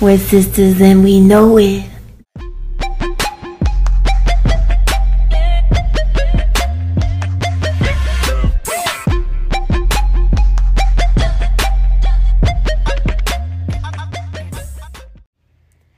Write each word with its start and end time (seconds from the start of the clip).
We're 0.00 0.16
sisters 0.16 0.80
and 0.80 1.04
we 1.04 1.20
know 1.20 1.58
it. 1.58 1.84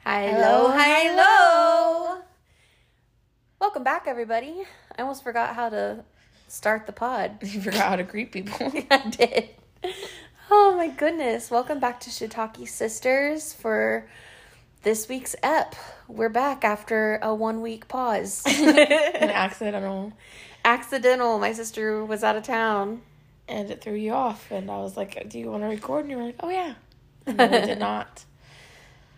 Hello, 0.04 0.72
hello. 0.76 2.22
Welcome 3.60 3.84
back, 3.84 4.08
everybody. 4.08 4.64
I 4.98 5.02
almost 5.02 5.22
forgot 5.22 5.54
how 5.54 5.68
to 5.68 6.04
start 6.48 6.86
the 6.86 6.92
pod. 6.92 7.38
You 7.42 7.60
forgot 7.60 7.90
how 7.90 7.96
to 7.96 8.02
greet 8.02 8.32
people. 8.32 8.56
I 8.90 9.08
did. 9.10 9.50
Oh 10.54 10.74
my 10.76 10.88
goodness. 10.88 11.50
Welcome 11.50 11.80
back 11.80 11.98
to 12.00 12.10
Shiitake 12.10 12.68
Sisters 12.68 13.54
for 13.54 14.06
this 14.82 15.08
week's 15.08 15.34
ep. 15.42 15.74
We're 16.08 16.28
back 16.28 16.62
after 16.62 17.18
a 17.22 17.34
one 17.34 17.62
week 17.62 17.88
pause. 17.88 18.42
An 18.46 19.30
accidental, 19.30 20.12
Accidental. 20.62 21.38
My 21.38 21.54
sister 21.54 22.04
was 22.04 22.22
out 22.22 22.36
of 22.36 22.42
town. 22.42 23.00
and 23.48 23.70
it 23.70 23.80
threw 23.80 23.94
you 23.94 24.12
off. 24.12 24.50
And 24.50 24.70
I 24.70 24.76
was 24.80 24.94
like, 24.94 25.26
"Do 25.30 25.38
you 25.38 25.50
want 25.50 25.62
to 25.62 25.68
record?" 25.68 26.02
And 26.02 26.10
you 26.10 26.18
were 26.18 26.24
like, 26.24 26.36
"Oh 26.40 26.50
yeah." 26.50 26.74
And 27.26 27.38
then 27.38 27.50
we 27.50 27.60
did 27.66 27.78
not. 27.88 28.26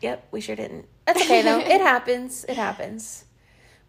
Yep, 0.02 0.28
we 0.30 0.40
sure 0.40 0.54
didn't. 0.54 0.86
That's 1.04 1.20
okay 1.22 1.42
though. 1.42 1.58
it 1.58 1.80
happens. 1.80 2.44
It 2.48 2.56
happens. 2.56 3.24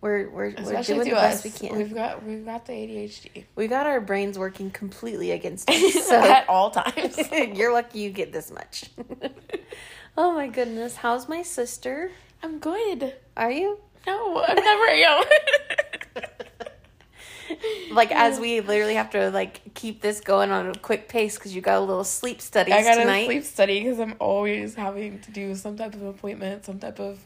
We're 0.01 0.29
we're, 0.29 0.53
we're 0.63 0.83
doing 0.83 1.09
the 1.09 1.11
best 1.11 1.45
us. 1.45 1.61
we 1.61 1.67
can. 1.67 1.77
We've 1.77 1.93
got 1.93 2.23
we've 2.23 2.45
got 2.45 2.65
the 2.65 2.73
ADHD 2.73 3.45
we 3.55 3.67
got 3.67 3.87
our 3.87 3.99
brains 3.99 4.37
working 4.37 4.69
completely 4.69 5.31
against 5.31 5.69
us. 5.69 6.05
So 6.05 6.15
at 6.21 6.47
all 6.47 6.71
times. 6.71 7.17
You're 7.31 7.73
lucky 7.73 7.99
you 7.99 8.11
get 8.11 8.31
this 8.31 8.51
much. 8.51 8.85
oh 10.17 10.33
my 10.33 10.47
goodness. 10.47 10.97
How's 10.97 11.27
my 11.27 11.41
sister? 11.41 12.11
I'm 12.43 12.59
good. 12.59 13.15
Are 13.35 13.51
you? 13.51 13.79
No, 14.05 14.43
I'm 14.43 14.55
never 14.55 14.95
young. 14.95 15.25
Like 17.91 18.11
as 18.11 18.39
we 18.39 18.59
literally 18.61 18.95
have 18.95 19.11
to 19.11 19.29
like 19.31 19.73
keep 19.73 20.01
this 20.01 20.19
going 20.19 20.51
on 20.51 20.69
a 20.69 20.75
quick 20.75 21.07
pace 21.07 21.37
because 21.37 21.55
you 21.55 21.61
got 21.61 21.77
a 21.77 21.81
little 21.81 22.03
sleep 22.03 22.41
studies 22.41 22.73
I 22.73 22.83
got 22.83 22.95
tonight. 22.95 23.19
a 23.19 23.25
sleep 23.25 23.43
study 23.43 23.79
because 23.81 23.99
I'm 23.99 24.15
always 24.19 24.75
having 24.75 25.19
to 25.21 25.31
do 25.31 25.55
some 25.55 25.77
type 25.77 25.93
of 25.93 26.03
appointment, 26.03 26.65
some 26.65 26.79
type 26.79 26.99
of 26.99 27.19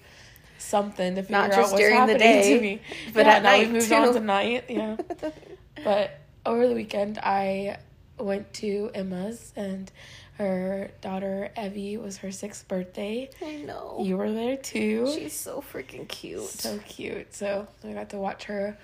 something 0.69 1.15
to 1.15 1.21
figure 1.23 1.37
Not 1.37 1.51
out 1.51 1.55
just 1.57 1.71
what's 1.73 1.81
during 1.81 1.95
the 2.05 2.13
happening 2.13 2.19
day, 2.19 2.53
to 2.55 2.61
me. 2.61 2.81
but 3.13 3.25
Yeah, 3.25 3.31
at 3.33 3.43
now 3.43 3.49
night, 3.51 3.59
we've 3.61 3.71
moved 3.73 3.87
too. 3.89 3.95
on 3.95 4.13
to 4.13 4.19
night. 4.19 4.65
Yeah, 4.69 4.97
but 5.83 6.19
over 6.45 6.67
the 6.67 6.75
weekend 6.75 7.19
I 7.21 7.77
went 8.17 8.53
to 8.55 8.91
Emma's 8.93 9.51
and 9.55 9.91
her 10.37 10.91
daughter 11.01 11.51
Evie 11.61 11.97
was 11.97 12.17
her 12.17 12.31
sixth 12.31 12.67
birthday. 12.67 13.29
I 13.41 13.57
know. 13.57 13.97
You 14.01 14.15
were 14.17 14.31
there 14.31 14.55
too. 14.57 15.11
She's 15.13 15.33
so 15.33 15.61
freaking 15.61 16.07
cute. 16.07 16.43
so 16.47 16.79
cute. 16.87 17.33
So 17.35 17.67
I 17.83 17.91
got 17.93 18.09
to 18.11 18.17
watch 18.17 18.45
her 18.45 18.77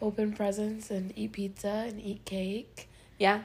open 0.00 0.32
presents 0.32 0.90
and 0.90 1.12
eat 1.16 1.32
pizza 1.32 1.84
and 1.88 2.00
eat 2.00 2.24
cake. 2.24 2.88
yeah. 3.18 3.42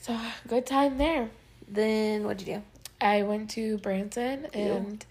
So 0.00 0.16
good 0.48 0.64
time 0.64 0.96
there. 0.96 1.28
Then 1.68 2.24
what'd 2.24 2.46
you 2.48 2.54
do? 2.56 2.62
I 3.02 3.22
went 3.22 3.50
to 3.50 3.76
Branson 3.78 4.46
and 4.54 5.04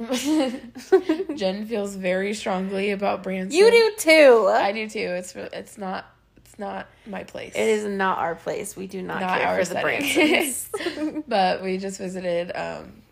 Jen 1.36 1.66
feels 1.66 1.94
very 1.94 2.34
strongly 2.34 2.90
about 2.90 3.22
Branson. 3.22 3.58
You 3.58 3.70
do 3.70 3.92
too. 3.98 4.48
I 4.52 4.72
do 4.72 4.88
too. 4.88 4.98
It's 4.98 5.34
it's 5.36 5.78
not 5.78 6.06
it's 6.36 6.58
not 6.58 6.88
my 7.06 7.24
place. 7.24 7.54
it 7.54 7.68
is 7.68 7.84
not 7.84 8.18
our 8.18 8.34
place. 8.34 8.76
We 8.76 8.86
do 8.86 9.02
not, 9.02 9.20
Not 9.20 9.40
care 9.40 9.64
for 9.64 9.74
the. 9.74 9.80
Bransons. 9.80 11.22
But 11.28 11.62
we 11.62 11.78
just 11.78 11.98
visited 11.98 12.52
um, 12.54 13.02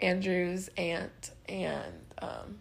Andrew's 0.00 0.70
aunt 0.76 1.30
and 1.48 1.92
um, 2.18 2.58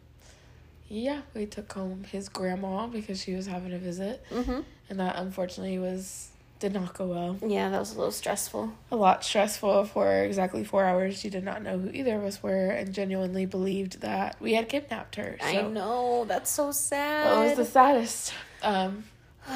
yeah, 0.87 1.21
we 1.33 1.45
took 1.47 1.71
home 1.73 2.03
his 2.03 2.29
grandma 2.29 2.87
because 2.87 3.21
she 3.21 3.33
was 3.33 3.47
having 3.47 3.73
a 3.73 3.79
visit, 3.79 4.23
hmm 4.31 4.61
and 4.89 4.99
that 4.99 5.15
unfortunately 5.15 5.79
was 5.79 6.29
did 6.59 6.73
not 6.73 6.93
go 6.93 7.07
well. 7.07 7.37
Yeah, 7.45 7.69
that 7.69 7.79
was 7.79 7.93
a 7.93 7.97
little 7.97 8.11
stressful. 8.11 8.71
a 8.91 8.95
lot 8.95 9.23
stressful 9.23 9.85
for 9.85 10.23
exactly 10.23 10.63
four 10.63 10.85
hours. 10.85 11.17
She 11.19 11.29
did 11.29 11.43
not 11.43 11.61
know 11.61 11.77
who 11.77 11.89
either 11.89 12.15
of 12.15 12.23
us 12.23 12.41
were 12.41 12.69
and 12.69 12.93
genuinely 12.93 13.45
believed 13.45 14.01
that 14.01 14.37
we 14.39 14.53
had 14.53 14.69
kidnapped 14.69 15.15
her. 15.15 15.37
So 15.41 15.45
I 15.45 15.61
know. 15.63 16.25
That's 16.25 16.49
so 16.49 16.71
sad. 16.71 17.27
That 17.27 17.45
was 17.45 17.57
the 17.57 17.65
saddest. 17.65 18.33
Um, 18.61 19.03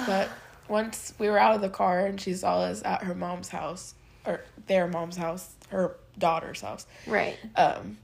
but 0.06 0.30
once 0.68 1.13
we 1.18 1.30
were 1.30 1.40
out 1.40 1.56
of 1.56 1.62
the 1.62 1.69
car 1.69 2.06
and 2.06 2.19
she 2.19 2.34
saw 2.34 2.59
us 2.62 2.81
at 2.84 3.03
her 3.03 3.16
mom's 3.16 3.47
house, 3.50 3.94
or 4.25 4.41
their 4.68 4.88
mom's 4.88 5.16
house, 5.16 5.50
her 5.69 5.96
daughter's 6.18 6.59
house, 6.59 6.86
right. 7.06 7.38
um, 7.56 7.97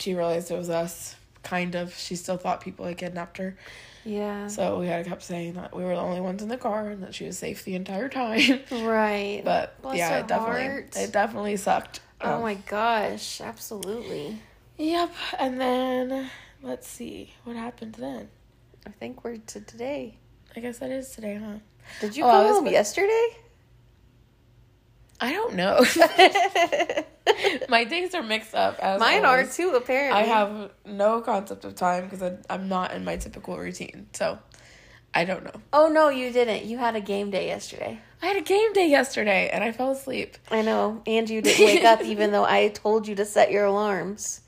she 0.00 0.14
realized 0.14 0.50
it 0.50 0.56
was 0.58 0.70
us. 0.70 1.14
Kind 1.42 1.74
of. 1.74 1.96
She 1.96 2.16
still 2.16 2.36
thought 2.36 2.60
people 2.60 2.84
had 2.84 2.98
kidnapped 2.98 3.38
her. 3.38 3.56
Yeah. 4.04 4.46
So 4.48 4.78
we 4.80 4.86
had 4.86 5.04
to 5.04 5.10
kept 5.10 5.22
saying 5.22 5.54
that 5.54 5.74
we 5.74 5.84
were 5.84 5.94
the 5.94 6.00
only 6.00 6.20
ones 6.20 6.42
in 6.42 6.48
the 6.48 6.56
car 6.56 6.88
and 6.88 7.02
that 7.02 7.14
she 7.14 7.26
was 7.26 7.38
safe 7.38 7.64
the 7.64 7.74
entire 7.74 8.08
time. 8.08 8.60
Right. 8.70 9.42
But 9.44 9.80
Bless 9.82 9.98
yeah, 9.98 10.18
it 10.18 10.28
definitely 10.28 10.66
heart. 10.66 10.96
it 10.96 11.12
definitely 11.12 11.56
sucked. 11.56 12.00
Oh 12.20 12.34
Um, 12.36 12.42
my 12.42 12.54
gosh, 12.54 13.40
absolutely. 13.40 14.38
Yep. 14.78 15.12
And 15.38 15.60
then 15.60 16.30
let's 16.62 16.88
see 16.88 17.34
what 17.44 17.56
happened 17.56 17.94
then. 17.94 18.28
I 18.86 18.90
think 18.90 19.24
we're 19.24 19.36
to 19.36 19.60
today. 19.60 20.16
I 20.56 20.60
guess 20.60 20.78
that 20.78 20.90
is 20.90 21.10
today, 21.10 21.36
huh? 21.42 21.58
Did 22.00 22.16
you 22.16 22.24
Oh, 22.24 22.28
come 22.30 22.46
home 22.64 22.66
yesterday? 22.66 23.36
I 25.20 25.32
don't 25.32 25.54
know. 25.54 25.84
My 27.68 27.84
days 27.84 28.14
are 28.14 28.22
mixed 28.22 28.54
up. 28.54 28.78
As 28.80 28.98
Mine 28.98 29.24
are 29.24 29.44
too, 29.44 29.70
apparently. 29.70 30.18
I 30.18 30.24
have 30.24 30.70
no 30.86 31.20
concept 31.20 31.64
of 31.64 31.74
time 31.74 32.08
because 32.08 32.38
I'm 32.48 32.68
not 32.68 32.92
in 32.92 33.04
my 33.04 33.16
typical 33.16 33.58
routine. 33.58 34.06
So 34.14 34.38
I 35.14 35.24
don't 35.24 35.44
know. 35.44 35.60
Oh 35.72 35.88
no, 35.88 36.08
you 36.08 36.32
didn't. 36.32 36.64
You 36.64 36.78
had 36.78 36.96
a 36.96 37.00
game 37.00 37.30
day 37.30 37.46
yesterday. 37.46 38.00
I 38.22 38.26
had 38.26 38.36
a 38.36 38.42
game 38.42 38.72
day 38.72 38.88
yesterday 38.88 39.50
and 39.52 39.62
I 39.62 39.72
fell 39.72 39.90
asleep. 39.90 40.36
I 40.50 40.62
know. 40.62 41.02
And 41.06 41.28
you 41.28 41.42
didn't 41.42 41.64
wake 41.64 41.84
up 41.84 42.02
even 42.02 42.32
though 42.32 42.44
I 42.44 42.68
told 42.68 43.06
you 43.06 43.14
to 43.16 43.24
set 43.24 43.50
your 43.50 43.66
alarms. 43.66 44.40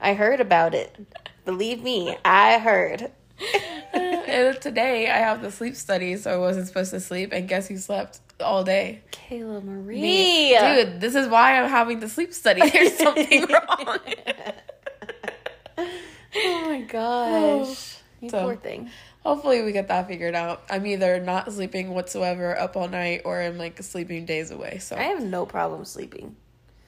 I 0.00 0.14
heard 0.14 0.40
about 0.40 0.74
it. 0.74 0.96
Believe 1.44 1.82
me, 1.82 2.16
I 2.24 2.58
heard. 2.58 3.10
and 4.32 4.60
today 4.60 5.10
I 5.10 5.18
have 5.18 5.42
the 5.42 5.50
sleep 5.50 5.76
study, 5.76 6.16
so 6.16 6.32
I 6.32 6.36
wasn't 6.36 6.66
supposed 6.66 6.90
to 6.92 7.00
sleep. 7.00 7.32
And 7.32 7.46
guess 7.48 7.68
who 7.68 7.76
slept 7.76 8.20
all 8.40 8.64
day? 8.64 9.02
Kayla 9.12 9.62
Marie. 9.62 10.00
Me. 10.00 10.58
Dude, 10.58 11.00
this 11.00 11.14
is 11.14 11.28
why 11.28 11.60
I'm 11.60 11.68
having 11.70 12.00
the 12.00 12.08
sleep 12.08 12.32
study. 12.32 12.68
There's 12.70 12.96
something 12.96 13.46
wrong. 13.46 13.98
Oh 16.34 16.64
my 16.66 16.80
gosh. 16.82 17.98
You 18.22 18.28
So- 18.30 18.42
poor 18.44 18.56
thing. 18.56 18.88
Hopefully, 19.24 19.62
we 19.62 19.70
get 19.72 19.86
that 19.88 20.06
figured 20.08 20.34
out. 20.34 20.62
I'm 20.70 20.84
either 20.86 21.20
not 21.20 21.52
sleeping 21.52 21.90
whatsoever 21.94 22.58
up 22.58 22.76
all 22.76 22.88
night 22.88 23.22
or 23.24 23.40
I'm 23.40 23.58
like 23.58 23.80
sleeping 23.82 24.24
days 24.26 24.50
away. 24.50 24.78
So 24.78 24.96
I 24.96 25.02
have 25.04 25.22
no 25.22 25.44
problem 25.46 25.84
sleeping. 25.84 26.34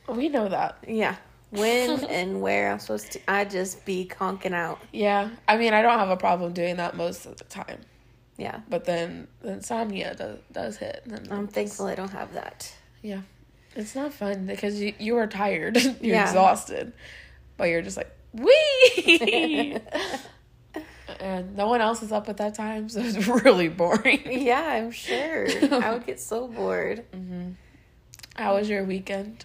we 0.08 0.28
know 0.28 0.48
that. 0.48 0.78
Yeah. 0.86 1.16
When 1.60 2.04
and 2.10 2.40
where 2.40 2.70
I'm 2.72 2.78
supposed 2.78 3.12
to. 3.12 3.20
I 3.28 3.44
just 3.44 3.84
be 3.84 4.06
conking 4.06 4.52
out. 4.54 4.80
Yeah. 4.92 5.30
I 5.48 5.56
mean, 5.56 5.72
I 5.74 5.82
don't 5.82 5.98
have 5.98 6.10
a 6.10 6.16
problem 6.16 6.52
doing 6.52 6.76
that 6.76 6.96
most 6.96 7.26
of 7.26 7.36
the 7.36 7.44
time. 7.44 7.80
Yeah. 8.36 8.60
But 8.68 8.84
then 8.84 9.28
the 9.42 9.52
insomnia 9.52 10.14
does, 10.14 10.38
does 10.52 10.76
hit. 10.76 11.02
And 11.04 11.12
then 11.12 11.28
I'm 11.30 11.46
thankful 11.46 11.86
I 11.86 11.94
don't 11.94 12.10
have 12.10 12.34
that. 12.34 12.72
Yeah. 13.02 13.20
It's 13.76 13.94
not 13.94 14.12
fun 14.12 14.46
because 14.46 14.80
you, 14.80 14.94
you 14.98 15.16
are 15.16 15.26
tired. 15.26 15.76
you're 15.82 15.94
Yeah. 16.16 16.24
exhausted. 16.28 16.92
But 17.56 17.64
you're 17.70 17.82
just 17.82 17.96
like, 17.96 18.10
wee! 18.32 19.78
and 21.20 21.56
no 21.56 21.68
one 21.68 21.80
else 21.80 22.02
is 22.02 22.10
up 22.10 22.28
at 22.28 22.36
that 22.38 22.54
time, 22.54 22.88
so 22.88 23.00
it's 23.00 23.26
really 23.28 23.68
boring. 23.68 24.22
Yeah, 24.42 24.60
I'm 24.64 24.90
sure. 24.90 25.46
I 25.72 25.92
would 25.92 26.04
get 26.06 26.20
so 26.20 26.48
bored. 26.48 27.04
Mm-hmm. 27.12 27.50
How 28.36 28.56
was 28.56 28.68
your 28.68 28.82
weekend? 28.84 29.44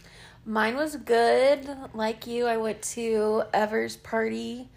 Mine 0.50 0.78
was 0.78 0.96
good. 0.96 1.70
Like 1.94 2.26
you, 2.26 2.48
I 2.48 2.58
went 2.58 2.82
to 2.82 3.44
Evie's 3.54 3.96
party 3.96 4.68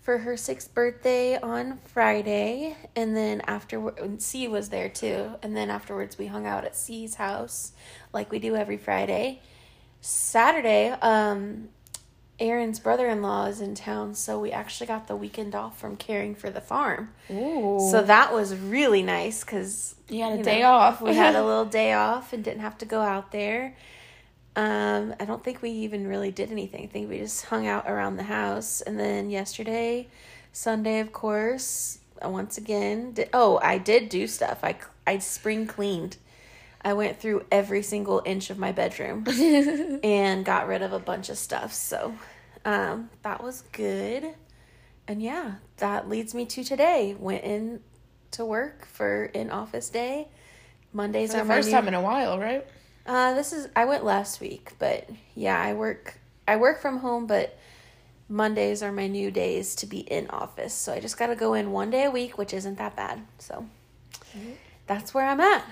for 0.00 0.18
her 0.18 0.36
sixth 0.36 0.72
birthday 0.72 1.36
on 1.40 1.80
Friday. 1.86 2.76
And 2.94 3.16
then 3.16 3.40
afterward, 3.48 4.22
C 4.22 4.46
was 4.46 4.68
there 4.68 4.88
too. 4.88 5.30
And 5.42 5.56
then 5.56 5.70
afterwards, 5.70 6.18
we 6.18 6.28
hung 6.28 6.46
out 6.46 6.64
at 6.64 6.76
C's 6.76 7.16
house 7.16 7.72
like 8.12 8.30
we 8.30 8.38
do 8.38 8.54
every 8.54 8.76
Friday. 8.76 9.40
Saturday, 10.00 10.90
um, 11.02 11.70
Aaron's 12.38 12.78
brother 12.78 13.08
in 13.08 13.22
law 13.22 13.46
is 13.46 13.60
in 13.60 13.74
town, 13.74 14.14
so 14.14 14.38
we 14.38 14.52
actually 14.52 14.86
got 14.86 15.08
the 15.08 15.16
weekend 15.16 15.56
off 15.56 15.80
from 15.80 15.96
caring 15.96 16.36
for 16.36 16.48
the 16.48 16.60
farm. 16.60 17.12
Ooh. 17.28 17.88
So 17.90 18.02
that 18.02 18.32
was 18.32 18.54
really 18.54 19.02
nice 19.02 19.42
because 19.42 19.96
you 20.08 20.22
had 20.22 20.34
a 20.34 20.36
you 20.36 20.44
day 20.44 20.62
know, 20.62 20.70
off. 20.70 21.02
we 21.02 21.16
had 21.16 21.34
a 21.34 21.44
little 21.44 21.64
day 21.64 21.92
off 21.92 22.32
and 22.32 22.44
didn't 22.44 22.60
have 22.60 22.78
to 22.78 22.86
go 22.86 23.00
out 23.00 23.32
there. 23.32 23.74
Um, 24.54 25.14
I 25.18 25.24
don't 25.24 25.42
think 25.42 25.62
we 25.62 25.70
even 25.70 26.06
really 26.06 26.30
did 26.30 26.50
anything. 26.52 26.84
I 26.84 26.86
think 26.86 27.08
we 27.08 27.18
just 27.18 27.46
hung 27.46 27.66
out 27.66 27.88
around 27.88 28.16
the 28.16 28.24
house. 28.24 28.80
And 28.82 28.98
then 29.00 29.30
yesterday, 29.30 30.08
Sunday, 30.52 31.00
of 31.00 31.12
course, 31.12 31.98
uh, 32.24 32.28
once 32.28 32.58
again, 32.58 33.12
did, 33.12 33.30
oh, 33.32 33.58
I 33.62 33.78
did 33.78 34.08
do 34.10 34.26
stuff. 34.26 34.58
I, 34.62 34.76
I 35.06 35.18
spring 35.18 35.66
cleaned. 35.66 36.18
I 36.84 36.92
went 36.92 37.18
through 37.18 37.46
every 37.50 37.82
single 37.82 38.20
inch 38.26 38.50
of 38.50 38.58
my 38.58 38.72
bedroom 38.72 39.24
and 40.04 40.44
got 40.44 40.66
rid 40.66 40.82
of 40.82 40.92
a 40.92 40.98
bunch 40.98 41.28
of 41.30 41.38
stuff. 41.38 41.72
So 41.72 42.14
Um, 42.64 43.08
that 43.22 43.42
was 43.42 43.62
good. 43.72 44.34
And 45.08 45.22
yeah, 45.22 45.54
that 45.78 46.08
leads 46.08 46.34
me 46.34 46.44
to 46.46 46.62
today. 46.62 47.16
Went 47.18 47.42
in 47.44 47.80
to 48.32 48.44
work 48.44 48.86
for 48.86 49.24
in 49.26 49.50
office 49.50 49.88
day. 49.88 50.28
Mondays 50.92 51.32
For 51.32 51.38
are 51.38 51.40
the 51.40 51.48
my 51.48 51.54
first 51.56 51.68
new- 51.68 51.72
time 51.74 51.88
in 51.88 51.94
a 51.94 52.00
while, 52.02 52.38
right? 52.38 52.66
Uh, 53.06 53.34
this 53.34 53.52
is 53.52 53.68
I 53.74 53.84
went 53.84 54.04
last 54.04 54.40
week, 54.40 54.72
but 54.78 55.08
yeah, 55.34 55.60
I 55.60 55.74
work 55.74 56.18
I 56.46 56.56
work 56.56 56.80
from 56.80 56.98
home, 56.98 57.26
but 57.26 57.58
Mondays 58.28 58.82
are 58.82 58.92
my 58.92 59.06
new 59.06 59.30
days 59.30 59.74
to 59.76 59.86
be 59.86 60.00
in 60.00 60.28
office. 60.30 60.72
So 60.72 60.92
I 60.92 61.00
just 61.00 61.18
got 61.18 61.26
to 61.28 61.36
go 61.36 61.54
in 61.54 61.72
one 61.72 61.90
day 61.90 62.04
a 62.04 62.10
week, 62.10 62.38
which 62.38 62.54
isn't 62.54 62.78
that 62.78 62.96
bad. 62.96 63.20
So 63.38 63.66
that's 64.86 65.12
where 65.12 65.26
I'm 65.26 65.40
at. 65.40 65.64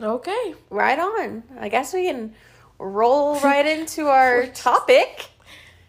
Okay. 0.00 0.54
Right 0.70 0.98
on. 0.98 1.42
I 1.60 1.68
guess 1.68 1.92
we 1.92 2.06
can 2.06 2.34
roll 2.78 3.38
right 3.40 3.66
into 3.66 4.08
our 4.08 4.46
topic, 4.46 5.28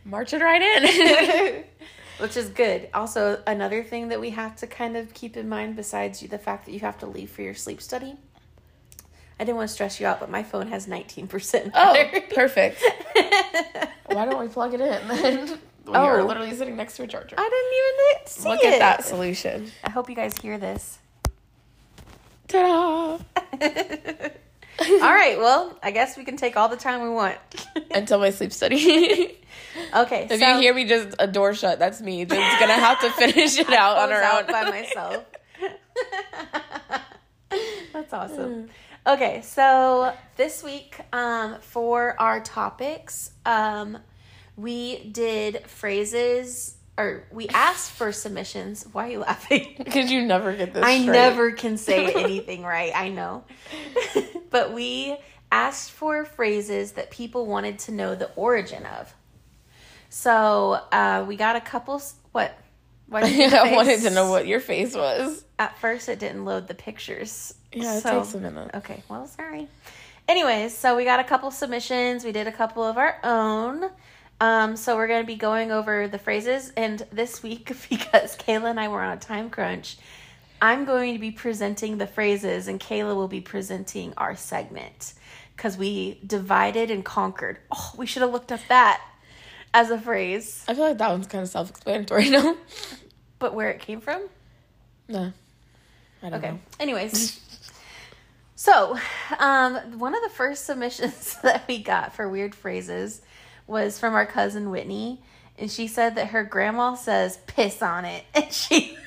Marching 0.05 0.41
right 0.41 0.61
in. 0.61 1.63
which 2.17 2.37
is 2.37 2.49
good. 2.49 2.89
Also, 2.93 3.41
another 3.47 3.83
thing 3.83 4.09
that 4.09 4.19
we 4.19 4.29
have 4.31 4.55
to 4.57 4.67
kind 4.67 4.95
of 4.95 5.13
keep 5.13 5.35
in 5.37 5.49
mind 5.49 5.75
besides 5.75 6.21
you, 6.21 6.27
the 6.27 6.37
fact 6.37 6.65
that 6.65 6.73
you 6.73 6.79
have 6.81 6.97
to 6.99 7.05
leave 7.05 7.29
for 7.29 7.41
your 7.41 7.55
sleep 7.55 7.81
study. 7.81 8.15
I 9.43 9.45
didn't 9.45 9.57
want 9.57 9.67
to 9.67 9.73
stress 9.73 9.99
you 9.99 10.07
out, 10.07 10.21
but 10.21 10.29
my 10.29 10.41
phone 10.41 10.67
has 10.67 10.87
19% 10.87 11.71
oh, 11.75 11.93
battery. 11.93 12.21
perfect. 12.33 12.81
Why 14.05 14.23
don't 14.23 14.39
we 14.39 14.47
plug 14.47 14.73
it 14.73 14.79
in 14.79 15.07
then? 15.09 15.59
We 15.85 15.93
are 15.93 16.21
Oh. 16.21 16.25
literally 16.25 16.55
sitting 16.55 16.77
next 16.77 16.95
to 16.95 17.03
a 17.03 17.07
charger. 17.07 17.35
I 17.37 17.49
didn't 17.49 18.21
even 18.21 18.27
see 18.27 18.47
Look 18.47 18.63
it. 18.63 18.75
at 18.75 18.79
that 18.79 19.03
solution. 19.03 19.69
I 19.83 19.89
hope 19.89 20.09
you 20.09 20.15
guys 20.15 20.33
hear 20.37 20.57
this. 20.57 20.97
Ta-da! 22.47 23.17
all 24.79 25.13
right, 25.13 25.37
well, 25.37 25.77
I 25.83 25.91
guess 25.91 26.15
we 26.15 26.23
can 26.23 26.37
take 26.37 26.55
all 26.55 26.69
the 26.69 26.77
time 26.77 27.01
we 27.03 27.09
want. 27.09 27.37
Until 27.93 28.19
my 28.19 28.29
sleep 28.29 28.53
study. 28.53 29.37
okay, 29.93 30.27
if 30.31 30.39
so 30.39 30.47
you 30.47 30.59
hear 30.61 30.73
me 30.73 30.85
just 30.85 31.17
a 31.19 31.27
door 31.27 31.53
shut, 31.53 31.79
that's 31.79 31.99
me. 31.99 32.23
Just 32.23 32.59
gonna 32.61 32.71
have 32.75 33.01
to 33.01 33.09
finish 33.11 33.59
it 33.59 33.73
out 33.73 33.97
on 33.97 34.09
I 34.09 34.15
our 34.15 34.21
out 34.21 34.43
own. 34.45 34.51
by 34.53 34.69
myself. 34.69 35.25
That's 37.91 38.13
awesome. 38.13 38.53
Mm. 38.53 38.69
Okay, 39.05 39.41
so 39.41 40.13
this 40.37 40.63
week 40.63 40.97
um, 41.11 41.57
for 41.59 42.15
our 42.19 42.39
topics, 42.39 43.31
um, 43.45 43.97
we 44.55 45.03
did 45.03 45.67
phrases 45.67 46.77
or 46.97 47.25
we 47.29 47.49
asked 47.49 47.91
for 47.91 48.13
submissions. 48.13 48.87
Why 48.93 49.07
are 49.07 49.11
you 49.11 49.19
laughing? 49.19 49.75
Because 49.83 50.09
you 50.09 50.21
never 50.21 50.55
get 50.55 50.73
this. 50.73 50.83
I 50.83 50.99
straight. 50.99 51.11
never 51.11 51.51
can 51.51 51.77
say 51.77 52.13
anything 52.15 52.63
right. 52.63 52.93
I 52.95 53.09
know. 53.09 53.43
but 54.49 54.73
we 54.73 55.17
asked 55.51 55.91
for 55.91 56.23
phrases 56.23 56.93
that 56.93 57.11
people 57.11 57.45
wanted 57.45 57.79
to 57.79 57.91
know 57.91 58.15
the 58.15 58.31
origin 58.35 58.85
of. 58.85 59.13
So 60.07 60.79
uh, 60.91 61.25
we 61.27 61.35
got 61.35 61.57
a 61.57 61.61
couple. 61.61 62.01
What? 62.31 62.57
What? 63.07 63.25
did 63.25 63.51
your 63.51 63.59
I 63.59 63.73
wanted 63.73 64.01
to 64.01 64.11
know 64.11 64.29
what 64.29 64.47
your 64.47 64.61
face 64.61 64.95
was. 64.95 65.43
At 65.63 65.77
first, 65.79 66.09
it 66.09 66.19
didn't 66.19 66.43
load 66.43 66.67
the 66.67 66.73
pictures. 66.73 67.53
Yeah, 67.71 67.95
it 67.95 68.01
So- 68.01 68.19
takes 68.19 68.33
a 68.33 68.39
minute. 68.39 68.71
Okay, 68.73 69.01
well, 69.07 69.25
sorry. 69.27 69.69
Anyways, 70.27 70.77
so 70.77 70.97
we 70.97 71.05
got 71.05 71.21
a 71.21 71.23
couple 71.23 71.51
submissions. 71.51 72.25
We 72.25 72.33
did 72.33 72.47
a 72.47 72.51
couple 72.51 72.83
of 72.83 72.97
our 72.97 73.17
own. 73.23 73.89
Um, 74.41 74.75
so 74.75 74.97
we're 74.97 75.07
going 75.07 75.21
to 75.23 75.27
be 75.27 75.35
going 75.37 75.71
over 75.71 76.09
the 76.09 76.19
phrases. 76.19 76.73
And 76.75 77.05
this 77.13 77.41
week, 77.41 77.67
because 77.89 78.35
Kayla 78.35 78.71
and 78.71 78.79
I 78.79 78.89
were 78.89 79.01
on 79.01 79.13
a 79.17 79.19
time 79.21 79.49
crunch, 79.49 79.95
I'm 80.61 80.83
going 80.83 81.13
to 81.13 81.19
be 81.19 81.31
presenting 81.31 81.97
the 81.97 82.07
phrases, 82.07 82.67
and 82.67 82.77
Kayla 82.77 83.15
will 83.15 83.29
be 83.29 83.39
presenting 83.41 84.13
our 84.17 84.35
segment 84.35 85.13
because 85.55 85.77
we 85.77 86.19
divided 86.27 86.91
and 86.91 87.05
conquered. 87.05 87.57
Oh, 87.71 87.93
we 87.95 88.05
should 88.05 88.21
have 88.21 88.31
looked 88.33 88.51
up 88.51 88.59
that 88.67 89.01
as 89.73 89.91
a 89.91 89.97
phrase, 89.97 90.65
I 90.67 90.73
feel 90.75 90.83
like 90.83 90.97
that 90.99 91.09
one's 91.09 91.27
kind 91.27 91.41
of 91.41 91.49
self-explanatory 91.49 92.29
now. 92.37 92.55
but 93.39 93.53
where 93.55 93.69
it 93.71 93.79
came 93.79 94.01
from. 94.01 94.27
no, 95.07 95.31
Okay. 96.23 96.51
know. 96.51 96.59
Anyways, 96.79 97.39
so 98.55 98.97
um, 99.39 99.75
one 99.99 100.15
of 100.15 100.21
the 100.23 100.29
first 100.29 100.65
submissions 100.65 101.35
that 101.43 101.67
we 101.67 101.79
got 101.79 102.15
for 102.15 102.29
weird 102.29 102.55
phrases 102.55 103.21
was 103.67 103.99
from 103.99 104.13
our 104.13 104.25
cousin 104.25 104.69
Whitney, 104.69 105.21
and 105.57 105.71
she 105.71 105.87
said 105.87 106.15
that 106.15 106.27
her 106.27 106.43
grandma 106.43 106.95
says 106.95 107.37
"piss 107.47 107.81
on 107.81 108.05
it," 108.05 108.23
and 108.35 108.51
she 108.51 108.97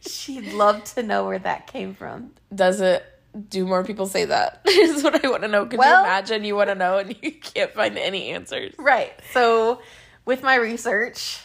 she'd 0.00 0.52
love 0.52 0.84
to 0.84 1.02
know 1.02 1.26
where 1.26 1.38
that 1.38 1.66
came 1.66 1.94
from. 1.94 2.32
Does 2.54 2.80
it? 2.80 3.04
Do 3.50 3.66
more 3.66 3.84
people 3.84 4.06
say 4.06 4.24
that? 4.24 4.62
Is 4.66 5.04
what 5.04 5.22
I 5.22 5.28
want 5.28 5.42
to 5.42 5.48
know. 5.48 5.66
Could 5.66 5.78
Well- 5.78 6.00
you 6.02 6.06
imagine 6.06 6.44
you 6.44 6.56
want 6.56 6.70
to 6.70 6.74
know 6.74 6.98
and 6.98 7.14
you 7.22 7.32
can't 7.32 7.72
find 7.74 7.98
any 7.98 8.30
answers? 8.30 8.72
Right. 8.78 9.12
So, 9.32 9.82
with 10.24 10.42
my 10.42 10.54
research, 10.54 11.38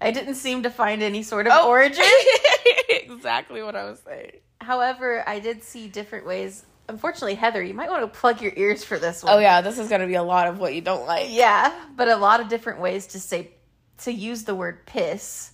I 0.00 0.10
didn't 0.10 0.34
seem 0.36 0.62
to 0.62 0.70
find 0.70 1.02
any 1.02 1.22
sort 1.22 1.46
of 1.46 1.52
Oh. 1.54 1.68
origin. 1.68 2.04
exactly 2.88 3.62
what 3.62 3.74
I 3.76 3.84
was 3.84 4.00
saying. 4.00 4.32
However, 4.60 5.24
I 5.26 5.38
did 5.40 5.62
see 5.62 5.88
different 5.88 6.26
ways. 6.26 6.64
Unfortunately, 6.88 7.34
Heather, 7.34 7.62
you 7.62 7.74
might 7.74 7.90
want 7.90 8.02
to 8.02 8.18
plug 8.18 8.40
your 8.40 8.52
ears 8.56 8.84
for 8.84 8.98
this 8.98 9.22
one. 9.22 9.34
Oh 9.34 9.38
yeah, 9.38 9.60
this 9.60 9.78
is 9.78 9.88
gonna 9.88 10.06
be 10.06 10.14
a 10.14 10.22
lot 10.22 10.46
of 10.46 10.58
what 10.58 10.74
you 10.74 10.80
don't 10.80 11.06
like. 11.06 11.26
Yeah, 11.30 11.72
but 11.96 12.08
a 12.08 12.16
lot 12.16 12.40
of 12.40 12.48
different 12.48 12.80
ways 12.80 13.08
to 13.08 13.20
say 13.20 13.50
to 13.98 14.12
use 14.12 14.44
the 14.44 14.54
word 14.54 14.86
piss. 14.86 15.52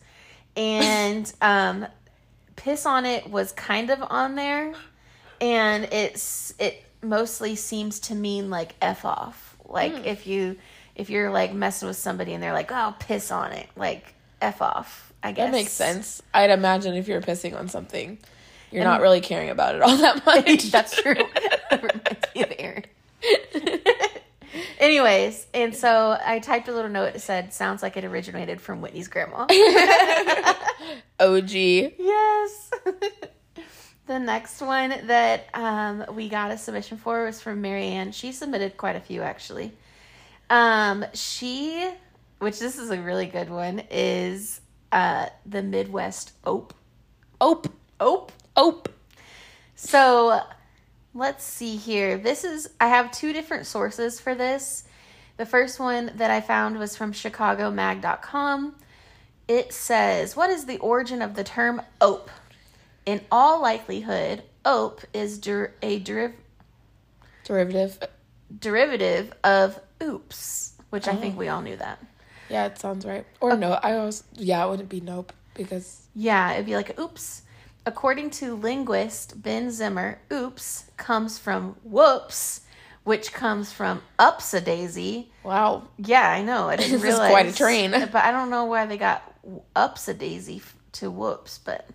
And 0.57 1.33
um 1.41 1.87
piss 2.57 2.87
on 2.87 3.05
it 3.05 3.29
was 3.29 3.51
kind 3.53 3.91
of 3.91 4.01
on 4.03 4.37
there 4.37 4.73
and 5.41 5.85
it's 5.87 6.55
it 6.61 6.85
mostly 7.03 7.57
seems 7.57 7.99
to 8.01 8.15
mean 8.15 8.49
like 8.51 8.75
f 8.81 9.05
off. 9.05 9.57
Like 9.65 10.07
if 10.07 10.27
you 10.27 10.57
if 10.95 11.11
you're 11.11 11.31
like 11.31 11.53
messing 11.53 11.89
with 11.89 11.97
somebody 11.97 12.33
and 12.35 12.43
they're 12.43 12.53
like, 12.53 12.71
"Oh, 12.71 12.95
piss 13.01 13.33
on 13.33 13.51
it." 13.53 13.69
Like 13.75 14.14
f 14.45 14.63
off. 14.63 15.13
I 15.23 15.33
guess. 15.33 15.47
That 15.47 15.53
makes 15.53 15.73
sense. 15.73 16.23
I'd 16.35 16.51
imagine 16.51 16.95
if 16.95 17.09
you're 17.09 17.21
pissing 17.23 17.59
on 17.59 17.69
something, 17.69 18.19
you're 18.71 18.83
And- 18.83 18.91
not 18.91 19.01
really 19.01 19.21
caring 19.21 19.51
about 19.51 19.75
it 19.75 19.83
all 19.83 19.97
that 19.97 20.25
much. 20.27 20.71
That's 20.71 20.95
true. 21.01 21.15
That 21.71 21.83
reminds 21.83 22.35
me 22.35 22.43
of 22.43 22.53
Aaron. 22.59 22.85
Anyways, 24.79 25.47
and 25.55 25.75
so 25.75 26.17
I 26.25 26.39
typed 26.39 26.69
a 26.69 26.73
little 26.73 26.91
note 26.91 27.15
that 27.15 27.21
said, 27.21 27.53
sounds 27.53 27.83
like 27.83 27.97
it 27.97 28.05
originated 28.05 28.61
from 28.61 28.81
Whitney's 28.81 29.09
grandma. 29.09 29.47
OG. 31.19 31.51
yes. 31.51 32.71
the 34.07 34.19
next 34.19 34.61
one 34.61 34.95
that 35.07 35.47
um, 35.55 36.05
we 36.13 36.29
got 36.29 36.51
a 36.53 36.59
submission 36.59 36.99
for 36.99 37.25
was 37.25 37.41
from 37.41 37.61
Marianne. 37.63 38.13
She 38.13 38.31
submitted 38.31 38.77
quite 38.77 38.95
a 38.95 39.01
few, 39.01 39.23
actually. 39.23 39.73
Um, 40.51 41.05
she, 41.15 41.89
which 42.45 42.59
this 42.59 42.79
is 42.79 42.91
a 42.91 43.01
really 43.01 43.27
good 43.27 43.49
one, 43.51 43.83
is 43.91 44.61
uh, 44.93 45.27
the 45.47 45.63
Midwest 45.63 46.33
Ope. 46.45 46.75
Ope. 47.41 47.67
Ope? 47.99 48.33
Ope. 48.57 48.89
So 49.75 50.41
let's 51.15 51.43
see 51.45 51.77
here. 51.77 52.19
This 52.19 52.45
is, 52.45 52.71
I 52.81 52.89
have 52.89 53.11
two 53.11 53.33
different 53.33 53.67
sources 53.67 54.21
for 54.21 54.35
this. 54.35 54.85
The 55.37 55.47
first 55.47 55.81
one 55.81 56.13
that 56.17 56.31
I 56.31 56.41
found 56.41 56.79
was 56.79 56.97
from 56.97 57.13
ChicagoMag.com. 57.13 58.77
It 59.49 59.73
says, 59.73 60.37
What 60.37 60.51
is 60.51 60.67
the 60.67 60.79
origin 60.79 61.23
of 61.23 61.35
the 61.35 61.45
term 61.45 61.83
ope? 62.01 62.31
In 63.05 63.21
all 63.33 63.61
likelihood, 63.61 64.43
ope 64.65 65.01
is 65.13 65.39
der- 65.39 65.73
a 65.83 66.01
deriv- 66.01 66.35
Derivative. 67.45 67.99
derivative 68.61 69.33
of 69.43 69.81
oops, 70.03 70.75
which 70.91 71.09
I 71.09 71.13
Oh. 71.13 71.17
think 71.17 71.37
we 71.37 71.49
all 71.49 71.61
knew 71.63 71.77
that. 71.77 71.99
Yeah, 72.49 72.67
it 72.67 72.79
sounds 72.79 73.05
right. 73.07 73.25
Or 73.41 73.57
no, 73.57 73.73
I 73.73 73.97
was 73.97 74.25
yeah, 74.35 74.65
it 74.65 74.71
wouldn't 74.71 74.89
be 74.89 75.01
nope 75.01 75.33
because 75.55 76.07
Yeah, 76.15 76.53
it'd 76.53 76.67
be 76.67 76.77
like 76.77 76.99
oops. 76.99 77.43
According 77.87 78.31
to 78.31 78.55
linguist 78.55 79.43
Ben 79.43 79.71
Zimmer, 79.71 80.19
oops 80.33 80.91
comes 80.97 81.39
from 81.39 81.77
whoops, 81.85 82.63
which 83.05 83.33
comes 83.33 83.73
from 83.73 84.01
ups 84.19 84.55
a 84.55 84.61
daisy. 84.61 85.31
wow. 85.43 85.83
Yeah, 85.99 86.29
I 86.29 86.43
know. 86.43 86.69
I 86.69 86.77
didn't 86.77 86.93
This 86.93 87.01
is 87.01 87.05
realize. 87.05 87.31
quite 87.31 87.47
a 87.47 87.55
train. 87.55 87.91
But 88.13 88.17
I 88.25 88.31
don't 88.31 88.51
know 88.51 88.65
why 88.65 88.87
they 88.87 88.97
got 88.97 89.23
ups 89.77 90.09
a 90.09 90.15
daisy 90.15 90.63
to 90.93 91.11
whoops. 91.11 91.59
But 91.59 91.89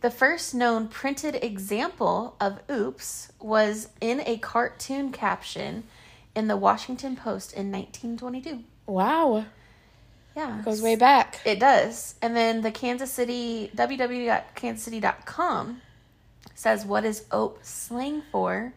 the 0.00 0.10
first 0.10 0.52
known 0.54 0.88
printed 0.88 1.36
example 1.42 2.36
of 2.40 2.58
oops 2.70 3.30
was 3.40 3.88
in 4.00 4.20
a 4.26 4.36
cartoon 4.38 5.12
caption 5.12 5.84
in 6.34 6.48
the 6.48 6.56
Washington 6.56 7.14
Post 7.14 7.52
in 7.52 7.70
1922. 7.70 8.64
Wow. 8.86 9.44
Yeah. 10.36 10.60
Goes 10.64 10.82
way 10.82 10.96
back. 10.96 11.40
It 11.44 11.60
does. 11.60 12.16
And 12.20 12.36
then 12.36 12.62
the 12.62 12.70
Kansas 12.70 13.12
City, 13.12 13.70
www.kansascity.com 13.76 15.80
says, 16.54 16.84
What 16.84 17.04
is 17.04 17.24
OPE 17.30 17.64
slang 17.64 18.22
for? 18.32 18.74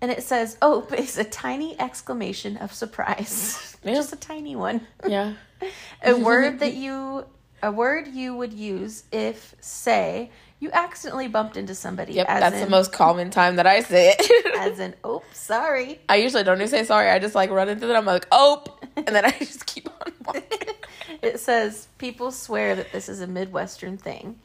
And 0.00 0.10
it 0.10 0.22
says, 0.22 0.58
OPE 0.60 0.92
is 0.94 1.16
a 1.16 1.24
tiny 1.24 1.80
exclamation 1.80 2.58
of 2.58 2.74
surprise. 2.74 3.76
Yeah. 3.82 3.94
Just 3.94 4.12
a 4.12 4.16
tiny 4.16 4.56
one. 4.56 4.86
Yeah. 5.06 5.34
A 6.02 6.14
word 6.14 6.58
that 6.58 6.74
you 6.74 7.24
a 7.64 7.72
word 7.72 8.08
you 8.08 8.36
would 8.36 8.52
use 8.52 9.04
if, 9.10 9.54
say, 9.60 10.30
you 10.60 10.70
accidentally 10.72 11.28
bumped 11.28 11.56
into 11.56 11.74
somebody. 11.74 12.12
Yep, 12.12 12.26
as 12.28 12.40
that's 12.40 12.56
in, 12.56 12.64
the 12.64 12.70
most 12.70 12.92
common 12.92 13.30
time 13.30 13.56
that 13.56 13.66
I 13.66 13.80
say 13.80 14.14
it. 14.18 14.56
As 14.58 14.78
in, 14.78 14.94
oh, 15.02 15.22
sorry. 15.32 16.00
I 16.08 16.16
usually 16.16 16.44
don't 16.44 16.58
even 16.58 16.68
say 16.68 16.84
sorry. 16.84 17.10
I 17.10 17.18
just 17.18 17.34
like 17.34 17.50
run 17.50 17.68
into 17.68 17.86
them. 17.86 17.96
I'm 17.96 18.04
like, 18.04 18.26
oh, 18.30 18.62
and 18.96 19.06
then 19.06 19.24
I 19.24 19.30
just 19.30 19.66
keep 19.66 19.88
on 19.88 20.12
walking. 20.26 20.63
It 21.24 21.40
says 21.40 21.88
people 21.98 22.30
swear 22.30 22.74
that 22.76 22.92
this 22.92 23.08
is 23.08 23.20
a 23.20 23.26
Midwestern 23.26 23.96
thing. 23.96 24.38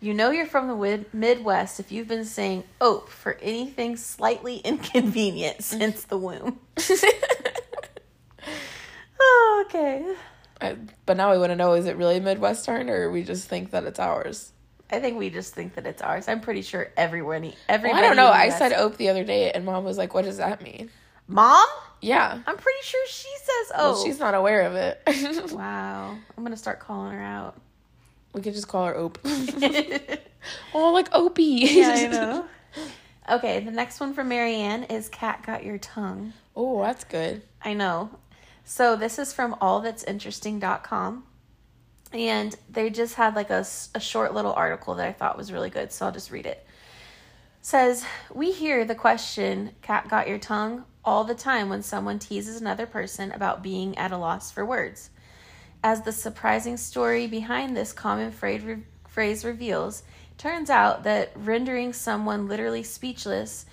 You 0.00 0.14
know 0.14 0.30
you're 0.30 0.46
from 0.46 0.66
the 0.66 1.04
Midwest 1.12 1.78
if 1.78 1.92
you've 1.92 2.08
been 2.08 2.24
saying 2.24 2.64
"ope" 2.80 3.08
for 3.08 3.34
anything 3.40 3.96
slightly 3.96 4.56
inconvenient 4.64 5.62
since 5.62 6.04
the 6.04 6.18
womb. 6.18 6.58
oh, 9.20 9.64
okay. 9.66 10.14
I- 10.60 10.76
but 11.06 11.16
now 11.16 11.32
we 11.32 11.38
want 11.38 11.50
to 11.50 11.56
know: 11.56 11.74
is 11.74 11.86
it 11.86 11.96
really 11.96 12.20
Midwestern, 12.20 12.88
or 12.90 13.10
we 13.10 13.22
just 13.22 13.48
think 13.48 13.70
that 13.70 13.84
it's 13.84 13.98
ours? 14.00 14.52
I 14.90 15.00
think 15.00 15.18
we 15.18 15.30
just 15.30 15.54
think 15.54 15.74
that 15.76 15.86
it's 15.86 16.02
ours. 16.02 16.28
I'm 16.28 16.40
pretty 16.40 16.62
sure 16.62 16.90
everyone, 16.96 17.44
Well. 17.68 17.94
I 17.94 18.00
don't 18.02 18.16
know. 18.16 18.30
I 18.30 18.50
said 18.50 18.72
"ope" 18.72 18.96
the 18.96 19.08
other 19.08 19.24
day, 19.24 19.50
and 19.52 19.64
mom 19.64 19.84
was 19.84 19.98
like, 19.98 20.14
"What 20.14 20.24
does 20.24 20.36
that 20.38 20.62
mean?" 20.62 20.90
"Mom." 21.32 21.66
Yeah. 22.00 22.40
I'm 22.46 22.56
pretty 22.56 22.82
sure 22.82 23.06
she 23.08 23.28
says 23.38 23.72
Well, 23.76 23.96
"oh." 23.96 24.04
she's 24.04 24.18
not 24.18 24.34
aware 24.34 24.62
of 24.62 24.74
it. 24.74 25.00
wow. 25.52 26.16
I'm 26.36 26.42
gonna 26.42 26.56
start 26.56 26.80
calling 26.80 27.12
her 27.12 27.22
out. 27.22 27.56
we 28.32 28.40
could 28.42 28.54
just 28.54 28.68
call 28.68 28.86
her 28.86 28.96
Ope. 28.96 29.18
yeah, 29.24 29.98
oh, 30.74 30.92
like 30.92 31.08
Opie. 31.12 31.84
I 31.84 32.06
know. 32.08 32.44
Okay, 33.30 33.60
the 33.60 33.70
next 33.70 34.00
one 34.00 34.14
from 34.14 34.28
Marianne 34.28 34.84
is 34.84 35.08
"Cat 35.08 35.42
got 35.46 35.64
your 35.64 35.78
tongue." 35.78 36.32
oh, 36.56 36.82
that's 36.82 37.04
good. 37.04 37.42
I 37.62 37.72
know. 37.74 38.10
So 38.64 38.94
this 38.96 39.18
is 39.18 39.32
from 39.32 39.54
allthat'sinteresting.com. 39.54 41.24
And 42.12 42.54
they 42.68 42.90
just 42.90 43.14
had 43.14 43.34
like 43.34 43.48
a 43.50 43.64
short 43.98 44.34
little 44.34 44.52
article 44.52 44.94
that 44.96 45.06
I 45.08 45.12
thought 45.12 45.38
was 45.38 45.50
really 45.50 45.70
good, 45.70 45.92
so 45.92 46.04
I'll 46.06 46.12
just 46.12 46.30
read 46.30 46.44
it. 46.46 46.66
Says, 47.62 48.04
We 48.34 48.52
hear 48.52 48.84
the 48.84 48.94
question, 48.94 49.70
cat 49.80 50.08
got 50.08 50.28
your 50.28 50.38
tongue, 50.38 50.84
all 51.04 51.24
the 51.24 51.34
time 51.34 51.68
when 51.68 51.82
someone 51.82 52.18
teases 52.18 52.60
another 52.60 52.86
person 52.86 53.32
about 53.32 53.62
being 53.62 53.96
at 53.98 54.12
a 54.12 54.18
loss 54.18 54.50
for 54.50 54.64
words. 54.64 55.10
As 55.82 56.02
the 56.02 56.12
surprising 56.12 56.76
story 56.76 57.26
behind 57.26 57.76
this 57.76 57.92
common 57.92 58.30
phrase, 58.30 59.44
reveals, 59.44 60.04
turns 60.38 60.70
out 60.70 61.02
that 61.02 61.32
rendering 61.34 61.92
someone 61.92 62.46
literally 62.46 62.84
speechless 62.84 63.66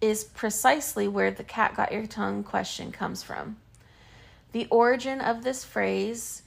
is 0.00 0.24
precisely 0.24 1.08
where 1.08 1.30
the 1.30 1.44
cat 1.44 1.74
got 1.74 1.90
your 1.90 2.06
tongue 2.06 2.44
question 2.44 2.92
comes 2.92 3.22
from. 3.22 3.56
The 4.52 4.66
origin 4.70 5.20
of 5.20 5.42
this 5.42 5.64
phrase, 5.64 6.42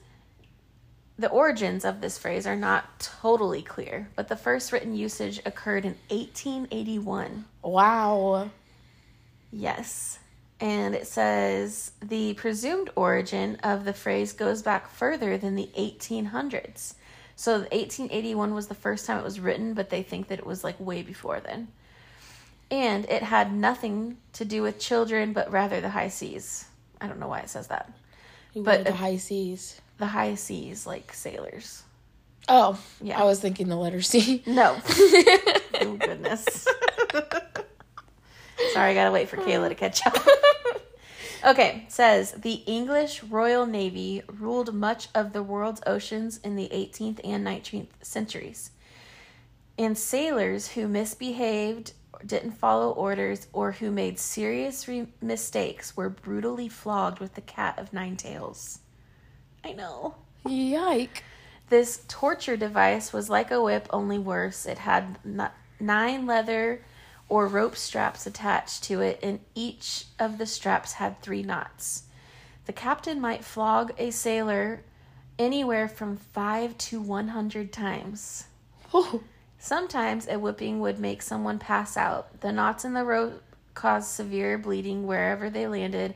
the 1.17 1.29
origins 1.29 1.84
of 1.84 2.00
this 2.00 2.20
phrase 2.20 2.46
are 2.46 2.56
not 2.56 3.00
totally 3.00 3.63
clear, 3.63 4.10
but 4.15 4.27
the 4.27 4.36
first 4.36 4.72
written 4.72 4.96
usage 4.96 5.41
occurred 5.46 5.84
in 5.84 5.96
1881. 6.10 7.46
Wow. 7.63 8.51
Yes. 9.51 10.20
And 10.60 10.96
it 10.96 11.06
says 11.08 11.92
the 12.02 12.34
presumed 12.34 12.90
origin 12.96 13.58
of 13.64 13.86
the 13.86 13.94
phrase 13.94 14.34
goes 14.34 14.62
back 14.64 14.90
further 14.90 15.38
than 15.38 15.56
the 15.56 15.70
1800s. 15.78 16.96
So 17.36 17.60
1881 17.60 18.54
was 18.56 18.68
the 18.68 18.74
first 18.74 19.06
time 19.06 19.20
it 19.20 19.24
was 19.24 19.40
written, 19.40 19.76
but 19.76 19.92
they 19.92 20.02
think 20.02 20.30
that 20.30 20.40
it 20.40 20.46
was 20.48 20.64
like 20.64 20.80
way 20.80 21.04
before 21.04 21.40
then. 21.40 21.68
And 22.72 23.06
it 23.06 23.22
had 23.22 23.54
nothing 23.54 24.18
to 24.34 24.44
do 24.46 24.64
with 24.64 24.80
children, 24.80 25.32
but 25.34 25.52
rather 25.52 25.80
the 25.80 25.90
high 25.92 26.10
seas. 26.10 26.66
I 27.00 27.08
don't 27.08 27.20
know 27.20 27.28
why 27.28 27.40
it 27.40 27.50
says 27.50 27.68
that. 27.68 27.92
You 28.54 28.64
But- 28.64 28.80
but 28.84 28.88
the 28.92 28.98
high 28.98 29.18
seas. 29.18 29.80
The 30.00 30.08
high 30.08 30.34
seas, 30.36 30.86
like 30.88 31.14
sailors. 31.14 31.84
Oh, 32.50 32.80
Yeah. 33.02 33.20
I 33.22 33.26
was 33.26 33.40
thinking 33.40 33.68
the 33.68 33.76
letter 33.76 34.02
C. 34.02 34.42
No. 34.48 34.76
oh, 34.90 35.98
goodness. 36.00 36.68
Sorry, 38.74 38.92
I 38.92 38.94
gotta 38.96 39.12
wait 39.12 39.30
for 39.30 39.38
Kayla 39.38 39.70
to 39.70 39.76
catch 39.76 40.06
up. 40.08 40.18
Okay, 41.46 41.86
says 41.88 42.32
the 42.32 42.63
English 42.65 43.24
Royal 43.24 43.65
Navy 43.65 44.24
ruled 44.27 44.74
much 44.74 45.10
of 45.13 45.34
the 45.34 45.44
world's 45.44 45.82
oceans 45.86 46.38
in 46.38 46.56
the 46.56 46.70
18th 46.70 47.20
and 47.24 47.46
19th 47.46 47.89
centuries. 48.01 48.72
And 49.77 49.98
sailors 49.98 50.70
who 50.70 50.88
misbehaved, 50.88 51.94
didn't 52.25 52.51
follow 52.53 52.91
orders, 52.91 53.48
or 53.53 53.74
who 53.74 53.91
made 53.91 54.17
serious 54.17 54.88
re- 54.88 55.08
mistakes 55.22 55.96
were 55.96 56.10
brutally 56.10 56.67
flogged 56.67 57.20
with 57.20 57.36
the 57.36 57.41
cat 57.41 57.77
of 57.77 57.94
nine 57.94 58.17
tails. 58.17 58.79
I 59.63 59.74
know. 59.74 60.15
Yike. 60.46 61.24
This 61.70 62.03
torture 62.08 62.58
device 62.58 63.13
was 63.13 63.29
like 63.29 63.51
a 63.51 63.62
whip, 63.62 63.88
only 63.91 64.17
worse. 64.17 64.65
It 64.65 64.79
had 64.79 65.20
n- 65.25 65.51
nine 65.79 66.25
leather 66.25 66.82
or 67.29 67.48
rope 67.48 67.75
straps 67.75 68.25
attached 68.25 68.84
to 68.84 69.01
it, 69.01 69.19
and 69.22 69.39
each 69.55 70.05
of 70.19 70.38
the 70.38 70.46
straps 70.46 70.93
had 70.93 71.22
three 71.22 71.43
knots. 71.43 72.03
The 72.65 72.74
captain 72.74 73.19
might 73.19 73.43
flog 73.43 73.93
a 73.98 74.12
sailor 74.12 74.84
anywhere 75.38 75.88
from 75.88 76.17
five 76.17 76.77
to 76.77 77.01
100 77.01 77.72
times. 77.72 78.46
Oh, 78.93 79.22
Sometimes 79.60 80.27
a 80.27 80.38
whipping 80.38 80.79
would 80.79 81.00
make 81.00 81.22
someone 81.22 81.60
pass 81.60 81.98
out. 81.98 82.41
The 82.41 82.51
knots 82.51 82.86
in 82.86 82.93
the 82.93 83.03
rope 83.03 83.41
caused 83.74 84.10
severe 84.10 84.57
bleeding 84.57 85.05
wherever 85.05 85.50
they 85.50 85.67
landed, 85.67 86.15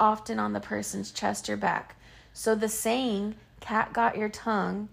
often 0.00 0.38
on 0.38 0.52
the 0.52 0.60
person's 0.60 1.12
chest 1.12 1.48
or 1.48 1.56
back. 1.56 1.96
So 2.32 2.54
the 2.54 2.68
saying, 2.68 3.34
cat 3.60 3.92
got 3.92 4.16
your 4.16 4.28
tongue, 4.28 4.88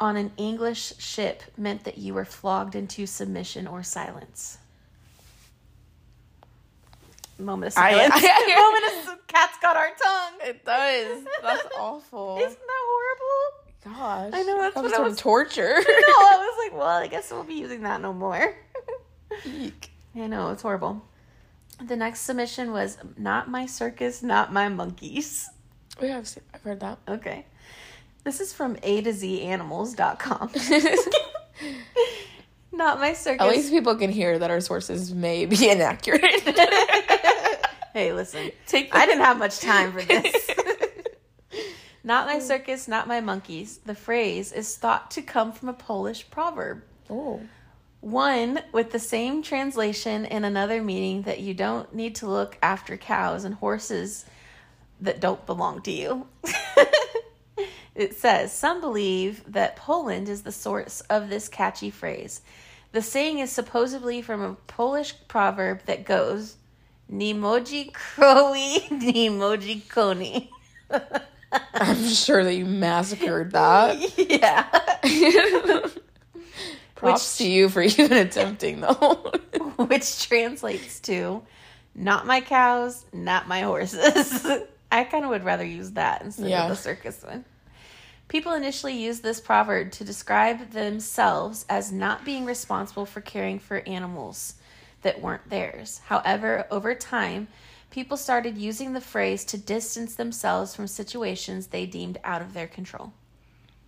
on 0.00 0.16
an 0.16 0.32
English 0.36 0.94
ship 0.98 1.42
meant 1.56 1.84
that 1.84 1.98
you 1.98 2.12
were 2.14 2.24
flogged 2.24 2.74
into 2.74 3.06
submission 3.06 3.66
or 3.66 3.82
silence. 3.82 4.58
Moment 7.38 7.72
of 7.74 7.78
I- 7.78 7.92
silence. 7.92 8.12
I- 8.16 8.94
Moment 9.04 9.08
of 9.18 9.26
cat's 9.26 9.58
got 9.58 9.76
our 9.76 9.88
tongue. 10.02 10.32
it 10.42 10.64
does. 10.64 11.24
That's 11.42 11.66
awful. 11.78 12.38
Isn't 12.40 12.58
that 12.58 12.84
horrible? 12.86 13.98
Gosh. 13.98 14.30
I 14.34 14.42
know, 14.42 14.60
that's 14.60 14.74
That 14.74 14.82
what 14.82 14.84
was 14.84 14.92
I 14.92 14.96
some 14.96 15.04
was- 15.04 15.18
torture. 15.18 15.74
no, 15.76 15.84
I 15.86 16.36
was 16.38 16.66
like, 16.70 16.78
well, 16.78 16.88
I 16.88 17.06
guess 17.06 17.30
we'll 17.30 17.44
be 17.44 17.54
using 17.54 17.82
that 17.82 18.00
no 18.00 18.12
more. 18.12 18.56
Eek. 19.44 19.90
I 20.14 20.26
know, 20.26 20.50
it's 20.50 20.62
horrible. 20.62 21.02
The 21.84 21.94
next 21.96 22.20
submission 22.20 22.72
was 22.72 22.96
not 23.18 23.50
my 23.50 23.66
circus, 23.66 24.22
not 24.22 24.50
my 24.52 24.68
monkeys. 24.70 25.46
Oh, 26.00 26.06
yeah, 26.06 26.16
I've, 26.18 26.26
seen, 26.28 26.42
I've 26.54 26.62
heard 26.62 26.80
that. 26.80 26.98
Okay. 27.06 27.44
This 28.26 28.40
is 28.40 28.52
from 28.52 28.76
A 28.82 29.02
to 29.02 29.12
Z 29.12 29.42
animals.com. 29.42 30.50
not 32.72 32.98
my 32.98 33.12
circus. 33.12 33.40
At 33.40 33.48
least 33.48 33.70
people 33.70 33.94
can 33.94 34.10
hear 34.10 34.36
that 34.40 34.50
our 34.50 34.60
sources 34.60 35.14
may 35.14 35.46
be 35.46 35.70
inaccurate. 35.70 36.42
hey, 37.92 38.12
listen. 38.12 38.50
Take 38.66 38.90
the- 38.90 38.98
I 38.98 39.06
didn't 39.06 39.22
have 39.22 39.38
much 39.38 39.60
time 39.60 39.92
for 39.92 40.02
this. 40.02 40.50
not 42.02 42.26
my 42.26 42.40
circus, 42.40 42.88
not 42.88 43.06
my 43.06 43.20
monkeys. 43.20 43.78
The 43.86 43.94
phrase 43.94 44.50
is 44.50 44.76
thought 44.76 45.12
to 45.12 45.22
come 45.22 45.52
from 45.52 45.68
a 45.68 45.74
Polish 45.74 46.28
proverb. 46.28 46.82
oh. 47.08 47.40
One 48.00 48.58
with 48.72 48.90
the 48.90 48.98
same 48.98 49.44
translation 49.44 50.26
and 50.26 50.44
another 50.44 50.82
meaning 50.82 51.22
that 51.22 51.38
you 51.38 51.54
don't 51.54 51.94
need 51.94 52.16
to 52.16 52.26
look 52.26 52.58
after 52.60 52.96
cows 52.96 53.44
and 53.44 53.54
horses 53.54 54.24
that 55.00 55.20
don't 55.20 55.46
belong 55.46 55.80
to 55.82 55.92
you. 55.92 56.26
It 57.96 58.14
says 58.14 58.52
some 58.52 58.80
believe 58.80 59.42
that 59.52 59.76
Poland 59.76 60.28
is 60.28 60.42
the 60.42 60.52
source 60.52 61.00
of 61.02 61.28
this 61.28 61.48
catchy 61.48 61.90
phrase. 61.90 62.40
The 62.92 63.02
saying 63.02 63.38
is 63.40 63.50
supposedly 63.50 64.22
from 64.22 64.42
a 64.42 64.54
Polish 64.66 65.14
proverb 65.28 65.82
that 65.86 66.04
goes 66.04 66.56
Nimoji 67.12 67.92
krowi, 67.92 68.80
nimoji 68.88 69.88
koni. 69.88 70.50
I'm 71.74 72.04
sure 72.08 72.42
that 72.44 72.54
you 72.54 72.66
massacred 72.66 73.52
that. 73.52 74.18
yeah. 74.18 75.88
Props 76.96 77.38
to 77.38 77.48
you 77.48 77.68
for 77.68 77.82
even 77.82 78.12
attempting, 78.12 78.80
though. 78.80 79.32
which 79.76 80.26
translates 80.28 81.00
to 81.00 81.42
not 81.94 82.26
my 82.26 82.40
cows, 82.40 83.04
not 83.12 83.46
my 83.48 83.60
horses. 83.60 84.46
I 84.90 85.04
kind 85.04 85.24
of 85.24 85.30
would 85.30 85.44
rather 85.44 85.64
use 85.64 85.92
that 85.92 86.22
instead 86.22 86.48
Yeah. 86.48 86.64
of 86.64 86.70
the 86.70 86.76
circus 86.76 87.22
one. 87.22 87.44
People 88.28 88.52
initially 88.52 88.94
used 88.94 89.22
this 89.22 89.40
proverb 89.40 89.92
to 89.92 90.04
describe 90.04 90.70
themselves 90.70 91.64
as 91.68 91.92
not 91.92 92.24
being 92.24 92.44
responsible 92.44 93.06
for 93.06 93.20
caring 93.20 93.58
for 93.58 93.82
animals 93.86 94.54
that 95.02 95.20
weren't 95.20 95.48
theirs. 95.48 96.00
However, 96.06 96.66
over 96.70 96.94
time, 96.94 97.46
people 97.90 98.16
started 98.16 98.58
using 98.58 98.92
the 98.92 99.00
phrase 99.00 99.44
to 99.44 99.58
distance 99.58 100.16
themselves 100.16 100.74
from 100.74 100.88
situations 100.88 101.68
they 101.68 101.86
deemed 101.86 102.18
out 102.24 102.42
of 102.42 102.52
their 102.52 102.66
control. 102.66 103.12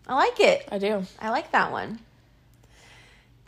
I 0.07 0.15
like 0.15 0.39
it. 0.39 0.69
I 0.71 0.79
do. 0.79 1.05
I 1.19 1.31
like 1.31 1.51
that 1.51 1.73
one. 1.73 1.99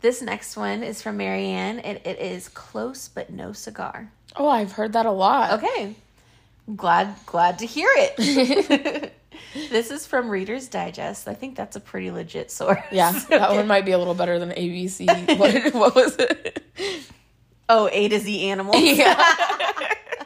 This 0.01 0.21
next 0.21 0.57
one 0.57 0.83
is 0.83 1.01
from 1.01 1.17
Marianne, 1.17 1.79
and 1.79 1.99
it 2.03 2.19
is 2.19 2.49
close 2.49 3.07
but 3.07 3.29
no 3.29 3.53
cigar. 3.53 4.11
Oh, 4.35 4.49
I've 4.49 4.73
heard 4.73 4.93
that 4.93 5.05
a 5.05 5.11
lot. 5.11 5.53
Okay, 5.53 5.95
glad 6.75 7.15
glad 7.25 7.59
to 7.59 7.65
hear 7.65 7.89
it. 7.93 9.13
this 9.53 9.91
is 9.91 10.05
from 10.05 10.29
Reader's 10.29 10.67
Digest. 10.67 11.27
I 11.27 11.33
think 11.33 11.55
that's 11.55 11.75
a 11.75 11.79
pretty 11.79 12.11
legit 12.11 12.51
source. 12.51 12.79
Yeah, 12.91 13.11
that 13.29 13.51
one 13.51 13.67
might 13.67 13.85
be 13.85 13.91
a 13.91 13.97
little 13.97 14.13
better 14.13 14.39
than 14.39 14.49
ABC. 14.51 15.37
What, 15.37 15.73
what 15.73 15.95
was 15.95 16.15
it? 16.17 16.63
Oh, 17.69 17.89
A 17.91 18.09
to 18.09 18.19
Z 18.19 18.49
animals. 18.49 18.81
Yeah. 18.81 19.33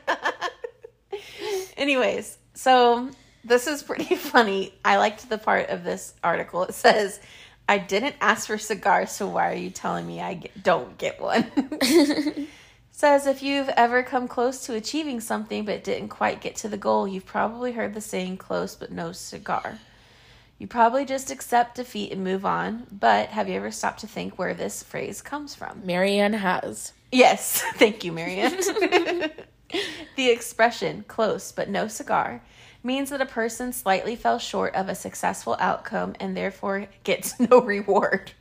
Anyways, 1.77 2.37
so 2.53 3.09
this 3.43 3.67
is 3.67 3.83
pretty 3.83 4.15
funny. 4.15 4.73
I 4.83 4.97
liked 4.97 5.29
the 5.29 5.37
part 5.37 5.69
of 5.69 5.83
this 5.83 6.13
article. 6.23 6.63
It 6.63 6.73
says, 6.73 7.19
I 7.67 7.77
didn't 7.77 8.15
ask 8.21 8.47
for 8.47 8.57
cigars, 8.57 9.11
so 9.11 9.27
why 9.27 9.51
are 9.51 9.55
you 9.55 9.69
telling 9.69 10.07
me 10.07 10.21
I 10.21 10.35
get, 10.35 10.63
don't 10.63 10.97
get 10.97 11.21
one? 11.21 11.45
Says, 12.95 13.27
if 13.27 13.43
you've 13.43 13.67
ever 13.69 14.03
come 14.03 14.25
close 14.25 14.65
to 14.65 14.73
achieving 14.73 15.19
something 15.19 15.65
but 15.65 15.83
didn't 15.83 16.07
quite 16.07 16.39
get 16.39 16.55
to 16.55 16.69
the 16.69 16.77
goal, 16.77 17.05
you've 17.05 17.25
probably 17.25 17.73
heard 17.73 17.93
the 17.93 17.99
saying, 17.99 18.37
close 18.37 18.73
but 18.73 18.89
no 18.89 19.11
cigar. 19.11 19.79
You 20.59 20.67
probably 20.67 21.03
just 21.03 21.29
accept 21.29 21.75
defeat 21.75 22.13
and 22.13 22.23
move 22.23 22.45
on, 22.45 22.87
but 22.89 23.27
have 23.29 23.49
you 23.49 23.55
ever 23.55 23.69
stopped 23.69 23.99
to 23.99 24.07
think 24.07 24.39
where 24.39 24.53
this 24.53 24.81
phrase 24.81 25.21
comes 25.21 25.53
from? 25.53 25.85
Marianne 25.85 26.31
has. 26.31 26.93
Yes, 27.11 27.61
thank 27.73 28.05
you, 28.05 28.13
Marianne. 28.13 28.61
the 30.15 30.29
expression 30.29 31.03
close 31.09 31.51
but 31.51 31.67
no 31.67 31.89
cigar 31.89 32.41
means 32.81 33.09
that 33.09 33.19
a 33.19 33.25
person 33.25 33.73
slightly 33.73 34.15
fell 34.15 34.39
short 34.39 34.73
of 34.73 34.87
a 34.87 34.95
successful 34.95 35.57
outcome 35.59 36.15
and 36.21 36.37
therefore 36.37 36.87
gets 37.03 37.37
no 37.41 37.59
reward. 37.59 38.31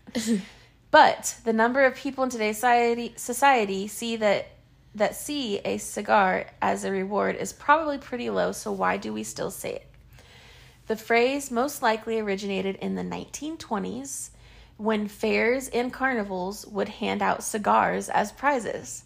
But 0.94 1.34
the 1.42 1.52
number 1.52 1.82
of 1.82 1.96
people 1.96 2.22
in 2.22 2.30
today's 2.30 2.56
society, 2.56 3.12
society 3.16 3.88
see 3.88 4.14
that 4.14 4.46
that 4.94 5.16
see 5.16 5.58
a 5.64 5.76
cigar 5.76 6.46
as 6.62 6.84
a 6.84 6.92
reward 6.92 7.34
is 7.34 7.52
probably 7.52 7.98
pretty 7.98 8.30
low, 8.30 8.52
so 8.52 8.70
why 8.70 8.96
do 8.96 9.12
we 9.12 9.24
still 9.24 9.50
say 9.50 9.72
it? 9.74 9.86
The 10.86 10.94
phrase 10.94 11.50
most 11.50 11.82
likely 11.82 12.20
originated 12.20 12.76
in 12.76 12.94
the 12.94 13.02
1920s 13.02 14.30
when 14.76 15.08
fairs 15.08 15.66
and 15.66 15.92
carnivals 15.92 16.64
would 16.68 16.90
hand 16.90 17.22
out 17.22 17.42
cigars 17.42 18.08
as 18.08 18.30
prizes. 18.30 19.02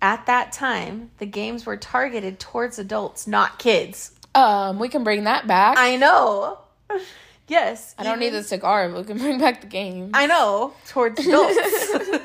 At 0.00 0.24
that 0.24 0.50
time, 0.50 1.10
the 1.18 1.26
games 1.26 1.66
were 1.66 1.76
targeted 1.76 2.40
towards 2.40 2.78
adults, 2.78 3.26
not 3.26 3.58
kids. 3.58 4.12
Um, 4.34 4.78
we 4.78 4.88
can 4.88 5.04
bring 5.04 5.24
that 5.24 5.46
back. 5.46 5.76
I, 5.76 5.92
I 5.92 5.96
know. 5.96 6.58
Yes. 7.48 7.94
I 7.98 8.04
don't 8.04 8.18
need 8.18 8.30
the 8.30 8.42
cigar, 8.42 8.88
but 8.88 8.98
we 8.98 9.04
can 9.04 9.18
bring 9.18 9.38
back 9.38 9.60
the 9.60 9.66
game. 9.66 10.10
I 10.14 10.26
know, 10.26 10.74
towards 10.86 11.24
adults. 11.24 11.58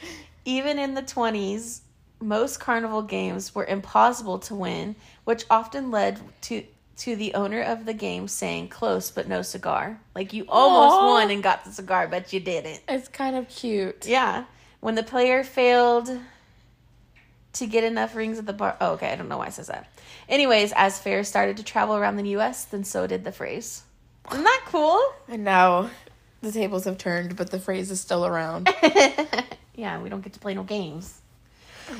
even 0.44 0.78
in 0.78 0.94
the 0.94 1.02
20s, 1.02 1.80
most 2.20 2.60
carnival 2.60 3.02
games 3.02 3.54
were 3.54 3.64
impossible 3.64 4.38
to 4.40 4.54
win, 4.54 4.96
which 5.24 5.44
often 5.50 5.90
led 5.90 6.20
to 6.42 6.64
to 6.96 7.16
the 7.16 7.32
owner 7.32 7.62
of 7.62 7.86
the 7.86 7.94
game 7.94 8.28
saying 8.28 8.68
close 8.68 9.10
but 9.10 9.26
no 9.26 9.40
cigar. 9.40 9.98
Like 10.14 10.34
you 10.34 10.44
almost 10.48 10.96
Aw. 10.96 11.06
won 11.06 11.30
and 11.30 11.42
got 11.42 11.64
the 11.64 11.72
cigar, 11.72 12.06
but 12.06 12.30
you 12.30 12.40
didn't. 12.40 12.82
It's 12.86 13.08
kind 13.08 13.36
of 13.36 13.48
cute. 13.48 14.06
Yeah. 14.06 14.44
When 14.80 14.96
the 14.96 15.02
player 15.02 15.42
failed 15.42 16.10
to 17.54 17.66
get 17.66 17.84
enough 17.84 18.14
rings 18.14 18.38
at 18.38 18.44
the 18.44 18.52
bar. 18.52 18.76
Oh, 18.82 18.92
okay. 18.92 19.10
I 19.10 19.16
don't 19.16 19.28
know 19.28 19.38
why 19.38 19.46
it 19.46 19.54
says 19.54 19.68
that. 19.68 19.90
Anyways, 20.28 20.72
as 20.76 20.98
fairs 20.98 21.26
started 21.26 21.56
to 21.56 21.62
travel 21.62 21.96
around 21.96 22.16
the 22.16 22.28
U.S., 22.30 22.66
then 22.66 22.84
so 22.84 23.06
did 23.06 23.24
the 23.24 23.32
phrase. 23.32 23.82
Isn't 24.30 24.44
that 24.44 24.62
cool? 24.66 25.00
And 25.28 25.44
now 25.44 25.90
the 26.42 26.52
tables 26.52 26.84
have 26.84 26.98
turned, 26.98 27.36
but 27.36 27.50
the 27.50 27.58
phrase 27.58 27.90
is 27.90 28.00
still 28.00 28.26
around. 28.26 28.68
yeah, 29.74 30.00
we 30.00 30.08
don't 30.08 30.20
get 30.20 30.32
to 30.34 30.40
play 30.40 30.54
no 30.54 30.62
games. 30.62 31.20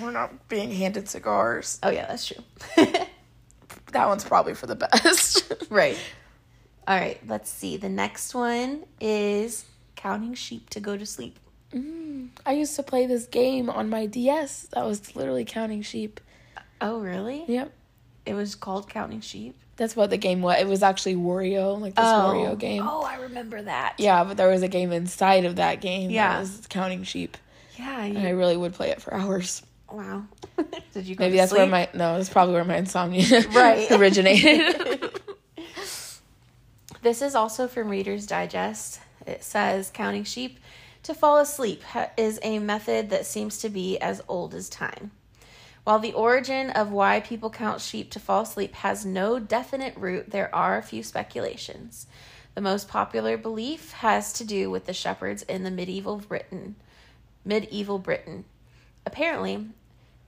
We're 0.00 0.12
not 0.12 0.48
being 0.48 0.70
handed 0.70 1.08
cigars. 1.08 1.78
Oh, 1.82 1.90
yeah, 1.90 2.06
that's 2.06 2.26
true. 2.26 2.44
That 3.92 4.06
one's 4.06 4.24
probably 4.24 4.54
for 4.54 4.66
the 4.66 4.76
best. 4.76 5.52
right. 5.70 5.98
All 6.86 6.96
right, 6.96 7.20
let's 7.26 7.50
see. 7.50 7.76
The 7.76 7.88
next 7.88 8.34
one 8.34 8.84
is 9.00 9.64
counting 9.96 10.34
sheep 10.34 10.70
to 10.70 10.80
go 10.80 10.96
to 10.96 11.04
sleep. 11.04 11.38
Mm, 11.72 12.30
I 12.46 12.52
used 12.52 12.74
to 12.76 12.82
play 12.82 13.06
this 13.06 13.26
game 13.26 13.70
on 13.70 13.88
my 13.90 14.06
DS 14.06 14.68
that 14.72 14.84
was 14.84 15.14
literally 15.14 15.44
counting 15.44 15.82
sheep. 15.82 16.20
Oh, 16.80 17.00
really? 17.00 17.44
Yep. 17.46 17.72
It 18.26 18.34
was 18.34 18.54
called 18.54 18.88
Counting 18.88 19.20
Sheep. 19.20 19.56
That's 19.80 19.96
what 19.96 20.10
the 20.10 20.18
game 20.18 20.42
was. 20.42 20.60
It 20.60 20.66
was 20.66 20.82
actually 20.82 21.14
Wario, 21.14 21.80
like 21.80 21.94
this 21.94 22.04
oh. 22.04 22.34
Wario 22.34 22.58
game. 22.58 22.82
Oh, 22.86 23.00
I 23.00 23.14
remember 23.16 23.62
that. 23.62 23.94
Yeah, 23.96 24.24
but 24.24 24.36
there 24.36 24.50
was 24.50 24.60
a 24.62 24.68
game 24.68 24.92
inside 24.92 25.46
of 25.46 25.56
that 25.56 25.80
game 25.80 26.10
Yeah. 26.10 26.34
that 26.34 26.40
was 26.40 26.66
counting 26.68 27.02
sheep. 27.02 27.38
Yeah. 27.78 28.04
And 28.04 28.18
I 28.18 28.30
really 28.32 28.58
would 28.58 28.74
play 28.74 28.90
it 28.90 29.00
for 29.00 29.14
hours. 29.14 29.62
wow. 29.90 30.24
Did 30.92 31.06
you 31.06 31.16
go 31.16 31.24
Maybe 31.24 31.38
that's 31.38 31.50
where 31.50 31.66
my 31.66 31.88
no, 31.94 32.18
that's 32.18 32.28
probably 32.28 32.56
where 32.56 32.64
my 32.64 32.76
insomnia 32.76 33.24
Right. 33.54 33.90
originated. 33.92 35.18
This 37.00 37.22
is 37.22 37.34
also 37.34 37.66
from 37.66 37.88
Reader's 37.88 38.26
Digest. 38.26 39.00
It 39.26 39.42
says 39.42 39.90
counting 39.90 40.24
sheep 40.24 40.60
to 41.04 41.14
fall 41.14 41.38
asleep 41.38 41.82
is 42.18 42.38
a 42.42 42.58
method 42.58 43.08
that 43.08 43.24
seems 43.24 43.56
to 43.60 43.70
be 43.70 43.96
as 43.98 44.20
old 44.28 44.54
as 44.54 44.68
time. 44.68 45.10
While 45.84 45.98
the 45.98 46.12
origin 46.12 46.70
of 46.70 46.92
why 46.92 47.20
people 47.20 47.50
count 47.50 47.80
sheep 47.80 48.10
to 48.10 48.20
fall 48.20 48.42
asleep 48.42 48.74
has 48.76 49.06
no 49.06 49.38
definite 49.38 49.96
root, 49.96 50.30
there 50.30 50.54
are 50.54 50.76
a 50.76 50.82
few 50.82 51.02
speculations. 51.02 52.06
The 52.54 52.60
most 52.60 52.88
popular 52.88 53.36
belief 53.36 53.92
has 53.92 54.32
to 54.34 54.44
do 54.44 54.70
with 54.70 54.86
the 54.86 54.92
shepherds 54.92 55.42
in 55.42 55.64
the 55.64 55.70
medieval 55.70 56.18
Britain. 56.18 56.76
Medieval 57.44 57.98
Britain. 57.98 58.44
Apparently, 59.06 59.68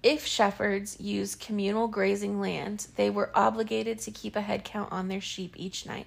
if 0.02 0.26
shepherds 0.26 0.98
used 0.98 1.40
communal 1.40 1.86
grazing 1.86 2.40
land, 2.40 2.86
they 2.96 3.10
were 3.10 3.30
obligated 3.34 3.98
to 4.00 4.10
keep 4.10 4.34
a 4.34 4.40
head 4.40 4.64
count 4.64 4.90
on 4.90 5.08
their 5.08 5.20
sheep 5.20 5.54
each 5.56 5.84
night. 5.84 6.06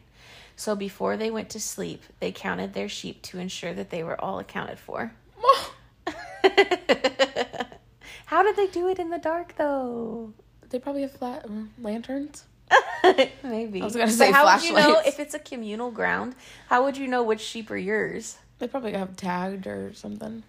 So 0.55 0.75
before 0.75 1.17
they 1.17 1.29
went 1.29 1.49
to 1.51 1.59
sleep, 1.59 2.03
they 2.19 2.31
counted 2.31 2.73
their 2.73 2.89
sheep 2.89 3.21
to 3.23 3.39
ensure 3.39 3.73
that 3.73 3.89
they 3.91 4.03
were 4.03 4.19
all 4.19 4.39
accounted 4.39 4.79
for. 4.79 5.13
How 8.25 8.43
did 8.43 8.55
they 8.55 8.67
do 8.67 8.87
it 8.87 8.99
in 8.99 9.09
the 9.09 9.17
dark 9.19 9.55
though? 9.57 10.33
they 10.69 10.79
probably 10.79 11.03
have 11.03 11.11
flat 11.11 11.45
uh, 11.45 11.49
lanterns. 11.79 12.43
Maybe. 13.43 13.81
I 13.81 13.85
was 13.85 13.93
gonna 13.93 14.07
But 14.07 14.13
say 14.13 14.31
how 14.31 14.45
would 14.51 14.63
you 14.63 14.73
know 14.73 15.01
if 15.05 15.19
it's 15.19 15.33
a 15.35 15.39
communal 15.39 15.91
ground? 15.91 16.35
How 16.67 16.83
would 16.83 16.97
you 16.97 17.07
know 17.07 17.23
which 17.23 17.39
sheep 17.39 17.69
are 17.69 17.77
yours? 17.77 18.37
They 18.59 18.67
probably 18.67 18.93
have 18.93 19.15
tagged 19.15 19.67
or 19.67 19.93
something. 19.93 20.43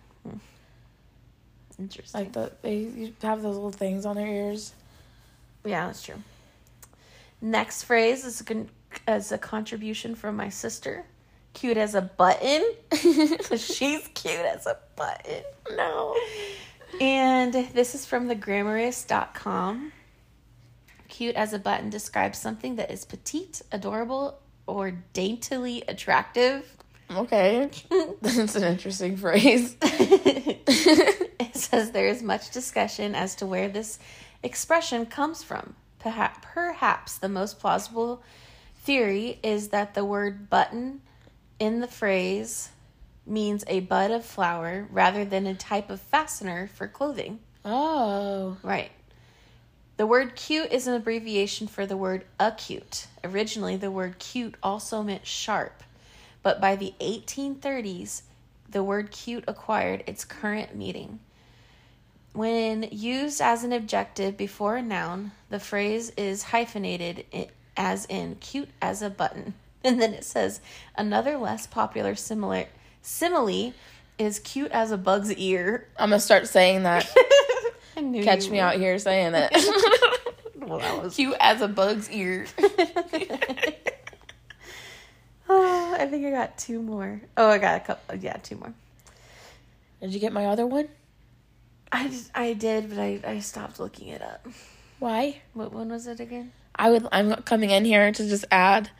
Interesting. 1.79 2.21
Like 2.21 2.33
the 2.33 2.53
they 2.63 3.13
have 3.23 3.43
those 3.43 3.55
little 3.55 3.71
things 3.71 4.07
on 4.07 4.17
their 4.17 4.27
ears. 4.27 4.73
Yeah, 5.65 5.87
that's 5.87 6.03
true. 6.03 6.23
Next 7.43 7.83
phrase 7.83 8.25
is 8.25 8.41
con- 8.41 8.71
as 9.07 9.31
a 9.31 9.39
contribution 9.39 10.15
from 10.15 10.37
my 10.37 10.49
sister. 10.49 11.05
Cute 11.53 11.77
as 11.77 11.95
a 11.95 12.03
button. 12.03 12.65
She's 13.57 14.09
cute 14.15 14.41
as 14.41 14.67
a 14.67 14.79
button. 14.97 15.43
No. 15.77 16.17
And 17.01 17.53
this 17.53 17.95
is 17.95 18.07
from 18.07 18.29
thegrammarist.com. 18.29 19.93
Cute 21.09 21.35
as 21.37 21.53
a 21.53 21.59
button 21.59 21.91
describes 21.91 22.39
something 22.39 22.77
that 22.77 22.91
is 22.91 23.05
petite, 23.05 23.63
adorable, 23.71 24.39
or 24.67 24.91
daintily 25.13 25.83
attractive. 25.89 26.77
Okay. 27.11 27.71
That's 28.23 28.57
an 28.57 28.65
interesting 28.65 29.17
phrase. 29.17 29.77
It 31.39 31.55
says 31.55 31.91
there 31.91 32.09
is 32.09 32.23
much 32.23 32.51
discussion 32.51 33.15
as 33.15 33.35
to 33.37 33.47
where 33.47 33.69
this 33.69 33.99
expression 34.43 35.07
comes 35.07 35.43
from. 35.43 35.75
Perhaps, 35.99 36.47
perhaps 36.53 37.19
the 37.19 37.29
most 37.29 37.59
plausible 37.59 38.23
theory 38.75 39.39
is 39.43 39.69
that 39.69 39.95
the 39.95 40.05
word 40.05 40.51
button 40.51 41.01
in 41.59 41.81
the 41.81 41.89
phrase 41.89 42.71
means 43.27 43.65
a 43.67 43.81
bud 43.81 44.11
of 44.11 44.25
flower 44.25 44.87
rather 44.91 45.25
than 45.25 45.47
a 45.47 45.55
type 45.55 45.91
of 45.91 46.01
fastener 46.01 46.69
for 46.69 46.87
clothing. 46.89 47.41
Oh. 47.65 48.57
Right. 48.63 48.91
The 49.97 50.07
word 50.07 50.37
cute 50.37 50.73
is 50.73 50.87
an 50.87 50.95
abbreviation 50.95 51.67
for 51.67 51.87
the 51.87 51.97
word 51.97 52.27
acute. 52.39 53.07
Originally, 53.25 53.77
the 53.77 53.91
word 53.91 54.19
cute 54.19 54.55
also 54.63 55.03
meant 55.03 55.27
sharp, 55.27 55.83
but 56.43 56.61
by 56.61 56.77
the 56.77 56.95
1830s, 57.01 58.23
the 58.69 58.85
word 58.85 59.11
cute 59.11 59.45
acquired 59.49 60.05
its 60.07 60.25
current 60.25 60.77
meaning. 60.77 61.21
When 62.35 62.83
used 62.93 63.41
as 63.41 63.65
an 63.65 63.73
adjective 63.73 64.37
before 64.37 64.77
a 64.77 64.83
noun, 64.83 65.33
the 65.49 65.59
phrase 65.59 66.11
is 66.19 66.43
hyphenated 66.43 67.25
as 67.75 68.05
in 68.05 68.35
cute 68.37 68.69
as 68.83 69.03
a 69.03 69.11
button. 69.11 69.55
And 69.85 70.03
then 70.03 70.15
it 70.15 70.25
says 70.25 70.61
another 70.99 71.37
less 71.37 71.69
popular 71.69 72.17
similar 72.17 72.67
simile 73.07 73.73
is 74.19 74.39
cute 74.41 74.71
as 74.73 74.91
a 74.91 74.99
bug's 74.99 75.33
ear. 75.35 75.87
I'm 75.99 76.11
gonna 76.11 76.21
start 76.21 76.49
saying 76.49 76.83
that. 76.83 77.09
I 77.97 78.01
knew 78.01 78.23
Catch 78.23 78.47
you 78.47 78.53
me 78.53 78.59
would. 78.59 78.65
out 78.65 78.77
here 78.77 78.99
saying 78.99 79.35
it. 79.35 79.53
Well, 80.67 80.81
that 80.81 81.01
was 81.01 81.15
Cute 81.15 81.37
as 81.39 81.61
a 81.61 81.69
bug's 81.69 82.11
ear. 82.11 82.47
Oh, 85.49 85.97
I 85.99 86.07
think 86.07 86.27
I 86.27 86.31
got 86.31 86.59
two 86.59 86.83
more. 86.83 87.21
Oh, 87.37 87.49
I 87.49 87.59
got 87.59 87.77
a 87.77 87.85
couple. 87.85 88.17
Yeah, 88.17 88.37
two 88.39 88.57
more. 88.57 88.75
Did 90.01 90.13
you 90.13 90.19
get 90.19 90.33
my 90.33 90.47
other 90.47 90.67
one? 90.67 90.89
I 91.93 92.09
just, 92.09 92.33
I 92.35 92.53
did, 92.55 92.91
but 92.91 92.99
I, 92.99 93.21
I 93.25 93.39
stopped 93.39 93.79
looking 93.79 94.09
it 94.09 94.21
up. 94.23 94.45
Why? 94.99 95.43
What 95.55 95.73
one 95.73 95.89
was 95.91 96.09
it 96.09 96.19
again? 96.19 96.51
I 96.75 96.91
would. 96.91 97.07
I'm 97.13 97.33
coming 97.43 97.71
in 97.71 97.85
here 97.85 98.11
to 98.11 98.29
just 98.29 98.45
add 98.51 98.91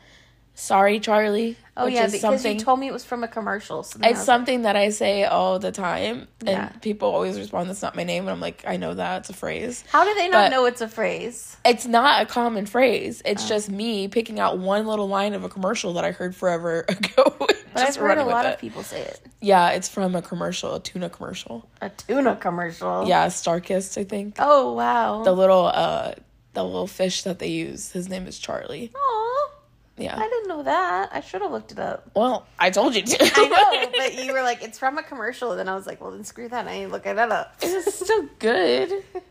Sorry, 0.59 0.99
Charlie. 0.99 1.55
Oh 1.79 1.85
yeah, 1.85 2.07
because 2.07 2.19
something 2.21 2.57
you 2.57 2.59
told 2.59 2.79
me 2.79 2.87
it 2.87 2.91
was 2.93 3.05
from 3.05 3.23
a 3.23 3.27
commercial. 3.27 3.83
So 3.83 3.99
it's 4.01 4.23
something 4.23 4.63
that 4.63 4.75
I 4.75 4.89
say 4.89 5.23
all 5.23 5.59
the 5.59 5.71
time, 5.71 6.27
and 6.39 6.49
Yeah. 6.49 6.69
people 6.81 7.09
always 7.13 7.37
respond, 7.37 7.69
"That's 7.69 7.83
not 7.83 7.95
my 7.95 8.03
name," 8.03 8.23
and 8.23 8.31
I'm 8.31 8.39
like, 8.41 8.63
"I 8.65 8.77
know 8.77 8.95
that 8.95 9.19
it's 9.19 9.29
a 9.29 9.33
phrase." 9.33 9.83
How 9.91 10.03
do 10.03 10.15
they 10.15 10.27
not 10.29 10.45
but- 10.45 10.49
know 10.55 10.65
it's 10.65 10.81
a 10.81 10.87
phrase? 10.87 11.55
It's 11.63 11.85
not 11.85 12.23
a 12.23 12.25
common 12.25 12.65
phrase. 12.65 13.21
It's 13.23 13.45
Oh. 13.45 13.49
just 13.49 13.69
me 13.69 14.07
picking 14.07 14.39
out 14.39 14.57
one 14.57 14.87
little 14.87 15.07
line 15.07 15.35
of 15.35 15.43
a 15.43 15.49
commercial 15.49 15.93
that 15.93 16.03
I 16.03 16.09
heard 16.09 16.35
forever 16.35 16.79
ago. 16.89 17.35
But 17.37 17.57
I've 17.75 17.95
heard 17.95 18.17
a 18.17 18.25
lot 18.25 18.47
it. 18.47 18.55
of 18.55 18.59
people 18.59 18.81
say 18.81 19.01
it. 19.01 19.21
Yeah, 19.39 19.69
it's 19.69 19.87
from 19.87 20.15
a 20.15 20.23
commercial, 20.23 20.73
a 20.73 20.79
tuna 20.79 21.11
commercial. 21.11 21.69
A 21.83 21.89
tuna 21.91 22.35
commercial. 22.35 23.07
Yeah, 23.07 23.27
Starkist, 23.27 23.99
I 23.99 24.03
think. 24.05 24.37
Oh 24.39 24.73
wow. 24.73 25.21
The 25.21 25.33
little 25.33 25.67
uh 25.67 26.13
the 26.55 26.63
little 26.63 26.87
fish 26.87 27.21
that 27.21 27.37
they 27.37 27.49
use. 27.49 27.91
His 27.91 28.09
name 28.09 28.25
is 28.25 28.39
Charlie. 28.39 28.91
Aw, 28.95 29.46
Yeah. 29.97 30.15
I 30.15 30.27
didn't 30.27 30.47
know 30.47 30.61
that. 30.63 31.09
I 31.11 31.19
should 31.21 31.41
have 31.41 31.49
looked 31.51 31.71
it 31.71 31.79
up. 31.79 32.11
Well, 32.15 32.45
I 32.59 32.69
told 32.69 32.93
you 32.95 33.01
to. 33.01 33.17
I 33.19 33.47
know, 33.47 33.89
but 33.97 34.13
you 34.23 34.31
were 34.31 34.43
like, 34.43 34.61
it's 34.63 34.77
from 34.77 34.99
a 34.99 35.03
commercial. 35.03 35.49
And 35.51 35.59
then 35.59 35.67
I 35.67 35.73
was 35.75 35.87
like, 35.87 35.99
well, 35.99 36.11
then 36.11 36.23
screw 36.23 36.47
that. 36.49 36.67
I 36.67 36.71
ain't 36.71 36.91
looking 36.91 37.15
that 37.15 37.31
up. 37.31 37.55
it's 37.61 37.95
still 37.95 38.29
good. 38.39 38.91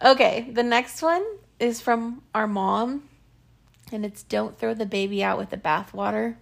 Okay, 0.00 0.48
the 0.52 0.62
next 0.62 1.02
one 1.02 1.24
is 1.58 1.80
from 1.80 2.22
our 2.32 2.46
mom, 2.46 3.08
and 3.90 4.04
it's 4.04 4.22
Don't 4.22 4.56
Throw 4.56 4.72
the 4.72 4.86
Baby 4.86 5.24
Out 5.24 5.38
with 5.38 5.50
the 5.50 5.56
Bathwater. 5.56 6.36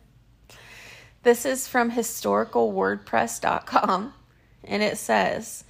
This 1.22 1.46
is 1.46 1.66
from 1.66 1.92
historicalwordpress.com, 1.92 4.12
and 4.64 4.82
it 4.82 4.98
says 4.98 5.64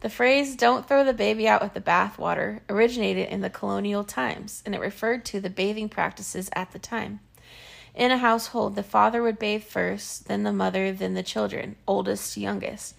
The 0.00 0.08
phrase 0.08 0.54
Don't 0.54 0.86
Throw 0.86 1.02
the 1.02 1.12
Baby 1.12 1.48
Out 1.48 1.60
with 1.60 1.74
the 1.74 1.80
Bathwater 1.80 2.60
originated 2.68 3.28
in 3.28 3.40
the 3.40 3.50
colonial 3.50 4.04
times, 4.04 4.62
and 4.64 4.72
it 4.72 4.80
referred 4.80 5.24
to 5.26 5.40
the 5.40 5.50
bathing 5.50 5.88
practices 5.88 6.48
at 6.52 6.70
the 6.70 6.78
time. 6.78 7.18
In 7.96 8.12
a 8.12 8.18
household, 8.18 8.76
the 8.76 8.84
father 8.84 9.24
would 9.24 9.40
bathe 9.40 9.64
first, 9.64 10.28
then 10.28 10.44
the 10.44 10.52
mother, 10.52 10.92
then 10.92 11.14
the 11.14 11.24
children, 11.24 11.74
oldest 11.88 12.34
to 12.34 12.40
youngest. 12.40 12.94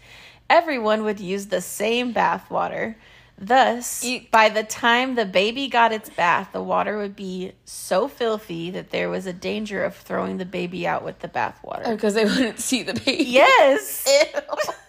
Everyone 0.50 1.06
would 1.06 1.22
use 1.22 1.46
the 1.46 1.62
same 1.62 2.12
bath 2.12 2.52
water. 2.52 2.98
Thus, 3.38 4.06
by 4.30 4.50
the 4.50 4.64
time 4.64 5.16
the 5.16 5.24
baby 5.24 5.70
got 5.70 5.94
its 5.94 6.10
bath, 6.10 6.50
the 6.52 6.62
water 6.62 6.98
would 6.98 7.16
be 7.16 7.54
so 7.64 8.10
filthy 8.10 8.72
that 8.72 8.90
there 8.90 9.10
was 9.10 9.26
a 9.26 9.32
danger 9.32 9.86
of 9.86 9.96
throwing 9.96 10.36
the 10.36 10.44
baby 10.44 10.86
out 10.86 11.06
with 11.06 11.20
the 11.20 11.30
bath 11.30 11.64
water. 11.64 11.90
Because 11.90 12.18
oh, 12.18 12.20
they 12.20 12.26
wouldn't 12.36 12.60
see 12.60 12.84
the 12.84 12.96
baby. 12.96 13.24
Yes! 13.24 14.06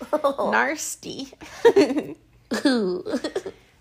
Nasty. 0.38 1.32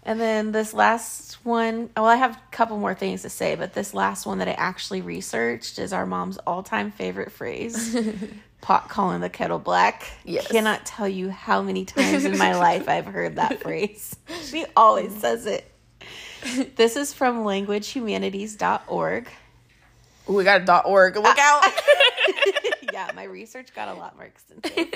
And 0.06 0.22
then 0.22 0.52
this 0.52 0.72
last 0.72 1.44
one, 1.44 1.90
well, 1.98 2.06
I 2.06 2.16
have 2.16 2.36
a 2.36 2.42
couple 2.52 2.78
more 2.78 2.94
things 2.94 3.24
to 3.24 3.30
say, 3.30 3.56
but 3.56 3.74
this 3.74 3.92
last 3.96 4.28
one 4.28 4.38
that 4.38 4.48
I 4.48 4.52
actually 4.52 5.02
researched 5.02 5.80
is 5.80 5.92
our 5.92 6.06
mom's 6.06 6.38
all 6.46 6.62
time 6.62 6.92
favorite 6.92 7.32
phrase 7.32 7.98
pot 8.62 8.88
calling 8.88 9.22
the 9.22 9.30
kettle 9.30 9.58
black. 9.58 10.08
Yes. 10.24 10.48
Cannot 10.48 10.86
tell 10.86 11.08
you 11.08 11.32
how 11.32 11.64
many 11.64 11.86
times 11.86 12.24
in 12.24 12.38
my 12.38 12.56
life 12.56 12.88
I've 12.88 13.08
heard 13.08 13.38
that 13.38 13.64
phrase. 13.64 14.16
She 14.44 14.66
always 14.76 15.12
says 15.20 15.48
it. 15.48 15.72
This 16.76 16.96
is 16.96 17.12
from 17.12 17.44
languagehumanities.org. 17.44 19.28
we 20.28 20.44
got 20.44 20.62
a 20.62 20.66
dot 20.66 20.86
org. 20.86 21.16
Look 21.16 21.26
ah. 21.26 21.66
out. 21.66 21.74
yeah, 22.94 23.12
my 23.16 23.24
research 23.24 23.74
got 23.74 23.88
a 23.88 23.96
lot 23.96 24.16
more 24.16 24.26
extensive. 24.26 24.94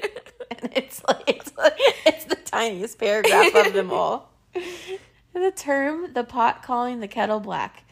And 0.62 0.72
it's 0.76 1.04
like 1.08 1.24
it's, 1.28 1.52
like, 1.58 1.74
it's 2.06 2.26
the 2.26 2.36
tiniest 2.36 3.00
paragraph 3.00 3.54
of 3.56 3.74
them 3.74 3.92
all. 3.92 4.32
The 5.32 5.52
term 5.52 6.12
the 6.14 6.24
pot 6.24 6.64
calling 6.64 7.00
the 7.00 7.08
kettle 7.08 7.40
black. 7.40 7.84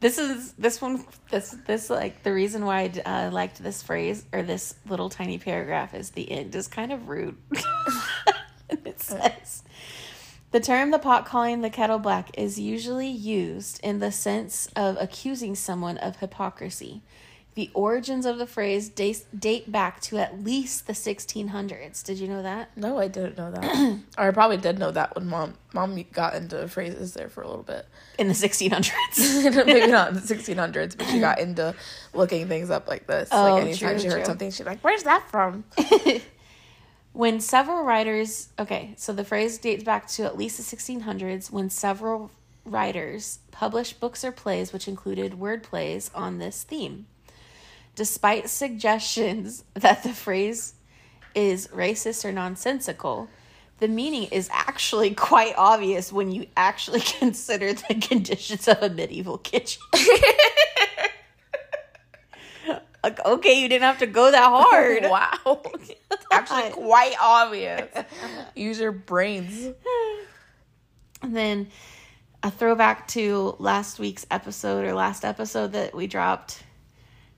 This 0.00 0.18
is 0.18 0.52
this 0.52 0.80
one 0.80 1.04
this 1.30 1.54
this 1.66 1.90
like 1.90 2.22
the 2.22 2.32
reason 2.32 2.64
why 2.64 2.90
I 3.04 3.26
uh, 3.26 3.30
liked 3.30 3.62
this 3.62 3.82
phrase 3.82 4.24
or 4.32 4.42
this 4.42 4.74
little 4.88 5.10
tiny 5.10 5.38
paragraph 5.38 5.94
is 5.94 6.10
the 6.10 6.28
end 6.30 6.54
is 6.54 6.66
kind 6.68 6.92
of 6.92 7.08
rude. 7.08 7.36
It 8.68 9.00
says 9.00 9.62
the 10.50 10.58
term 10.58 10.90
the 10.90 10.98
pot 10.98 11.26
calling 11.26 11.60
the 11.60 11.70
kettle 11.70 11.98
black 11.98 12.30
is 12.38 12.58
usually 12.58 13.08
used 13.08 13.78
in 13.84 13.98
the 13.98 14.10
sense 14.10 14.68
of 14.74 14.96
accusing 14.98 15.54
someone 15.54 15.98
of 15.98 16.16
hypocrisy. 16.16 17.02
The 17.56 17.70
origins 17.72 18.26
of 18.26 18.36
the 18.36 18.46
phrase 18.46 18.90
date, 18.90 19.24
date 19.36 19.72
back 19.72 20.00
to 20.02 20.18
at 20.18 20.44
least 20.44 20.86
the 20.86 20.92
1600s. 20.92 22.04
Did 22.04 22.18
you 22.18 22.28
know 22.28 22.42
that? 22.42 22.76
No, 22.76 22.98
I 22.98 23.08
didn't 23.08 23.38
know 23.38 23.50
that. 23.50 23.98
or 24.18 24.28
I 24.28 24.30
probably 24.30 24.58
did 24.58 24.78
know 24.78 24.90
that 24.90 25.14
when 25.14 25.26
mom 25.26 25.54
mom 25.72 25.98
got 26.12 26.34
into 26.34 26.68
phrases 26.68 27.14
there 27.14 27.30
for 27.30 27.40
a 27.40 27.48
little 27.48 27.62
bit. 27.62 27.86
In 28.18 28.28
the 28.28 28.34
1600s. 28.34 29.64
Maybe 29.66 29.90
not 29.90 30.10
in 30.10 30.14
the 30.16 30.20
1600s, 30.34 30.98
but 30.98 31.06
she 31.06 31.18
got 31.18 31.38
into 31.38 31.74
looking 32.12 32.46
things 32.46 32.68
up 32.68 32.88
like 32.88 33.06
this. 33.06 33.30
Oh, 33.32 33.54
like 33.54 33.62
anytime 33.62 33.92
true, 33.92 33.98
she 34.00 34.08
heard 34.08 34.16
true. 34.16 34.24
something, 34.26 34.50
she's 34.50 34.66
like, 34.66 34.80
"Where's 34.80 35.04
that 35.04 35.26
from?" 35.30 35.64
when 37.14 37.40
several 37.40 37.84
writers, 37.84 38.50
okay, 38.58 38.92
so 38.98 39.14
the 39.14 39.24
phrase 39.24 39.56
dates 39.56 39.82
back 39.82 40.08
to 40.08 40.24
at 40.24 40.36
least 40.36 40.58
the 40.58 40.76
1600s 40.76 41.50
when 41.50 41.70
several 41.70 42.30
writers 42.66 43.38
published 43.50 43.98
books 43.98 44.26
or 44.26 44.32
plays 44.32 44.74
which 44.74 44.86
included 44.86 45.38
word 45.38 45.62
plays 45.62 46.10
on 46.14 46.36
this 46.36 46.62
theme. 46.62 47.06
Despite 47.96 48.48
suggestions 48.48 49.64
that 49.74 50.04
the 50.04 50.12
phrase 50.12 50.74
is 51.34 51.68
racist 51.68 52.24
or 52.24 52.30
nonsensical, 52.30 53.28
the 53.78 53.88
meaning 53.88 54.28
is 54.30 54.48
actually 54.52 55.10
quite 55.14 55.54
obvious 55.56 56.12
when 56.12 56.30
you 56.30 56.46
actually 56.56 57.00
consider 57.18 57.72
the 57.72 57.96
conditions 57.96 58.68
of 58.68 58.80
a 58.82 58.88
medieval 58.88 59.38
kitchen. 59.38 59.82
Like, 63.02 63.24
okay, 63.24 63.60
you 63.60 63.68
didn't 63.68 63.84
have 63.84 63.98
to 64.00 64.06
go 64.06 64.32
that 64.32 64.48
hard. 64.48 65.04
wow, 65.04 65.62
actually 66.32 66.70
quite 66.70 67.14
obvious. 67.20 67.88
Use 68.56 68.80
your 68.80 68.90
brains. 68.90 69.72
And 71.22 71.36
then 71.36 71.68
a 72.42 72.50
throwback 72.50 73.06
to 73.08 73.54
last 73.60 74.00
week's 74.00 74.26
episode 74.28 74.84
or 74.84 74.92
last 74.92 75.24
episode 75.24 75.72
that 75.74 75.94
we 75.94 76.08
dropped. 76.08 76.64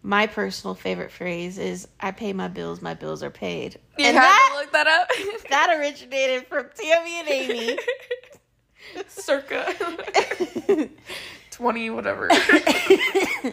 My 0.08 0.26
personal 0.26 0.74
favorite 0.74 1.12
phrase 1.12 1.58
is 1.58 1.86
"I 2.00 2.12
pay 2.12 2.32
my 2.32 2.48
bills, 2.48 2.80
my 2.80 2.94
bills 2.94 3.22
are 3.22 3.28
paid," 3.28 3.78
You 3.98 4.06
and 4.06 4.16
had 4.16 4.22
that 4.22 4.48
to 4.54 4.58
look 4.58 4.72
that 4.72 4.86
up. 4.86 5.08
that 5.50 5.78
originated 5.78 6.46
from 6.46 6.70
Tammy 6.74 7.20
and 7.20 7.28
Amy. 7.28 7.78
Circa 9.06 9.66
twenty 11.50 11.90
whatever. 11.90 12.28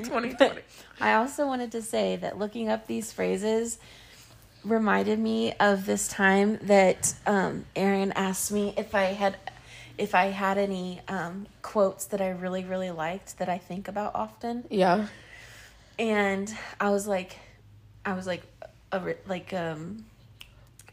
Twenty 0.06 0.34
twenty. 0.34 0.62
I 1.02 1.16
also 1.16 1.46
wanted 1.46 1.74
to 1.74 1.82
say 1.82 2.16
that 2.16 2.40
looking 2.40 2.70
up 2.70 2.88
these 2.88 3.12
phrases 3.12 3.78
reminded 4.64 5.20
me 5.20 5.52
of 5.60 5.86
this 5.86 6.08
time 6.08 6.58
that 6.62 7.16
um, 7.28 7.66
Aaron 7.76 8.14
asked 8.14 8.54
me 8.54 8.74
if 8.78 8.96
I 8.96 9.08
had 9.08 9.36
if 9.98 10.16
I 10.16 10.28
had 10.28 10.58
any 10.58 11.02
um, 11.10 11.48
quotes 11.62 12.06
that 12.06 12.22
I 12.22 12.30
really 12.30 12.64
really 12.64 12.92
liked 12.92 13.40
that 13.40 13.50
I 13.50 13.58
think 13.58 13.90
about 13.90 14.16
often. 14.16 14.64
Yeah. 14.70 15.08
And 15.98 16.54
I 16.80 16.90
was 16.90 17.08
like, 17.08 17.38
I 18.06 18.14
was 18.14 18.28
like, 18.28 18.44
a, 18.92 19.16
like 19.28 19.54
um, 19.54 20.06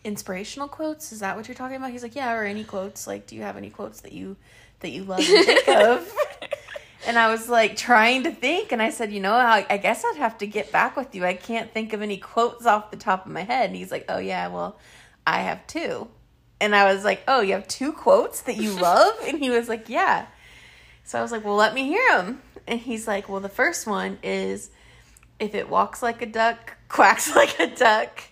inspirational 0.04 0.68
quotes. 0.68 1.12
Is 1.12 1.20
that 1.20 1.36
what 1.36 1.48
you're 1.48 1.54
talking 1.54 1.76
about? 1.76 1.90
He's 1.90 2.02
like, 2.02 2.14
yeah, 2.14 2.34
or 2.34 2.44
any 2.44 2.64
quotes. 2.64 3.06
Like, 3.06 3.26
do 3.26 3.36
you 3.36 3.42
have 3.42 3.56
any 3.56 3.70
quotes 3.70 4.00
that 4.02 4.12
you 4.12 4.36
that 4.80 4.90
you 4.90 5.04
love 5.04 5.20
and 5.20 5.44
think 5.44 5.68
of? 5.68 6.12
And 7.04 7.18
I 7.18 7.30
was 7.30 7.48
like 7.48 7.76
trying 7.76 8.22
to 8.24 8.30
think, 8.30 8.70
and 8.70 8.80
I 8.80 8.90
said, 8.90 9.12
you 9.12 9.20
know, 9.20 9.32
I, 9.32 9.66
I 9.68 9.76
guess 9.76 10.04
I'd 10.04 10.18
have 10.18 10.38
to 10.38 10.46
get 10.46 10.70
back 10.70 10.96
with 10.96 11.14
you. 11.14 11.24
I 11.24 11.34
can't 11.34 11.72
think 11.72 11.92
of 11.92 12.00
any 12.00 12.16
quotes 12.16 12.64
off 12.64 12.92
the 12.92 12.96
top 12.96 13.26
of 13.26 13.32
my 13.32 13.42
head. 13.42 13.70
And 13.70 13.76
he's 13.76 13.90
like, 13.90 14.04
oh 14.08 14.18
yeah, 14.18 14.46
well, 14.48 14.78
I 15.26 15.40
have 15.40 15.66
two. 15.66 16.08
And 16.60 16.76
I 16.76 16.92
was 16.92 17.04
like, 17.04 17.24
oh, 17.26 17.40
you 17.40 17.54
have 17.54 17.66
two 17.66 17.92
quotes 17.92 18.42
that 18.42 18.56
you 18.56 18.70
love? 18.80 19.14
And 19.26 19.40
he 19.40 19.50
was 19.50 19.68
like, 19.68 19.88
yeah. 19.88 20.26
So 21.02 21.18
I 21.18 21.22
was 21.22 21.32
like, 21.32 21.44
well, 21.44 21.56
let 21.56 21.74
me 21.74 21.86
hear 21.86 22.08
them. 22.12 22.40
And 22.68 22.78
he's 22.78 23.08
like, 23.08 23.28
well, 23.28 23.40
the 23.40 23.48
first 23.48 23.88
one 23.88 24.18
is 24.22 24.70
if 25.42 25.56
it 25.56 25.68
walks 25.68 26.02
like 26.02 26.22
a 26.22 26.26
duck, 26.26 26.76
quacks 26.88 27.34
like 27.34 27.58
a 27.58 27.66
duck, 27.66 28.22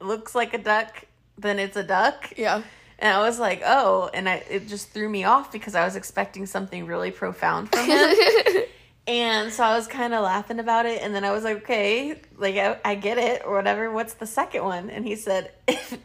looks 0.00 0.34
like 0.34 0.54
a 0.54 0.58
duck, 0.58 1.04
then 1.36 1.58
it's 1.58 1.76
a 1.76 1.82
duck. 1.82 2.32
Yeah. 2.36 2.62
And 2.98 3.12
I 3.12 3.20
was 3.26 3.40
like, 3.40 3.60
oh, 3.66 4.08
and 4.14 4.28
I 4.28 4.36
it 4.48 4.68
just 4.68 4.90
threw 4.90 5.08
me 5.08 5.24
off 5.24 5.50
because 5.50 5.74
I 5.74 5.84
was 5.84 5.96
expecting 5.96 6.46
something 6.46 6.86
really 6.86 7.10
profound 7.10 7.70
from 7.70 7.84
him. 7.86 8.14
and 9.08 9.52
so 9.52 9.64
I 9.64 9.76
was 9.76 9.88
kind 9.88 10.14
of 10.14 10.22
laughing 10.22 10.60
about 10.60 10.86
it. 10.86 11.02
And 11.02 11.12
then 11.12 11.24
I 11.24 11.32
was 11.32 11.42
like, 11.42 11.56
okay, 11.58 12.20
like 12.36 12.56
I, 12.56 12.78
I 12.84 12.94
get 12.94 13.18
it 13.18 13.42
or 13.44 13.54
whatever. 13.56 13.90
What's 13.90 14.14
the 14.14 14.26
second 14.26 14.62
one? 14.62 14.90
And 14.90 15.04
he 15.04 15.16
said, 15.16 15.50
if, 15.68 15.98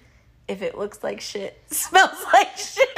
if 0.48 0.64
it 0.64 0.78
looks 0.78 1.04
like 1.04 1.22
shit, 1.22 1.62
smells 1.70 2.26
like 2.34 2.58
shit, 2.58 2.90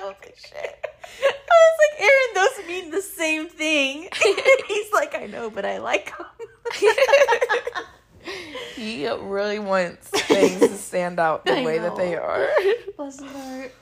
probably 0.00 0.32
shit. 0.36 0.86
I 1.22 1.32
was 1.50 1.78
like, 1.80 2.00
Aaron, 2.00 2.34
those 2.34 2.66
mean 2.66 2.90
the 2.90 3.02
same 3.02 3.48
thing. 3.48 4.08
He's 4.68 4.92
like, 4.92 5.14
I 5.14 5.26
know, 5.26 5.50
but 5.50 5.64
I 5.64 5.78
like 5.78 6.12
them. 6.16 6.26
He 8.76 9.08
really 9.08 9.58
wants 9.58 10.08
things 10.08 10.60
to 10.60 10.76
stand 10.76 11.18
out 11.18 11.44
the 11.44 11.58
I 11.58 11.64
way 11.64 11.78
that 11.78 11.96
they 11.96 12.16
are. 12.16 12.48
Bless 12.96 13.18
his 13.18 13.30
heart. 13.30 13.72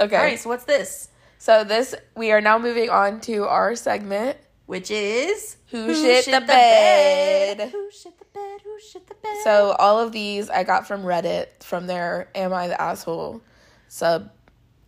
Okay. 0.00 0.16
All 0.16 0.22
right, 0.22 0.38
so 0.38 0.48
what's 0.48 0.64
this? 0.64 1.08
So 1.38 1.62
this 1.62 1.94
we 2.16 2.32
are 2.32 2.40
now 2.40 2.58
moving 2.58 2.90
on 2.90 3.20
to 3.22 3.44
our 3.44 3.76
segment 3.76 4.38
which 4.68 4.90
is 4.90 5.56
Who 5.70 5.94
shit 5.94 6.26
the 6.26 6.42
bed? 6.46 7.70
Who 7.70 7.90
shit 7.90 8.18
the 8.18 8.26
bed? 8.26 8.60
Who 8.62 8.78
shit 8.78 9.06
the 9.06 9.14
bed? 9.14 9.36
So 9.42 9.74
all 9.78 9.98
of 9.98 10.12
these 10.12 10.50
I 10.50 10.62
got 10.62 10.86
from 10.86 11.04
Reddit 11.04 11.62
from 11.62 11.86
their 11.86 12.28
"Am 12.34 12.52
I 12.52 12.68
the 12.68 12.78
asshole?" 12.78 13.40
sub. 13.88 14.30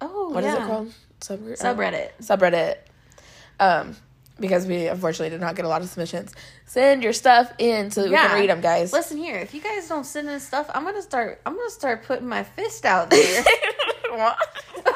Oh, 0.00 0.30
What 0.30 0.44
is 0.44 0.54
yeah. 0.54 0.64
it 0.64 0.66
called? 0.66 0.92
Sub 1.20 1.40
Subreddit. 1.40 2.10
Subreddit. 2.22 2.76
Um, 3.58 3.96
because 4.38 4.66
we 4.66 4.86
unfortunately 4.86 5.30
did 5.30 5.40
not 5.40 5.54
get 5.54 5.64
a 5.64 5.68
lot 5.68 5.82
of 5.82 5.88
submissions. 5.88 6.32
Send 6.64 7.02
your 7.02 7.12
stuff 7.12 7.52
in 7.58 7.90
so 7.90 8.02
that 8.02 8.10
we 8.10 8.16
can 8.16 8.40
read 8.40 8.48
them, 8.48 8.60
guys. 8.60 8.92
Listen 8.92 9.18
here, 9.18 9.36
if 9.36 9.52
you 9.52 9.60
guys 9.60 9.86
don't 9.88 10.04
send 10.04 10.28
in 10.30 10.40
stuff, 10.40 10.70
I'm 10.72 10.84
gonna 10.84 11.02
start. 11.02 11.40
I'm 11.44 11.54
gonna 11.56 11.68
start 11.70 12.04
putting 12.04 12.26
my 12.26 12.42
fist 12.44 12.84
out 12.86 13.10
there. 13.10 13.44
What? 14.10 14.36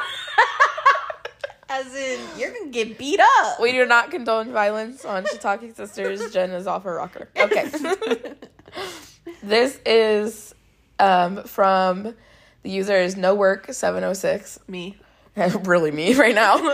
As 1.69 1.95
in, 1.95 2.21
you're 2.37 2.53
gonna 2.53 2.71
get 2.71 2.99
beat 2.99 3.21
up. 3.21 3.61
we 3.61 3.73
do 3.73 3.87
not 3.87 4.11
condone 4.11 4.53
violence 4.53 5.05
on 5.05 5.25
Shiitake 5.25 5.75
Sisters. 5.75 6.33
Jen 6.33 6.51
is 6.51 6.67
off 6.67 6.83
her 6.83 6.97
rocker. 6.97 7.29
Okay. 7.37 7.71
this 9.43 9.79
is 9.87 10.55
um, 10.99 11.45
from 11.45 12.15
the 12.65 12.71
user 12.71 12.97
is 12.97 13.17
no 13.17 13.35
work 13.35 13.67
706 13.71 14.59
Me. 14.67 14.97
really 15.65 15.91
me 15.91 16.15
right 16.15 16.35
now. 16.35 16.57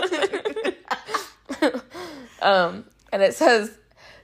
um, 2.41 2.85
and 3.11 3.21
it 3.21 3.35
says, 3.35 3.77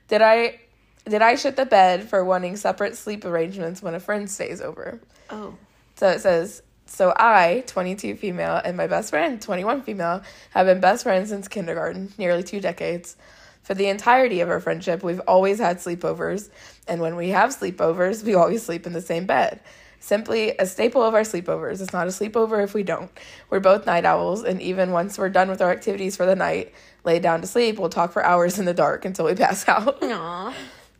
"Did 0.07 0.21
I 0.21 0.61
did 1.05 1.21
I 1.21 1.35
shit 1.35 1.55
the 1.57 1.65
bed 1.65 2.07
for 2.09 2.23
wanting 2.23 2.55
separate 2.55 2.95
sleep 2.95 3.25
arrangements 3.25 3.81
when 3.83 3.95
a 3.95 3.99
friend 3.99 4.29
stays 4.29 4.61
over?" 4.61 5.01
Oh. 5.29 5.55
So 5.95 6.07
it 6.09 6.21
says, 6.21 6.61
"So 6.85 7.13
I, 7.17 7.63
22 7.67 8.15
female, 8.15 8.61
and 8.63 8.77
my 8.77 8.87
best 8.87 9.09
friend, 9.09 9.41
21 9.41 9.81
female, 9.81 10.21
have 10.51 10.67
been 10.67 10.79
best 10.79 11.03
friends 11.03 11.29
since 11.29 11.47
kindergarten, 11.47 12.13
nearly 12.17 12.43
two 12.43 12.61
decades." 12.61 13.17
For 13.63 13.73
the 13.73 13.87
entirety 13.89 14.39
of 14.39 14.49
our 14.49 14.61
friendship, 14.61 15.03
we've 15.03 15.19
always 15.27 15.59
had 15.59 15.79
sleepovers, 15.79 16.49
and 16.87 17.01
when 17.01 17.17
we 17.17 17.29
have 17.29 17.49
sleepovers, 17.49 18.23
we 18.23 18.33
always 18.33 18.63
sleep 18.63 18.87
in 18.87 18.93
the 18.93 19.01
same 19.01 19.25
bed. 19.25 19.59
Simply 19.99 20.55
a 20.57 20.65
staple 20.65 21.03
of 21.03 21.13
our 21.13 21.21
sleepovers. 21.21 21.81
It's 21.81 21.93
not 21.93 22.07
a 22.07 22.11
sleepover 22.11 22.63
if 22.63 22.73
we 22.73 22.83
don't. 22.83 23.11
We're 23.49 23.59
both 23.59 23.85
night 23.85 24.05
owls, 24.05 24.43
and 24.43 24.61
even 24.61 24.91
once 24.91 25.17
we're 25.17 25.29
done 25.29 25.49
with 25.49 25.61
our 25.61 25.71
activities 25.71 26.15
for 26.15 26.25
the 26.25 26.35
night, 26.35 26.73
lay 27.03 27.19
down 27.19 27.41
to 27.41 27.47
sleep, 27.47 27.79
we'll 27.79 27.89
talk 27.89 28.11
for 28.11 28.23
hours 28.23 28.59
in 28.59 28.65
the 28.65 28.73
dark 28.73 29.05
until 29.05 29.25
we 29.25 29.35
pass 29.35 29.67
out. 29.67 30.01
Aw. 30.01 30.53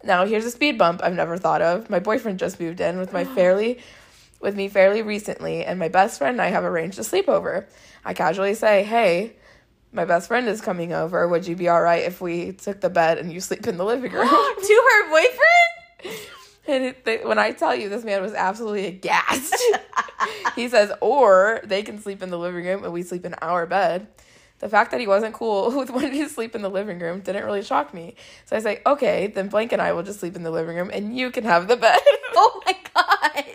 Now 0.04 0.26
here's 0.26 0.46
a 0.46 0.52
speed 0.52 0.78
bump 0.78 1.02
I've 1.04 1.14
never 1.14 1.38
thought 1.38 1.62
of. 1.62 1.90
My 1.90 2.00
boyfriend 2.00 2.40
just 2.40 2.60
moved 2.60 2.82
in 2.82 2.98
with 2.98 3.14
my 3.14 3.24
fairly 3.36 3.80
with 4.40 4.56
me 4.56 4.68
fairly 4.68 5.02
recently, 5.02 5.66
and 5.66 5.80
my 5.80 5.88
best 5.88 6.20
friend 6.20 6.36
and 6.36 6.42
I 6.42 6.50
have 6.50 6.64
arranged 6.64 7.00
a 7.00 7.02
sleepover. 7.02 7.66
I 8.06 8.14
casually 8.14 8.54
say, 8.54 8.84
Hey, 8.84 9.36
my 9.92 10.06
best 10.06 10.28
friend 10.28 10.48
is 10.48 10.62
coming 10.62 10.94
over. 10.94 11.28
Would 11.28 11.48
you 11.48 11.56
be 11.56 11.70
alright 11.70 12.04
if 12.04 12.22
we 12.22 12.52
took 12.54 12.82
the 12.82 12.90
bed 12.90 13.18
and 13.18 13.32
you 13.32 13.40
sleep 13.40 13.66
in 13.68 13.78
the 13.78 13.86
living 13.86 14.12
room? 14.12 14.28
to 14.28 14.84
her 14.92 15.10
boyfriend? 15.10 16.28
and 16.68 16.84
it, 16.84 17.06
they, 17.06 17.18
when 17.20 17.40
I 17.40 17.52
tell 17.52 17.76
you 17.76 17.90
this 17.90 18.04
man 18.04 18.22
was 18.22 18.34
absolutely 18.34 18.86
aghast. 18.88 19.56
he 20.56 20.70
says, 20.70 20.92
or 21.02 21.62
they 21.64 21.84
can 21.84 22.00
sleep 22.00 22.22
in 22.22 22.30
the 22.30 22.38
living 22.38 22.66
room 22.66 22.84
and 22.84 22.94
we 22.94 23.04
sleep 23.04 23.26
in 23.26 23.34
our 23.36 23.66
bed. 23.66 24.08
The 24.60 24.70
fact 24.70 24.92
that 24.92 25.00
he 25.00 25.08
wasn't 25.08 25.34
cool 25.34 25.72
with 25.78 25.90
wanting 25.90 26.24
to 26.24 26.30
sleep 26.30 26.56
in 26.56 26.62
the 26.62 26.70
living 26.70 27.00
room 27.00 27.22
didn't 27.22 27.46
really 27.46 27.64
shock 27.64 27.94
me. 27.94 28.16
So 28.46 28.56
I 28.56 28.60
say, 28.60 28.82
okay, 28.86 29.28
then 29.28 29.50
Blank 29.50 29.72
and 29.72 29.82
I 29.82 29.94
will 29.94 30.04
just 30.04 30.20
sleep 30.20 30.36
in 30.36 30.44
the 30.44 30.52
living 30.52 30.76
room 30.76 30.90
and 30.92 31.18
you 31.18 31.32
can 31.32 31.44
have 31.44 31.68
the 31.68 31.78
bed. 31.78 32.00
Oh 32.40 32.62
my 32.68 32.76
god. 32.94 33.46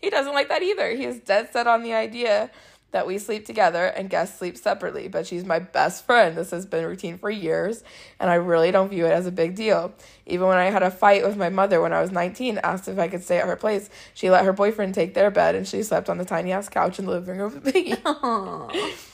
he 0.00 0.10
doesn't 0.10 0.32
like 0.32 0.48
that 0.48 0.60
either. 0.60 0.90
He 0.90 1.04
is 1.04 1.20
dead 1.20 1.52
set 1.52 1.68
on 1.68 1.84
the 1.84 1.92
idea 1.94 2.50
that 2.92 3.06
we 3.06 3.18
sleep 3.18 3.44
together 3.44 3.84
and 3.86 4.08
guests 4.08 4.38
sleep 4.38 4.56
separately. 4.56 5.08
But 5.08 5.26
she's 5.26 5.44
my 5.44 5.58
best 5.58 6.06
friend. 6.06 6.36
This 6.36 6.50
has 6.50 6.66
been 6.66 6.84
routine 6.84 7.18
for 7.18 7.30
years, 7.30 7.84
and 8.18 8.30
I 8.30 8.34
really 8.34 8.70
don't 8.70 8.88
view 8.88 9.06
it 9.06 9.10
as 9.10 9.26
a 9.26 9.32
big 9.32 9.54
deal. 9.54 9.92
Even 10.26 10.46
when 10.46 10.58
I 10.58 10.66
had 10.66 10.82
a 10.82 10.90
fight 10.90 11.24
with 11.24 11.36
my 11.36 11.48
mother 11.48 11.80
when 11.80 11.92
I 11.92 12.00
was 12.00 12.10
19, 12.10 12.58
asked 12.58 12.88
if 12.88 12.98
I 12.98 13.08
could 13.08 13.22
stay 13.22 13.38
at 13.38 13.46
her 13.46 13.56
place, 13.56 13.90
she 14.14 14.30
let 14.30 14.44
her 14.44 14.52
boyfriend 14.52 14.94
take 14.94 15.14
their 15.14 15.30
bed 15.30 15.54
and 15.54 15.66
she 15.66 15.82
slept 15.82 16.08
on 16.08 16.18
the 16.18 16.24
tiny 16.24 16.52
ass 16.52 16.68
couch 16.68 16.98
in 16.98 17.06
the 17.06 17.12
living 17.12 17.38
room 17.38 17.54
with 17.54 17.74
me. 17.74 17.94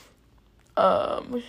Um 0.75 1.43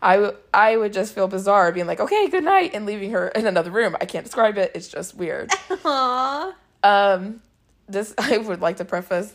I, 0.00 0.16
w- 0.16 0.36
I 0.52 0.76
would 0.76 0.92
just 0.92 1.14
feel 1.14 1.28
bizarre 1.28 1.72
being 1.72 1.86
like, 1.86 1.98
okay, 1.98 2.28
good 2.28 2.44
night, 2.44 2.72
and 2.74 2.84
leaving 2.84 3.12
her 3.12 3.28
in 3.28 3.46
another 3.46 3.70
room. 3.70 3.96
I 4.00 4.04
can't 4.04 4.24
describe 4.24 4.58
it. 4.58 4.70
It's 4.74 4.86
just 4.86 5.16
weird. 5.16 5.50
Aw. 5.84 6.54
Um, 6.82 7.40
this 7.88 8.12
I 8.18 8.36
would 8.36 8.60
like 8.60 8.76
to 8.76 8.84
preface 8.84 9.32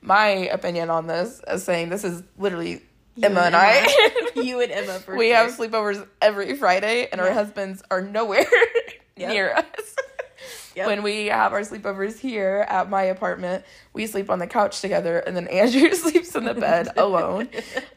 my 0.00 0.28
opinion 0.28 0.90
on 0.90 1.06
this 1.06 1.40
as 1.40 1.64
saying 1.64 1.88
this 1.90 2.04
is 2.04 2.22
literally 2.38 2.82
Emma 3.22 3.40
and 3.40 3.56
I. 3.56 3.86
you 4.36 4.60
and 4.60 4.70
Emma 4.70 4.98
for 5.00 5.16
we 5.16 5.28
sure. 5.28 5.36
have 5.36 5.50
sleepovers 5.52 6.06
every 6.22 6.56
Friday, 6.56 7.08
and 7.10 7.20
our 7.20 7.32
husbands 7.32 7.82
are 7.90 8.00
nowhere 8.02 8.46
Yep. 9.16 9.28
near 9.30 9.52
us. 9.54 9.96
Yep. 10.76 10.86
When 10.86 11.02
we 11.02 11.26
have 11.26 11.52
our 11.52 11.62
sleepovers 11.62 12.20
here 12.20 12.64
at 12.68 12.88
my 12.88 13.02
apartment, 13.02 13.64
we 13.94 14.06
sleep 14.06 14.30
on 14.30 14.38
the 14.38 14.46
couch 14.46 14.80
together, 14.80 15.18
and 15.18 15.34
then 15.36 15.48
Andrew 15.48 15.92
sleeps 15.92 16.36
in 16.36 16.44
the 16.44 16.54
bed 16.54 16.90
alone. 16.96 17.48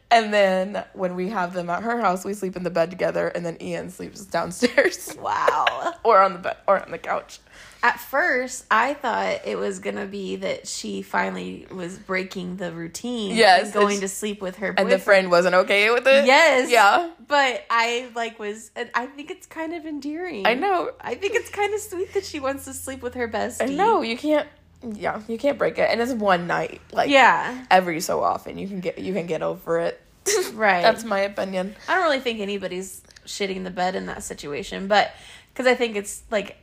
And 0.09 0.33
then 0.33 0.83
when 0.93 1.15
we 1.15 1.29
have 1.29 1.53
them 1.53 1.69
at 1.69 1.83
her 1.83 2.01
house, 2.01 2.25
we 2.25 2.33
sleep 2.33 2.55
in 2.55 2.63
the 2.63 2.71
bed 2.71 2.89
together, 2.89 3.27
and 3.27 3.45
then 3.45 3.55
Ian 3.61 3.91
sleeps 3.91 4.25
downstairs 4.25 5.15
Wow. 5.21 5.93
or 6.03 6.21
on 6.21 6.33
the 6.33 6.39
bed 6.39 6.57
or 6.67 6.81
on 6.83 6.89
the 6.89 6.97
couch. 6.97 7.39
At 7.83 7.99
first, 7.99 8.65
I 8.69 8.93
thought 8.93 9.41
it 9.45 9.57
was 9.57 9.79
gonna 9.79 10.05
be 10.05 10.35
that 10.37 10.67
she 10.67 11.01
finally 11.01 11.65
was 11.71 11.97
breaking 11.97 12.57
the 12.57 12.71
routine. 12.71 13.35
Yes, 13.35 13.65
and 13.65 13.73
going 13.73 13.93
and 13.93 14.01
to 14.01 14.07
sleep 14.07 14.39
with 14.39 14.57
her 14.57 14.73
And 14.77 14.91
the 14.91 14.99
friend 14.99 15.31
wasn't 15.31 15.55
okay 15.55 15.89
with 15.89 16.05
it. 16.05 16.25
Yes. 16.25 16.69
Yeah. 16.69 17.09
But 17.27 17.65
I 17.71 18.09
like 18.15 18.37
was, 18.37 18.69
and 18.75 18.89
I 18.93 19.07
think 19.07 19.31
it's 19.31 19.47
kind 19.47 19.73
of 19.73 19.85
endearing. 19.85 20.45
I 20.45 20.53
know. 20.53 20.91
I 21.01 21.15
think 21.15 21.33
it's 21.33 21.49
kind 21.49 21.73
of 21.73 21.79
sweet 21.79 22.13
that 22.13 22.23
she 22.25 22.39
wants 22.39 22.65
to 22.65 22.73
sleep 22.73 23.01
with 23.01 23.15
her 23.15 23.27
bestie. 23.27 23.63
I 23.63 23.65
know 23.73 24.01
you 24.01 24.17
can't. 24.17 24.47
Yeah, 24.83 25.21
you 25.27 25.37
can't 25.37 25.57
break 25.57 25.77
it, 25.77 25.89
and 25.89 26.01
it's 26.01 26.13
one 26.13 26.47
night. 26.47 26.81
Like 26.91 27.09
Yeah. 27.09 27.65
every 27.71 27.99
so 28.01 28.21
often, 28.21 28.57
you 28.57 28.67
can 28.67 28.79
get 28.79 28.99
you 28.99 29.13
can 29.13 29.25
get 29.25 29.41
over 29.41 29.79
it. 29.79 29.99
Right. 30.53 30.81
That's 30.81 31.03
my 31.03 31.19
opinion. 31.21 31.75
I 31.87 31.95
don't 31.95 32.03
really 32.03 32.19
think 32.19 32.39
anybody's 32.41 33.01
shitting 33.25 33.63
the 33.63 33.71
bed 33.71 33.95
in 33.95 34.05
that 34.07 34.21
situation, 34.23 34.87
but 34.87 35.11
because 35.53 35.65
I 35.65 35.75
think 35.75 35.95
it's 35.95 36.23
like, 36.29 36.57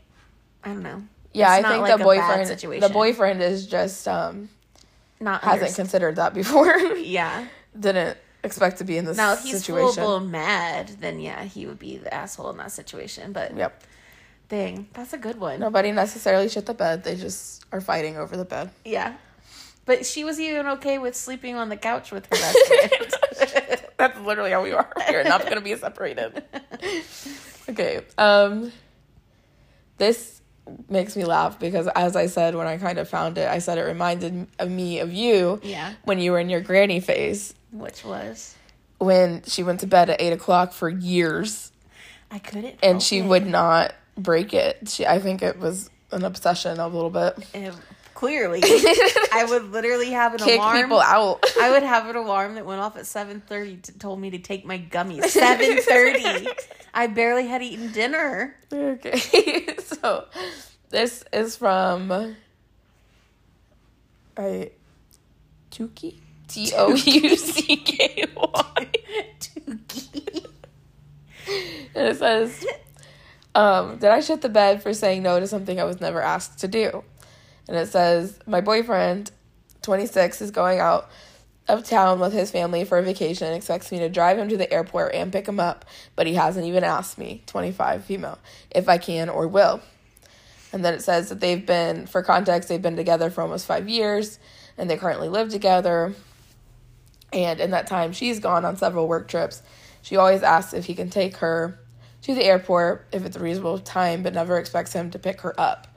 I 0.68 0.72
don't 0.74 0.83
know. 0.83 1.02
Yeah, 1.33 1.57
It's 1.57 1.64
I 1.66 1.70
think 1.70 1.83
like 1.83 1.96
the 1.98 2.04
boyfriend 2.04 2.46
situation. 2.46 2.81
the 2.87 2.92
boyfriend 2.92 3.42
is 3.42 3.66
just 3.66 4.07
um 4.07 4.48
Not 5.20 5.42
hasn't 5.42 5.70
underst- 5.70 5.76
considered 5.76 6.16
that 6.16 6.35
before. 6.35 6.76
Yeah. 6.98 7.46
Didn't 7.78 8.18
expect 8.44 8.78
to 8.78 8.85
be 8.85 8.96
in 8.98 9.04
this 9.04 9.16
situation. 9.16 9.37
Now, 9.37 9.40
if 9.40 9.42
he's 9.44 9.64
situation. 9.64 10.02
blown 10.02 10.31
mad, 10.31 10.88
then 11.00 11.20
yeah, 11.20 11.44
he 11.44 11.66
would 11.66 11.78
be 11.78 11.96
the 11.96 12.12
asshole 12.12 12.50
in 12.50 12.57
that 12.59 12.72
situation. 12.72 13.33
But 13.33 13.57
Yep. 13.57 13.83
dang, 14.48 14.88
that's 14.92 15.12
a 15.12 15.18
good 15.18 15.38
one. 15.40 15.61
Nobody 15.61 15.90
necessarily 15.92 16.48
shit 16.48 16.66
the 16.66 16.74
bed. 16.74 17.02
They 17.04 17.16
just 17.16 17.64
are 17.72 17.81
fighting 17.81 18.16
over 18.18 18.37
the 18.37 18.44
bed. 18.44 18.70
Yeah. 18.85 19.14
But 19.87 20.04
she 20.04 20.22
was 20.24 20.38
even 20.38 20.66
okay 20.66 20.98
with 20.98 21.14
sleeping 21.16 21.57
on 21.57 21.70
the 21.70 21.76
couch 21.76 22.12
with 22.12 22.26
her 22.26 22.31
best 22.44 22.59
friend. 22.66 23.81
That's 23.96 24.18
literally 24.20 24.50
how 24.50 24.62
we 24.62 24.72
are. 24.72 24.88
We're 25.09 25.24
not 25.24 25.42
going 25.42 25.54
to 25.54 25.61
be 25.62 25.74
separated. 25.76 26.42
Okay. 27.70 28.00
Um 28.18 28.70
this 29.98 30.38
makes 30.88 31.16
me 31.16 31.24
laugh 31.24 31.59
because 31.59 31.88
as 31.94 32.16
I 32.16 32.26
said 32.26 32.54
when 32.54 32.66
I 32.66 32.76
kind 32.78 32.98
of 32.98 33.09
found 33.09 33.38
it, 33.38 33.48
I 33.48 33.59
said 33.59 33.78
it 33.78 33.83
reminded 33.83 34.46
of 34.59 34.70
me 34.70 34.98
of 35.00 35.12
you 35.12 35.61
yeah. 35.62 35.94
when 36.04 36.18
you 36.18 36.33
were 36.33 36.38
in 36.38 36.48
your 36.50 36.61
granny 36.61 37.00
phase 37.00 37.54
Which 37.72 38.04
was 38.04 38.54
when 38.98 39.42
she 39.46 39.62
went 39.62 39.81
to 39.81 39.87
bed 39.87 40.11
at 40.11 40.20
eight 40.20 40.33
o'clock 40.33 40.72
for 40.72 40.88
years 40.88 41.70
I 42.31 42.38
couldn't. 42.38 42.76
and 42.83 43.02
she 43.02 43.18
it. 43.18 43.26
would 43.26 43.46
not 43.46 43.94
break 44.16 44.52
it. 44.54 44.88
She 44.88 45.07
I 45.07 45.18
think 45.20 45.42
it 45.42 45.59
was 45.59 45.88
an 46.11 46.24
obsession 46.24 46.78
a 46.81 46.88
little 46.88 47.11
bit. 47.11 47.37
Eh, 47.54 47.70
clearly, 48.18 48.61
I 48.64 49.46
would 49.48 49.70
literally 49.70 50.11
have 50.11 50.35
an 50.35 50.40
Kick 50.40 50.59
alarm. 50.59 50.76
people 50.76 51.00
out. 51.00 51.40
I 51.61 51.70
would 51.70 51.85
have 51.85 52.09
an 52.09 52.16
alarm 52.16 52.57
that 52.57 52.66
went 52.66 52.81
off 52.81 52.96
at 52.96 53.07
seven 53.07 53.40
thirty. 53.40 53.76
Told 53.76 54.18
me 54.20 54.31
to 54.31 54.38
take 54.38 54.64
my 54.64 54.76
gummies. 54.76 55.24
Seven 55.28 55.78
thirty. 55.78 56.48
I 56.92 57.07
barely 57.07 57.46
had 57.46 57.62
eaten 57.62 57.92
dinner. 57.92 58.57
Okay, 58.72 59.68
so 59.78 60.24
this 60.90 61.22
is 61.33 61.54
from 61.54 62.35
I 64.37 64.72
Tuki 65.70 66.16
T 66.48 66.72
O 66.76 66.94
U 66.96 67.37
C 67.37 67.76
K 67.76 68.24
Y, 68.37 68.90
Dookie. 69.38 70.46
and 71.94 72.09
it 72.09 72.16
says, 72.16 72.66
um, 73.54 73.98
"Did 73.98 74.11
I 74.11 74.18
shit 74.18 74.40
the 74.40 74.48
bed 74.48 74.83
for 74.83 74.92
saying 74.92 75.22
no 75.22 75.38
to 75.38 75.46
something 75.46 75.78
I 75.81 75.85
was 75.85 76.00
never 76.00 76.20
asked 76.20 76.59
to 76.59 76.68
do?" 76.68 77.04
And 77.68 77.76
it 77.76 77.88
says, 77.88 78.38
"My 78.46 78.61
boyfriend, 78.61 79.31
twenty 79.83 80.07
six, 80.07 80.40
is 80.40 80.50
going 80.50 80.81
out." 80.81 81.09
Of 81.70 81.85
town 81.85 82.18
with 82.18 82.33
his 82.33 82.50
family 82.50 82.87
for 82.87 82.96
a 82.96 83.02
vacation, 83.02 83.46
and 83.46 83.54
expects 83.54 83.92
me 83.92 83.98
to 83.98 84.09
drive 84.09 84.38
him 84.38 84.48
to 84.48 84.57
the 84.57 84.72
airport 84.72 85.14
and 85.14 85.31
pick 85.31 85.46
him 85.46 85.61
up, 85.61 85.85
but 86.16 86.26
he 86.26 86.33
hasn't 86.33 86.64
even 86.64 86.83
asked 86.83 87.18
me, 87.18 87.42
25 87.44 88.04
female, 88.04 88.38
if 88.70 88.88
I 88.88 88.96
can 88.96 89.28
or 89.28 89.46
will. 89.46 89.83
And 90.72 90.85
then 90.85 90.94
it 90.94 91.02
says 91.02 91.28
that 91.28 91.40
they've 91.40 91.64
been, 91.64 92.07
for 92.07 92.22
context, 92.22 92.68
they've 92.68 92.81
been 92.81 92.96
together 92.96 93.31
for 93.31 93.42
almost 93.42 93.66
five 93.66 93.88
years 93.88 94.38
and 94.76 94.88
they 94.88 94.96
currently 94.96 95.28
live 95.28 95.50
together. 95.50 96.14
And 97.33 97.61
in 97.61 97.72
that 97.72 97.87
time, 97.87 98.12
she's 98.12 98.40
gone 98.40 98.64
on 98.64 98.76
several 98.76 99.09
work 99.09 99.28
trips. 99.28 99.62
She 100.02 100.16
always 100.16 100.42
asks 100.42 100.72
if 100.72 100.87
he 100.87 100.94
can 100.94 101.11
take 101.11 101.38
her. 101.38 101.78
To 102.22 102.35
the 102.35 102.44
airport 102.44 103.07
if 103.12 103.24
it's 103.24 103.37
a 103.37 103.40
reasonable 103.40 103.78
time, 103.78 104.22
but 104.22 104.35
never 104.35 104.59
expects 104.59 104.92
him 104.92 105.11
to 105.11 105.18
pick 105.18 105.42
her 105.42 105.59
up 105.59 105.88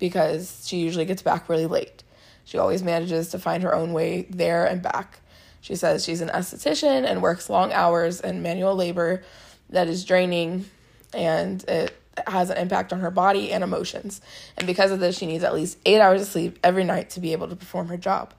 because 0.00 0.64
she 0.66 0.78
usually 0.78 1.04
gets 1.04 1.22
back 1.22 1.48
really 1.48 1.66
late. 1.66 2.02
She 2.44 2.58
always 2.58 2.82
manages 2.82 3.28
to 3.28 3.38
find 3.38 3.62
her 3.62 3.72
own 3.72 3.92
way 3.92 4.26
there 4.30 4.66
and 4.66 4.82
back. 4.82 5.20
She 5.60 5.76
says 5.76 6.04
she's 6.04 6.20
an 6.20 6.30
esthetician 6.30 7.04
and 7.04 7.22
works 7.22 7.48
long 7.48 7.72
hours 7.72 8.20
and 8.20 8.42
manual 8.42 8.74
labor 8.74 9.22
that 9.68 9.86
is 9.86 10.04
draining 10.04 10.64
and 11.12 11.62
it 11.68 11.96
has 12.26 12.50
an 12.50 12.56
impact 12.56 12.92
on 12.92 13.00
her 13.00 13.10
body 13.10 13.52
and 13.52 13.62
emotions. 13.62 14.20
And 14.56 14.66
because 14.66 14.90
of 14.90 15.00
this, 15.00 15.16
she 15.16 15.26
needs 15.26 15.44
at 15.44 15.54
least 15.54 15.78
eight 15.86 16.00
hours 16.00 16.22
of 16.22 16.28
sleep 16.28 16.58
every 16.64 16.84
night 16.84 17.10
to 17.10 17.20
be 17.20 17.32
able 17.32 17.48
to 17.48 17.56
perform 17.56 17.88
her 17.88 17.96
job. 17.96 18.34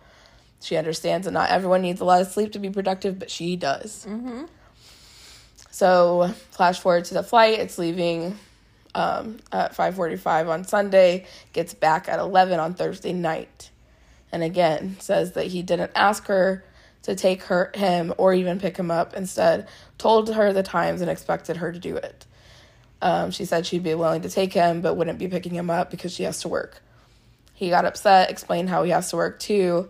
She 0.61 0.77
understands 0.77 1.25
that 1.25 1.31
not 1.31 1.49
everyone 1.49 1.81
needs 1.81 2.01
a 2.01 2.05
lot 2.05 2.21
of 2.21 2.27
sleep 2.27 2.51
to 2.51 2.59
be 2.59 2.69
productive, 2.69 3.17
but 3.17 3.31
she 3.31 3.55
does. 3.55 4.05
Mm-hmm. 4.07 4.45
So, 5.71 6.33
flash 6.51 6.79
forward 6.79 7.05
to 7.05 7.13
the 7.13 7.23
flight. 7.23 7.59
It's 7.59 7.77
leaving 7.77 8.37
um, 8.95 9.39
at 9.51 9.75
5:45 9.75 10.49
on 10.49 10.63
Sunday. 10.63 11.25
Gets 11.53 11.73
back 11.73 12.07
at 12.07 12.19
11 12.19 12.59
on 12.59 12.73
Thursday 12.73 13.13
night, 13.13 13.69
and 14.31 14.43
again 14.43 14.97
says 14.99 15.33
that 15.33 15.47
he 15.47 15.61
didn't 15.61 15.91
ask 15.95 16.27
her 16.27 16.63
to 17.03 17.15
take 17.15 17.43
her 17.43 17.71
him 17.73 18.13
or 18.17 18.33
even 18.33 18.59
pick 18.59 18.77
him 18.77 18.91
up. 18.91 19.13
Instead, 19.13 19.67
told 19.97 20.33
her 20.33 20.53
the 20.53 20.63
times 20.63 21.01
and 21.01 21.09
expected 21.09 21.57
her 21.57 21.71
to 21.71 21.79
do 21.79 21.95
it. 21.95 22.25
Um, 23.01 23.31
she 23.31 23.45
said 23.45 23.65
she'd 23.65 23.83
be 23.83 23.95
willing 23.95 24.21
to 24.21 24.29
take 24.29 24.53
him, 24.53 24.81
but 24.81 24.95
wouldn't 24.95 25.17
be 25.17 25.27
picking 25.27 25.55
him 25.55 25.69
up 25.69 25.89
because 25.89 26.13
she 26.13 26.23
has 26.23 26.41
to 26.41 26.47
work. 26.47 26.81
He 27.53 27.69
got 27.69 27.85
upset, 27.85 28.29
explained 28.29 28.69
how 28.69 28.83
he 28.83 28.91
has 28.91 29.09
to 29.09 29.15
work 29.15 29.39
too, 29.39 29.89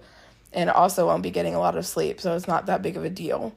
and 0.53 0.69
also 0.69 1.07
won't 1.07 1.23
be 1.23 1.31
getting 1.31 1.55
a 1.55 1.59
lot 1.59 1.77
of 1.77 1.85
sleep, 1.85 2.21
so 2.21 2.35
it's 2.35 2.47
not 2.47 2.65
that 2.65 2.81
big 2.81 2.97
of 2.97 3.03
a 3.03 3.09
deal. 3.09 3.53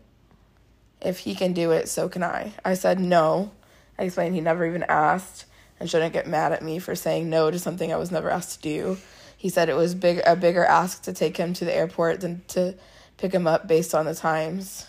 If 1.01 1.19
he 1.19 1.35
can 1.35 1.53
do 1.53 1.71
it, 1.73 1.89
so 1.89 2.09
can 2.09 2.23
I. 2.23 2.55
I 2.65 2.75
said 2.75 2.99
no. 2.99 3.53
I 3.99 4.05
explained 4.05 4.35
he 4.35 4.41
never 4.41 4.67
even 4.67 4.85
asked 4.85 5.47
and 5.79 5.89
shouldn't 5.89 6.13
get 6.13 6.27
mad 6.27 6.53
at 6.53 6.63
me 6.63 6.79
for 6.79 6.95
saying 6.95 7.29
no 7.29 7.51
to 7.51 7.59
something 7.59 7.93
I 7.93 7.97
was 7.97 8.11
never 8.11 8.31
asked 8.31 8.57
to 8.57 8.63
do. 8.63 8.99
He 9.37 9.49
said 9.49 9.69
it 9.69 9.77
was 9.77 9.95
big 9.95 10.23
a 10.27 10.37
bigger 10.37 10.65
ask 10.65 11.03
to 11.03 11.13
take 11.13 11.37
him 11.37 11.53
to 11.55 11.65
the 11.65 11.75
airport 11.75 12.21
than 12.21 12.43
to 12.49 12.75
pick 13.19 13.33
him 13.33 13.47
up 13.47 13.69
based 13.69 13.95
on 13.95 14.07
the 14.07 14.15
times. 14.15 14.87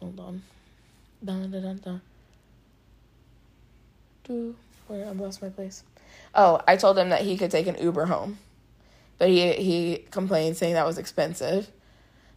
Hold 0.00 0.20
on. 0.20 0.42
Dun, 1.24 1.50
dun, 1.50 1.62
dun, 1.62 1.80
dun. 1.82 2.00
Do 4.24 4.54
where 4.86 5.06
I 5.06 5.10
lost 5.10 5.42
my 5.42 5.48
place. 5.48 5.82
Oh, 6.34 6.60
I 6.68 6.76
told 6.76 6.98
him 6.98 7.08
that 7.08 7.22
he 7.22 7.36
could 7.36 7.50
take 7.50 7.66
an 7.66 7.76
Uber 7.80 8.06
home, 8.06 8.38
but 9.18 9.28
he 9.28 9.52
he 9.54 10.04
complained 10.10 10.56
saying 10.56 10.74
that 10.74 10.86
was 10.86 10.98
expensive. 10.98 11.70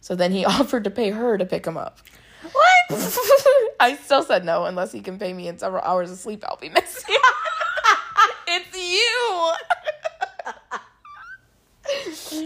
So 0.00 0.14
then 0.14 0.32
he 0.32 0.44
offered 0.46 0.84
to 0.84 0.90
pay 0.90 1.10
her 1.10 1.38
to 1.38 1.44
pick 1.44 1.66
him 1.66 1.76
up. 1.76 1.98
What? 2.42 2.90
I 3.80 3.96
still 4.02 4.22
said 4.22 4.44
no 4.44 4.64
unless 4.64 4.92
he 4.92 5.00
can 5.00 5.18
pay 5.18 5.32
me 5.32 5.48
in 5.48 5.58
several 5.58 5.82
hours 5.82 6.10
of 6.10 6.18
sleep 6.18 6.44
I'll 6.46 6.56
be 6.56 6.68
missing. 6.68 7.14
it's 8.48 8.76
you. 8.76 9.52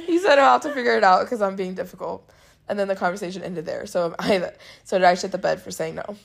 he 0.07 0.19
said 0.19 0.39
I'll 0.39 0.53
have 0.53 0.63
to 0.63 0.73
figure 0.73 0.97
it 0.97 1.05
out 1.05 1.25
because 1.25 1.43
I'm 1.43 1.57
being 1.57 1.75
difficult. 1.75 2.29
And 2.69 2.79
then 2.79 2.89
the 2.89 2.97
conversation 2.97 3.43
ended 3.43 3.67
there. 3.67 3.87
So 3.87 4.15
I 4.19 4.53
so 4.85 4.99
did 4.99 5.05
I 5.05 5.15
shit 5.15 5.33
the 5.33 5.39
bed 5.39 5.61
for 5.61 5.71
saying 5.71 5.97
no. 5.97 6.17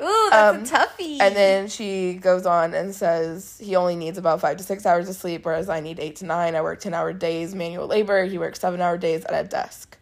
Ooh, 0.00 0.28
that's 0.30 0.56
Um, 0.56 0.62
a 0.62 0.66
toughie. 0.86 1.20
And 1.20 1.34
then 1.34 1.68
she 1.68 2.14
goes 2.14 2.44
on 2.46 2.74
and 2.74 2.94
says 2.94 3.58
he 3.62 3.76
only 3.76 3.96
needs 3.96 4.18
about 4.18 4.40
five 4.40 4.58
to 4.58 4.62
six 4.62 4.84
hours 4.84 5.08
of 5.08 5.16
sleep, 5.16 5.44
whereas 5.46 5.68
I 5.70 5.80
need 5.80 5.98
eight 5.98 6.16
to 6.16 6.26
nine. 6.26 6.54
I 6.54 6.60
work 6.62 6.80
10 6.80 6.92
hour 6.92 7.12
days, 7.12 7.54
manual 7.54 7.86
labor. 7.86 8.24
He 8.24 8.36
works 8.38 8.60
seven 8.60 8.80
hour 8.80 8.98
days 8.98 9.24
at 9.24 9.44
a 9.44 9.48
desk. 9.48 9.96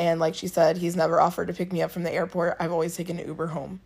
And 0.00 0.18
like 0.18 0.34
she 0.34 0.46
said, 0.48 0.76
he's 0.78 0.96
never 0.96 1.20
offered 1.20 1.48
to 1.48 1.52
pick 1.54 1.72
me 1.72 1.82
up 1.82 1.90
from 1.90 2.02
the 2.04 2.12
airport. 2.12 2.56
I've 2.58 2.72
always 2.72 2.96
taken 2.96 3.18
an 3.18 3.26
Uber 3.26 3.48
home. 3.48 3.80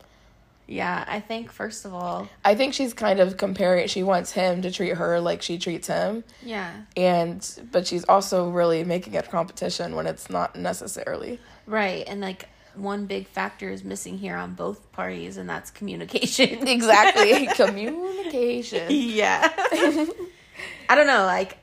yeah, 0.67 1.05
I 1.09 1.21
think 1.21 1.51
first 1.53 1.85
of 1.85 1.93
all, 1.93 2.29
I 2.45 2.55
think 2.55 2.73
she's 2.73 2.95
kind 2.95 3.21
of 3.21 3.37
comparing, 3.37 3.87
she 3.89 4.03
wants 4.03 4.31
him 4.33 4.63
to 4.63 4.71
treat 4.71 4.95
her 4.97 5.21
like 5.21 5.43
she 5.43 5.59
treats 5.59 5.89
him. 5.89 6.25
yeah, 6.43 6.71
And, 6.97 7.47
but 7.73 7.87
she's 7.87 8.05
also 8.05 8.49
really 8.51 8.85
making 8.85 9.15
it 9.15 9.27
a 9.27 9.29
competition 9.29 9.95
when 9.97 10.07
it's 10.07 10.31
not 10.31 10.57
necessarily. 10.57 11.39
right, 11.67 12.05
and 12.07 12.21
like 12.21 12.49
one 12.77 13.07
big 13.07 13.29
factor 13.29 13.69
is 13.71 13.85
missing 13.85 14.17
here 14.19 14.37
on 14.37 14.55
both 14.55 14.91
parties, 14.93 15.37
and 15.37 15.49
that's 15.49 15.71
communication. 15.71 16.67
Exactly. 16.77 17.47
Communication. 17.57 18.87
yeah. 18.91 19.49
I 20.89 20.95
don't 20.95 21.07
know, 21.07 21.25
like 21.25 21.59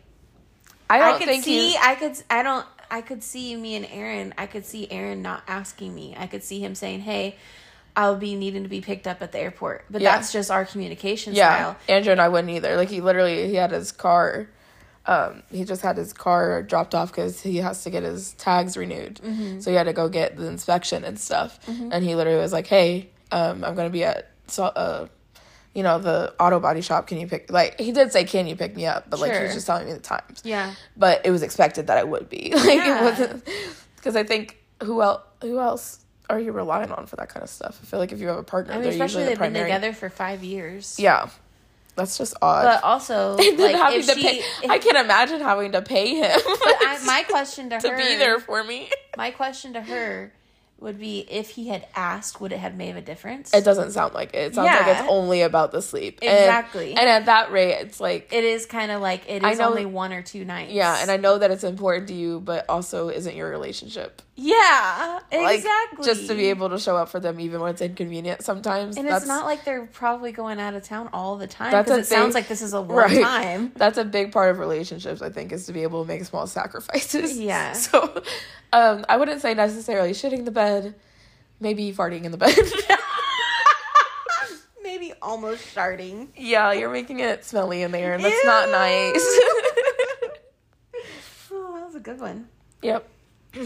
I 0.89 1.01
I, 1.13 1.17
could 1.17 1.27
think 1.27 1.43
see, 1.45 1.69
he's- 1.71 1.81
I 1.83 1.95
could, 1.95 2.17
I 2.29 2.43
don't, 2.43 2.65
I 2.91 3.01
could 3.01 3.23
see 3.23 3.55
me 3.55 3.75
and 3.75 3.87
Aaron. 3.89 4.33
I 4.37 4.45
could 4.45 4.65
see 4.65 4.91
Aaron 4.91 5.21
not 5.21 5.43
asking 5.47 5.95
me. 5.95 6.13
I 6.17 6.27
could 6.27 6.43
see 6.43 6.59
him 6.59 6.75
saying, 6.75 6.99
"Hey, 7.01 7.37
I'll 7.95 8.17
be 8.17 8.35
needing 8.35 8.63
to 8.63 8.69
be 8.69 8.81
picked 8.81 9.07
up 9.07 9.21
at 9.21 9.31
the 9.31 9.39
airport." 9.39 9.85
But 9.89 10.01
Yeah. 10.01 10.11
that's 10.11 10.31
just 10.33 10.51
our 10.51 10.65
communication 10.65 11.33
Yeah, 11.33 11.55
style. 11.55 11.77
Andrew 11.87 12.11
and 12.11 12.21
I 12.21 12.27
wouldn't 12.27 12.51
either. 12.51 12.75
Like 12.75 12.89
he 12.89 12.99
literally, 13.01 13.47
he 13.47 13.55
had 13.55 13.71
his 13.71 13.91
car. 13.93 14.49
Um, 15.07 15.41
he 15.49 15.63
just 15.63 15.81
had 15.81 15.97
his 15.97 16.13
car 16.13 16.61
dropped 16.61 16.93
off 16.93 17.09
because 17.11 17.41
he 17.41 17.57
has 17.57 17.81
to 17.85 17.89
get 17.89 18.03
his 18.03 18.33
tags 18.33 18.77
renewed. 18.77 19.19
So 19.59 19.71
he 19.71 19.75
had 19.77 19.85
to 19.85 19.93
go 19.93 20.09
get 20.09 20.37
the 20.37 20.45
inspection 20.47 21.03
and 21.03 21.17
stuff. 21.17 21.59
And 21.67 22.03
he 22.03 22.13
literally 22.13 22.39
was 22.39 22.53
like, 22.53 22.67
"Hey, 22.67 23.09
um, 23.31 23.63
I'm 23.63 23.73
gonna 23.73 23.89
be 23.89 24.03
at 24.03 24.29
so, 24.47 24.65
uh, 24.65 25.07
you 25.73 25.83
know, 25.83 25.99
the 25.99 26.33
auto 26.39 26.59
body 26.59 26.81
shop. 26.81 27.07
Can 27.07 27.19
you 27.19 27.27
pick? 27.27 27.51
Like 27.51 27.79
he 27.79 27.91
did 27.91 28.11
say, 28.11 28.23
can 28.25 28.47
you 28.47 28.55
pick 28.55 28.75
me 28.75 28.85
up? 28.85 29.09
But 29.09 29.19
like 29.19 29.33
he 29.33 29.41
was 29.43 29.53
just 29.53 29.67
telling 29.67 29.85
me 29.87 29.93
the 29.93 29.99
times. 29.99 30.41
Yeah. 30.43 30.73
But 30.97 31.25
it 31.25 31.31
was 31.31 31.43
expected 31.43 31.87
that 31.87 31.97
I 31.97 32.03
would 32.03 32.29
be. 32.29 32.51
Like 32.55 32.65
Yeah. 32.65 32.99
it 32.99 33.03
wasn't 33.03 33.47
because 33.95 34.15
I 34.15 34.23
think 34.23 34.57
who 34.83 35.01
else? 35.01 35.21
Who 35.41 35.59
else? 35.59 35.99
Are 36.29 36.39
you 36.39 36.51
relying 36.53 36.91
on 36.91 37.07
for 37.07 37.17
that 37.17 37.27
kind 37.29 37.43
of 37.43 37.49
stuff? 37.49 37.77
I 37.81 37.85
feel 37.85 37.99
like 37.99 38.11
if 38.13 38.19
you 38.21 38.27
have 38.27 38.37
a 38.37 38.43
partner, 38.43 38.71
I 38.73 38.75
mean, 38.77 38.83
they're 38.83 38.91
especially 38.93 39.23
usually 39.23 39.23
the 39.23 39.29
they've 39.31 39.39
been 39.39 39.51
primary. 39.53 39.69
together 39.71 39.93
for 39.93 40.09
five 40.09 40.43
years. 40.45 40.97
Yeah, 40.97 41.29
that's 41.97 42.17
just 42.17 42.35
odd. 42.41 42.63
But 42.63 42.83
also, 42.85 43.35
like, 43.37 43.75
having 43.75 43.99
if 43.99 44.07
to 44.07 44.13
she, 44.15 44.23
pay, 44.23 44.37
if- 44.63 44.69
I 44.71 44.77
can 44.79 44.95
imagine 44.95 45.41
having 45.41 45.73
to 45.73 45.81
pay 45.81 46.15
him 46.15 46.39
but 46.45 46.57
I, 46.57 47.01
my 47.05 47.23
question 47.23 47.69
to, 47.71 47.79
to 47.81 47.89
her, 47.89 47.97
be 47.97 48.15
there 48.15 48.39
for 48.39 48.63
me. 48.63 48.89
my 49.17 49.31
question 49.31 49.73
to 49.73 49.81
her 49.81 50.31
would 50.81 50.99
be, 50.99 51.19
if 51.29 51.49
he 51.51 51.67
had 51.67 51.87
asked, 51.95 52.41
would 52.41 52.51
it 52.51 52.57
have 52.59 52.75
made 52.75 52.95
a 52.97 53.01
difference? 53.01 53.53
It 53.53 53.63
doesn't 53.63 53.91
sound 53.91 54.13
like 54.15 54.33
it. 54.33 54.37
It 54.37 54.55
sounds 54.55 54.65
like 54.67 54.97
it's 54.97 55.07
only 55.09 55.43
about 55.43 55.71
the 55.71 55.81
sleep. 55.81 56.19
Exactly. 56.21 56.91
And, 56.95 57.07
at 57.07 57.25
that 57.27 57.51
rate, 57.51 57.73
it's 57.75 57.99
like, 57.99 58.33
It 58.33 58.43
is 58.43 58.65
kind 58.65 58.91
of 58.91 59.01
like 59.01 59.29
it 59.29 59.43
is 59.45 59.59
know- 59.59 59.69
only 59.69 59.85
one 59.85 60.11
or 60.11 60.21
two 60.23 60.43
nights. 60.43 60.71
yeah, 60.73 60.97
and 61.01 61.11
I 61.11 61.17
know 61.17 61.37
that 61.37 61.51
it's 61.51 61.63
important 61.63 62.07
to 62.07 62.13
you, 62.15 62.39
but 62.39 62.65
also 62.67 63.09
isn't 63.09 63.35
your 63.35 63.49
relationship. 63.49 64.21
Yeah, 64.35 65.19
Like, 65.31 65.57
exactly. 65.59 66.05
just 66.05 66.27
to 66.27 66.33
be 66.35 66.45
able 66.47 66.69
to 66.69 66.79
show 66.79 66.95
up 66.97 67.09
for 67.09 67.19
them 67.19 67.39
even 67.39 67.61
when 67.61 67.71
it's 67.71 67.81
inconvenient 67.81 68.41
sometimes. 68.43 68.97
And 68.97 69.07
it's 69.07 69.27
not 69.27 69.45
like 69.45 69.65
they're 69.65 69.85
probably 69.87 70.31
going 70.31 70.59
out 70.59 70.73
of 70.73 70.83
town 70.83 71.09
all 71.13 71.37
the 71.37 71.47
time 71.47 71.71
because 71.83 71.99
it 71.99 72.05
sounds 72.07 72.33
like 72.33 72.47
this 72.47 72.61
is 72.61 72.73
a 72.73 72.81
one 72.81 72.95
Right. 72.97 73.21
time. 73.23 73.71
That's 73.75 73.97
a 73.97 74.05
big 74.05 74.31
part 74.31 74.49
of 74.51 74.59
relationships, 74.59 75.21
I 75.21 75.29
think, 75.29 75.51
is 75.51 75.65
to 75.67 75.73
be 75.73 75.83
able 75.83 76.03
to 76.03 76.07
make 76.07 76.23
small 76.25 76.47
sacrifices. 76.47 77.37
Yeah. 77.39 77.73
So, 77.73 78.23
um, 78.73 79.05
I 79.09 79.17
wouldn't 79.17 79.41
say 79.41 79.53
necessarily 79.53 80.11
shitting 80.11 80.45
the 80.45 80.51
bed, 80.51 80.95
maybe 81.59 81.91
farting 81.93 82.23
in 82.23 82.31
the 82.31 82.37
bed. 82.37 82.55
Maybe 84.83 85.13
almost 85.21 85.65
starting. 85.67 86.33
yeah, 86.35 86.73
you're 86.73 86.89
making 86.91 87.19
it 87.21 87.45
smelly 87.45 87.81
in 87.81 87.91
there, 87.91 88.13
and 88.13 88.21
that's 88.23 88.43
not 88.45 88.69
nice. 88.69 89.21
Oh, 91.53 91.73
that 91.75 91.85
was 91.85 91.95
a 91.95 91.99
good 91.99 92.19
one. 92.19 92.47
yep. 92.81 93.07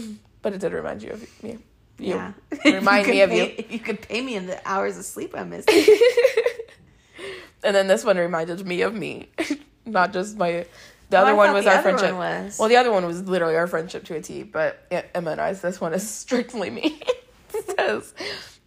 But 0.46 0.52
it 0.54 0.60
did 0.60 0.72
remind 0.72 1.02
you 1.02 1.10
of 1.10 1.42
me. 1.42 1.58
You. 1.98 2.14
Yeah. 2.14 2.32
Remind 2.64 3.04
If 3.08 3.10
me 3.12 3.20
of 3.22 3.32
you. 3.32 3.46
pay- 3.46 3.54
If 3.58 3.72
you 3.72 3.80
could 3.80 4.00
pay 4.00 4.20
me 4.22 4.36
in 4.36 4.46
the 4.46 4.60
hours 4.64 4.96
of 4.96 5.04
sleep 5.04 5.34
I 5.36 5.42
missed. 5.42 5.68
And 7.64 7.74
then 7.74 7.88
this 7.88 8.04
one 8.04 8.16
reminded 8.16 8.64
me 8.64 8.82
of 8.82 8.94
me, 8.94 9.28
not 9.86 10.12
just 10.12 10.36
my. 10.36 10.66
The 11.10 11.16
Oh, 11.18 11.22
other 11.22 11.30
I 11.30 11.34
one 11.34 11.52
was 11.52 11.66
our 11.66 11.82
friendship. 11.82 12.14
was. 12.14 12.60
Well, 12.60 12.68
the 12.68 12.76
other 12.76 12.92
one 12.92 13.04
was 13.06 13.22
literally 13.22 13.56
our 13.56 13.66
friendship 13.66 14.04
to 14.04 14.14
a 14.14 14.22
T, 14.22 14.44
but 14.44 14.86
Emma 15.16 15.32
and 15.32 15.40
I's. 15.40 15.62
This 15.62 15.80
one 15.80 15.92
is 15.92 16.08
strictly 16.08 16.70
me. 16.70 17.00
it 17.52 17.76
says 17.76 18.14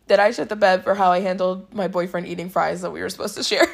that 0.07 0.19
I 0.19 0.31
shit 0.31 0.49
the 0.49 0.57
bed 0.57 0.83
for 0.83 0.95
how 0.95 1.11
I 1.13 1.21
handled 1.21 1.73
my 1.73 1.87
boyfriend 1.87 2.27
eating 2.27 2.49
fries 2.49 2.81
that 2.81 2.91
we 2.91 2.99
were 2.99 3.07
supposed 3.09 3.35
to 3.37 3.43
share. 3.43 3.65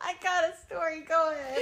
I 0.00 0.14
got 0.22 0.44
a 0.44 0.54
story. 0.66 1.00
Go 1.06 1.30
ahead. 1.32 1.58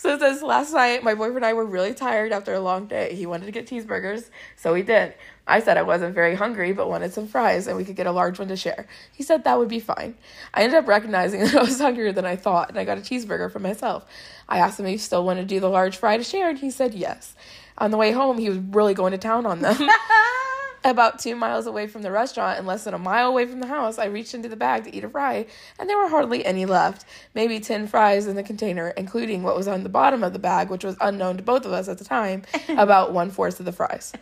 So 0.00 0.14
it 0.14 0.20
says 0.20 0.42
last 0.42 0.72
night 0.72 1.04
my 1.04 1.12
boyfriend 1.12 1.36
and 1.36 1.44
I 1.44 1.52
were 1.52 1.66
really 1.66 1.92
tired 1.92 2.32
after 2.32 2.54
a 2.54 2.60
long 2.60 2.86
day. 2.86 3.14
He 3.14 3.26
wanted 3.26 3.44
to 3.44 3.52
get 3.52 3.66
cheeseburgers, 3.66 4.30
so 4.56 4.72
we 4.72 4.80
did. 4.80 5.12
I 5.46 5.60
said 5.60 5.76
I 5.76 5.82
wasn't 5.82 6.14
very 6.14 6.34
hungry 6.34 6.72
but 6.72 6.88
wanted 6.88 7.12
some 7.12 7.28
fries 7.28 7.66
and 7.66 7.76
we 7.76 7.84
could 7.84 7.96
get 7.96 8.06
a 8.06 8.10
large 8.10 8.38
one 8.38 8.48
to 8.48 8.56
share. 8.56 8.88
He 9.12 9.22
said 9.22 9.44
that 9.44 9.58
would 9.58 9.68
be 9.68 9.78
fine. 9.78 10.14
I 10.54 10.62
ended 10.62 10.78
up 10.78 10.88
recognizing 10.88 11.40
that 11.44 11.54
I 11.54 11.62
was 11.62 11.78
hungrier 11.78 12.12
than 12.12 12.24
I 12.24 12.36
thought 12.36 12.70
and 12.70 12.78
I 12.78 12.86
got 12.86 12.96
a 12.96 13.02
cheeseburger 13.02 13.52
for 13.52 13.58
myself. 13.58 14.06
I 14.48 14.56
asked 14.56 14.80
him 14.80 14.86
if 14.86 14.92
he 14.92 14.96
still 14.96 15.22
wanted 15.22 15.42
to 15.42 15.54
do 15.54 15.60
the 15.60 15.68
large 15.68 15.98
fry 15.98 16.16
to 16.16 16.24
share 16.24 16.48
and 16.48 16.58
he 16.58 16.70
said 16.70 16.94
yes. 16.94 17.34
On 17.76 17.90
the 17.90 17.98
way 17.98 18.12
home 18.12 18.38
he 18.38 18.48
was 18.48 18.56
really 18.56 18.94
going 18.94 19.12
to 19.12 19.18
town 19.18 19.44
on 19.44 19.60
them. 19.60 19.76
About 20.82 21.18
two 21.18 21.36
miles 21.36 21.66
away 21.66 21.86
from 21.86 22.00
the 22.00 22.10
restaurant 22.10 22.56
and 22.56 22.66
less 22.66 22.84
than 22.84 22.94
a 22.94 22.98
mile 22.98 23.28
away 23.28 23.44
from 23.44 23.60
the 23.60 23.66
house, 23.66 23.98
I 23.98 24.06
reached 24.06 24.32
into 24.32 24.48
the 24.48 24.56
bag 24.56 24.84
to 24.84 24.94
eat 24.96 25.04
a 25.04 25.10
fry, 25.10 25.44
and 25.78 25.90
there 25.90 25.98
were 25.98 26.08
hardly 26.08 26.42
any 26.42 26.64
left. 26.64 27.04
Maybe 27.34 27.60
10 27.60 27.86
fries 27.86 28.26
in 28.26 28.34
the 28.34 28.42
container, 28.42 28.88
including 28.96 29.42
what 29.42 29.56
was 29.56 29.68
on 29.68 29.82
the 29.82 29.90
bottom 29.90 30.24
of 30.24 30.32
the 30.32 30.38
bag, 30.38 30.70
which 30.70 30.82
was 30.82 30.96
unknown 31.02 31.36
to 31.36 31.42
both 31.42 31.66
of 31.66 31.72
us 31.72 31.88
at 31.88 31.98
the 31.98 32.04
time, 32.04 32.44
about 32.70 33.12
one 33.12 33.30
fourth 33.30 33.60
of 33.60 33.66
the 33.66 33.72
fries. 33.72 34.14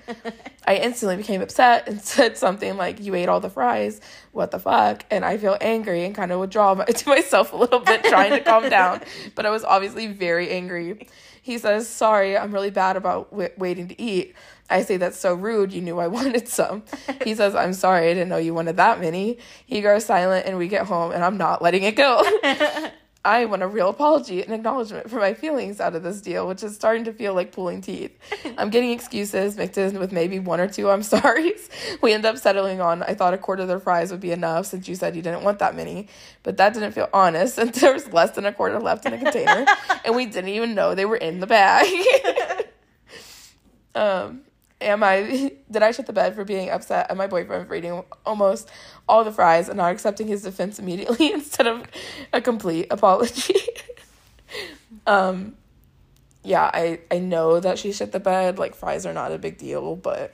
I 0.67 0.77
instantly 0.77 1.17
became 1.17 1.43
upset 1.43 1.89
and 1.89 2.01
said 2.03 2.37
something 2.37 2.77
like, 2.77 3.01
You 3.01 3.15
ate 3.15 3.29
all 3.29 3.39
the 3.41 3.51
fries. 3.51 4.01
What 4.33 4.51
the 4.51 4.59
fuck? 4.59 5.05
And 5.13 5.25
I 5.25 5.37
feel 5.37 5.57
angry 5.61 6.05
and 6.05 6.15
kind 6.15 6.33
of 6.33 6.41
withdraw 6.41 6.75
my- 6.75 6.85
to 6.87 7.09
myself 7.09 7.53
a 7.53 7.57
little 7.57 7.81
bit, 7.81 8.03
trying 8.03 8.33
to 8.33 8.41
calm 8.41 8.69
down. 8.69 9.03
But 9.37 9.47
I 9.47 9.51
was 9.51 9.63
obviously 9.63 10.09
very 10.09 10.51
angry. 10.51 11.07
He 11.41 11.57
says, 11.59 11.89
Sorry, 11.89 12.37
I'm 12.37 12.53
really 12.53 12.71
bad 12.71 12.97
about 12.97 13.31
w- 13.31 13.49
waiting 13.57 13.87
to 13.89 14.01
eat. 14.03 14.35
I 14.71 14.83
say, 14.83 14.97
That's 14.97 15.19
so 15.19 15.35
rude. 15.35 15.73
You 15.73 15.81
knew 15.81 15.99
I 15.99 16.07
wanted 16.19 16.49
some. 16.49 16.83
He 17.25 17.35
says, 17.35 17.55
I'm 17.55 17.73
sorry. 17.73 18.11
I 18.11 18.14
didn't 18.14 18.29
know 18.29 18.37
you 18.37 18.55
wanted 18.55 18.77
that 18.77 19.01
many. 19.01 19.39
He 19.66 19.81
goes 19.81 20.05
silent, 20.05 20.47
and 20.47 20.59
we 20.59 20.69
get 20.69 20.87
home, 20.87 21.12
and 21.12 21.25
I'm 21.25 21.37
not 21.37 21.62
letting 21.62 21.83
it 21.83 21.97
go. 21.97 22.23
I 23.25 23.45
want 23.47 23.62
a 23.62 23.66
real 23.66 23.91
apology 23.91 24.43
and 24.43 24.55
acknowledgement 24.55 25.11
for 25.11 25.16
my 25.16 25.35
feelings 25.35 25.81
out 25.81 25.95
of 25.95 26.03
this 26.03 26.23
deal, 26.23 26.47
which 26.47 26.62
is 26.62 26.75
starting 26.75 27.05
to 27.05 27.12
feel 27.12 27.35
like 27.35 27.53
pulling 27.53 27.81
teeth. 27.81 28.16
I'm 28.59 28.71
getting 28.71 28.91
excuses 28.91 29.57
mixed 29.57 29.77
in 29.77 29.99
with 29.99 30.12
maybe 30.12 30.39
one 30.39 30.61
or 30.61 30.69
two 30.69 30.89
I'm 30.89 31.03
sorry's. 31.03 31.69
We 32.01 32.12
end 32.12 32.25
up 32.25 32.39
settling 32.39 32.81
on 32.81 33.03
I 33.03 33.14
thought 33.14 33.35
a 33.35 33.39
quarter 33.39 33.62
of 33.62 33.69
the 33.69 33.81
fries 33.81 34.12
would 34.12 34.21
be 34.21 34.31
enough 34.31 34.66
since 34.66 34.89
you 34.89 34.95
said 34.95 35.14
you 35.16 35.21
didn't 35.21 35.43
want 35.43 35.59
that 35.59 35.75
many, 35.75 36.09
but 36.43 36.57
that 36.57 36.73
didn't 36.73 36.93
feel 36.93 37.11
honest 37.12 37.57
since 37.57 37.81
there 37.81 37.93
was 37.93 38.11
less 38.12 38.31
than 38.31 38.47
a 38.47 38.53
quarter 38.53 38.79
left 38.79 39.05
in 39.05 39.12
the 39.12 39.19
container 39.19 39.66
and 40.05 40.16
we 40.16 40.25
didn't 40.25 40.49
even 40.49 40.75
know 40.75 40.95
they 40.95 41.05
were 41.05 41.16
in 41.16 41.41
the 41.41 41.47
bag. 41.47 41.87
um 43.95 44.43
am 44.81 45.03
I 45.03 45.53
did 45.70 45.83
I 45.83 45.91
shut 45.91 46.07
the 46.07 46.12
bed 46.12 46.35
for 46.35 46.45
being 46.45 46.70
upset 46.70 47.11
at 47.11 47.16
my 47.16 47.26
boyfriend 47.26 47.68
for 47.68 47.74
eating 47.74 48.03
almost 48.24 48.70
all 49.09 49.24
the 49.24 49.33
fries 49.33 49.68
and 49.68 49.76
not 49.76 49.93
accepting 49.93 50.26
his 50.26 50.43
defense 50.43 50.79
immediately 50.79 51.33
instead 51.33 51.66
of 51.66 51.85
a 52.33 52.41
complete 52.41 52.87
apology? 52.91 53.55
um 55.07 55.57
yeah, 56.45 56.70
I 56.72 57.01
I 57.11 57.18
know 57.18 57.61
that 57.61 57.79
she 57.79 57.93
shit 57.93 58.12
the 58.12 58.20
bed, 58.20 58.59
like 58.59 58.74
fries 58.74 59.05
are 59.05 59.12
not 59.12 59.33
a 59.33 59.39
big 59.39 59.59
deal, 59.59 59.97
but 59.97 60.33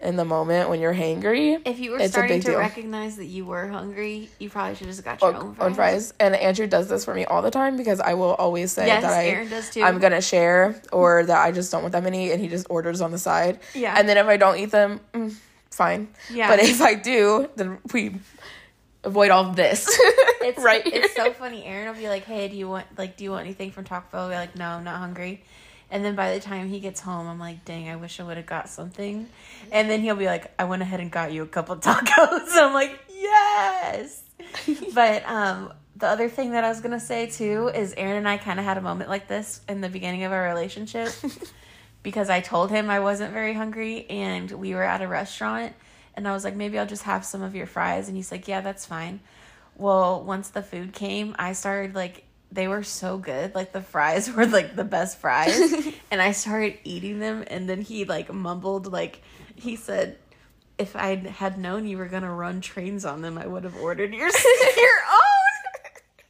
in 0.00 0.16
the 0.16 0.24
moment 0.24 0.70
when 0.70 0.80
you're 0.80 0.94
hangry, 0.94 1.60
If 1.66 1.78
you 1.78 1.90
were 1.90 1.98
It's 1.98 2.12
starting 2.12 2.40
to 2.40 2.50
deal. 2.52 2.58
recognize 2.58 3.16
that 3.16 3.26
you 3.26 3.44
were 3.44 3.68
hungry, 3.68 4.30
you 4.38 4.48
probably 4.48 4.74
should 4.74 4.86
have 4.86 4.96
just 4.96 5.04
got 5.04 5.20
your 5.20 5.34
own 5.34 5.54
fries. 5.54 5.66
on 5.66 5.74
fries. 5.74 6.14
And 6.18 6.34
Andrew 6.34 6.66
does 6.66 6.88
this 6.88 7.04
for 7.04 7.14
me 7.14 7.24
all 7.26 7.42
the 7.42 7.50
time 7.50 7.76
because 7.76 8.00
I 8.00 8.14
will 8.14 8.34
always 8.34 8.72
say 8.72 8.86
Yes, 8.86 9.02
that 9.02 9.12
I 9.12 9.26
Aaron 9.26 9.48
does 9.50 9.68
too. 9.70 9.82
I'm 9.82 9.98
gonna 9.98 10.22
share 10.22 10.80
or 10.92 11.24
that 11.24 11.38
I 11.38 11.52
just 11.52 11.70
don't 11.70 11.82
want 11.82 11.92
that 11.92 12.02
many, 12.02 12.32
and 12.32 12.40
he 12.40 12.48
just 12.48 12.66
orders 12.70 13.00
on 13.02 13.10
the 13.10 13.18
side. 13.18 13.60
Yeah. 13.74 13.94
And 13.98 14.08
then 14.08 14.16
if 14.16 14.26
I 14.26 14.36
don't 14.38 14.56
eat 14.58 14.70
them, 14.70 15.00
mm, 15.12 15.34
fine. 15.70 16.08
Yeah. 16.30 16.48
But 16.48 16.60
if 16.60 16.80
I 16.80 16.94
do, 16.94 17.50
then 17.56 17.78
we 17.92 18.14
avoid 19.04 19.30
all 19.30 19.52
this. 19.52 19.86
It's 20.42 20.58
right. 20.62 20.80
It's 20.86 21.14
so 21.14 21.34
funny. 21.34 21.64
Aaron 21.66 21.88
will 21.88 22.00
be 22.00 22.08
like, 22.08 22.24
"Hey, 22.24 22.48
do 22.48 22.56
you 22.56 22.66
want 22.66 22.86
like 22.96 23.18
do 23.18 23.24
you 23.24 23.30
want 23.30 23.44
anything 23.44 23.70
from 23.72 23.84
Taco 23.84 24.06
Bell?" 24.10 24.28
We're 24.28 24.36
like, 24.36 24.56
"No, 24.56 24.64
I'm 24.68 24.84
not 24.84 24.96
hungry." 24.96 25.44
And 25.90 26.04
then 26.04 26.14
by 26.14 26.34
the 26.34 26.40
time 26.40 26.68
he 26.68 26.80
gets 26.80 27.00
home, 27.00 27.26
I'm 27.26 27.38
like, 27.38 27.64
"Dang, 27.64 27.88
I 27.88 27.96
wish 27.96 28.20
I 28.20 28.22
would 28.22 28.36
have 28.36 28.46
got 28.46 28.68
something." 28.68 29.28
And 29.72 29.90
then 29.90 30.00
he'll 30.00 30.16
be 30.16 30.26
like, 30.26 30.52
"I 30.58 30.64
went 30.64 30.82
ahead 30.82 31.00
and 31.00 31.10
got 31.10 31.32
you 31.32 31.42
a 31.42 31.46
couple 31.46 31.76
tacos." 31.78 32.50
I'm 32.54 32.72
like, 32.74 32.98
"Yes." 33.10 34.22
but 34.94 35.28
um, 35.28 35.72
the 35.96 36.06
other 36.06 36.28
thing 36.28 36.52
that 36.52 36.64
I 36.64 36.68
was 36.68 36.80
gonna 36.80 37.00
say 37.00 37.26
too 37.26 37.68
is 37.68 37.94
Aaron 37.96 38.16
and 38.16 38.28
I 38.28 38.38
kind 38.38 38.58
of 38.58 38.64
had 38.64 38.78
a 38.78 38.80
moment 38.80 39.10
like 39.10 39.28
this 39.28 39.60
in 39.68 39.80
the 39.80 39.88
beginning 39.88 40.24
of 40.24 40.32
our 40.32 40.42
relationship 40.42 41.10
because 42.02 42.30
I 42.30 42.40
told 42.40 42.70
him 42.70 42.88
I 42.88 43.00
wasn't 43.00 43.32
very 43.32 43.52
hungry 43.52 44.06
and 44.08 44.50
we 44.50 44.74
were 44.74 44.82
at 44.82 45.02
a 45.02 45.08
restaurant 45.08 45.74
and 46.14 46.26
I 46.26 46.32
was 46.32 46.44
like, 46.44 46.56
maybe 46.56 46.78
I'll 46.78 46.86
just 46.86 47.04
have 47.04 47.24
some 47.24 47.42
of 47.42 47.54
your 47.54 47.66
fries. 47.66 48.08
And 48.08 48.16
he's 48.16 48.32
like, 48.32 48.48
yeah, 48.48 48.60
that's 48.60 48.86
fine. 48.86 49.20
Well, 49.76 50.22
once 50.22 50.48
the 50.48 50.62
food 50.62 50.92
came, 50.92 51.34
I 51.38 51.52
started 51.52 51.94
like, 51.94 52.24
they 52.52 52.68
were 52.68 52.82
so 52.82 53.18
good. 53.18 53.54
Like 53.54 53.72
the 53.72 53.82
fries 53.82 54.30
were 54.34 54.46
like 54.46 54.76
the 54.76 54.84
best 54.84 55.18
fries. 55.18 55.60
and 56.10 56.20
I 56.20 56.32
started 56.32 56.78
eating 56.84 57.18
them. 57.18 57.44
And 57.46 57.68
then 57.68 57.80
he 57.80 58.04
like 58.04 58.32
mumbled, 58.32 58.92
like, 58.92 59.22
he 59.56 59.76
said, 59.76 60.18
if 60.78 60.96
I 60.96 61.16
had 61.16 61.58
known 61.58 61.86
you 61.86 61.98
were 61.98 62.06
going 62.06 62.22
to 62.22 62.30
run 62.30 62.60
trains 62.60 63.04
on 63.04 63.20
them, 63.20 63.36
I 63.36 63.46
would 63.46 63.64
have 63.64 63.76
ordered 63.76 64.12
your, 64.14 64.28
your 64.28 64.28
own. 64.28 64.32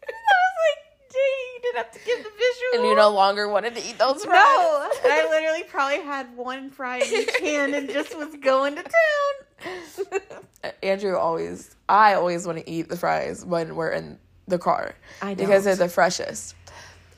And 0.02 0.16
I 0.16 0.34
was 0.34 0.56
like, 0.66 1.12
dang, 1.12 1.54
you 1.54 1.62
didn't 1.62 1.76
have 1.76 1.92
to 1.92 1.98
give 2.04 2.18
the 2.18 2.30
visual. 2.30 2.74
and 2.74 2.84
you 2.84 2.96
no 2.96 3.10
longer 3.10 3.48
wanted 3.48 3.76
to 3.76 3.80
eat 3.80 3.98
those 3.98 4.24
fries. 4.24 4.34
No, 4.34 4.90
I 5.04 5.26
literally 5.30 5.62
probably 5.68 6.00
had 6.00 6.36
one 6.36 6.70
fry 6.70 6.98
in 6.98 7.04
each 7.04 7.36
hand 7.38 7.74
and 7.74 7.88
just 7.88 8.16
was 8.18 8.34
going 8.42 8.74
to 8.74 8.82
town. 8.82 10.20
Andrew 10.82 11.16
always, 11.16 11.76
I 11.88 12.14
always 12.14 12.44
want 12.44 12.58
to 12.58 12.68
eat 12.68 12.88
the 12.88 12.96
fries 12.96 13.44
when 13.44 13.76
we're 13.76 13.92
in 13.92 14.18
the 14.48 14.58
car 14.58 14.94
I 15.22 15.34
because 15.34 15.64
they're 15.64 15.76
the 15.76 15.88
freshest, 15.88 16.54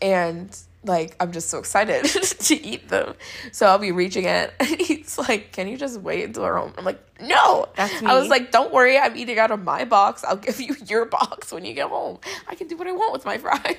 and 0.01 0.57
like 0.85 1.15
I'm 1.21 1.33
just 1.33 1.49
so 1.49 1.59
excited 1.59 2.05
to 2.07 2.55
eat 2.55 2.89
them. 2.89 3.15
So 3.53 3.67
I'll 3.67 3.79
be 3.79 3.93
reaching 3.93 4.25
it, 4.25 4.53
and 4.61 4.69
he's 4.69 5.19
like, 5.19 5.53
"Can 5.53 5.69
you 5.69 5.77
just 5.77 6.01
wait 6.01 6.25
until 6.25 6.43
we're 6.43 6.57
home?" 6.57 6.75
I'm 6.77 6.85
like, 6.85 7.01
"No." 7.21 7.69
That's 7.77 8.03
I 8.03 8.19
was 8.19 8.29
like, 8.29 8.51
"Don't 8.51 8.73
worry, 8.73 8.99
I'm 8.99 9.17
eating 9.17 9.39
out 9.39 9.51
of 9.51 9.63
my 9.63 9.85
box. 9.85 10.25
I'll 10.25 10.37
give 10.37 10.61
you 10.61 10.75
your 10.87 11.05
box 11.05 11.53
when 11.53 11.65
you 11.65 11.75
get 11.75 11.89
home. 11.89 12.19
I 12.49 12.55
can 12.55 12.69
do 12.69 12.77
what 12.77 12.87
I 12.87 12.93
want 12.93 13.13
with 13.13 13.25
my 13.25 13.39
fries." 13.39 13.77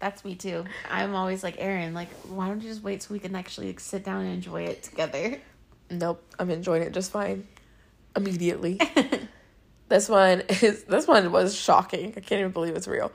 That's 0.00 0.24
me 0.24 0.34
too. 0.34 0.64
I'm 0.90 1.14
always 1.14 1.42
like 1.42 1.56
Aaron. 1.58 1.94
Like, 1.94 2.10
why 2.28 2.48
don't 2.48 2.62
you 2.62 2.68
just 2.68 2.82
wait 2.82 3.02
so 3.02 3.12
we 3.12 3.20
can 3.20 3.36
actually 3.36 3.68
like, 3.68 3.80
sit 3.80 4.04
down 4.04 4.24
and 4.24 4.34
enjoy 4.34 4.62
it 4.62 4.82
together? 4.82 5.38
nope, 5.90 6.24
I'm 6.38 6.50
enjoying 6.50 6.82
it 6.82 6.92
just 6.92 7.12
fine. 7.12 7.46
Immediately. 8.16 8.80
This 9.92 10.08
one 10.08 10.40
is 10.62 10.84
this 10.84 11.06
one 11.06 11.30
was 11.32 11.54
shocking. 11.54 12.14
I 12.16 12.20
can't 12.20 12.40
even 12.40 12.50
believe 12.50 12.74
it's 12.74 12.88
real. 12.88 13.12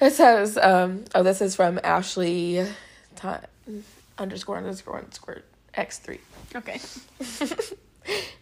It 0.00 0.14
says, 0.14 0.56
um, 0.56 1.04
oh, 1.14 1.22
this 1.22 1.42
is 1.42 1.54
from 1.54 1.78
Ashley 1.84 2.66
ti- 3.14 3.82
underscore 4.16 4.56
underscore 4.56 5.00
underscore 5.00 5.42
X 5.74 5.98
three. 5.98 6.20
Okay. 6.56 6.80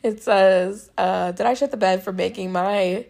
It 0.04 0.22
says, 0.22 0.88
uh, 0.96 1.32
did 1.32 1.44
I 1.44 1.54
shut 1.54 1.72
the 1.72 1.76
bed 1.76 2.04
for 2.04 2.12
making 2.12 2.52
my 2.52 3.06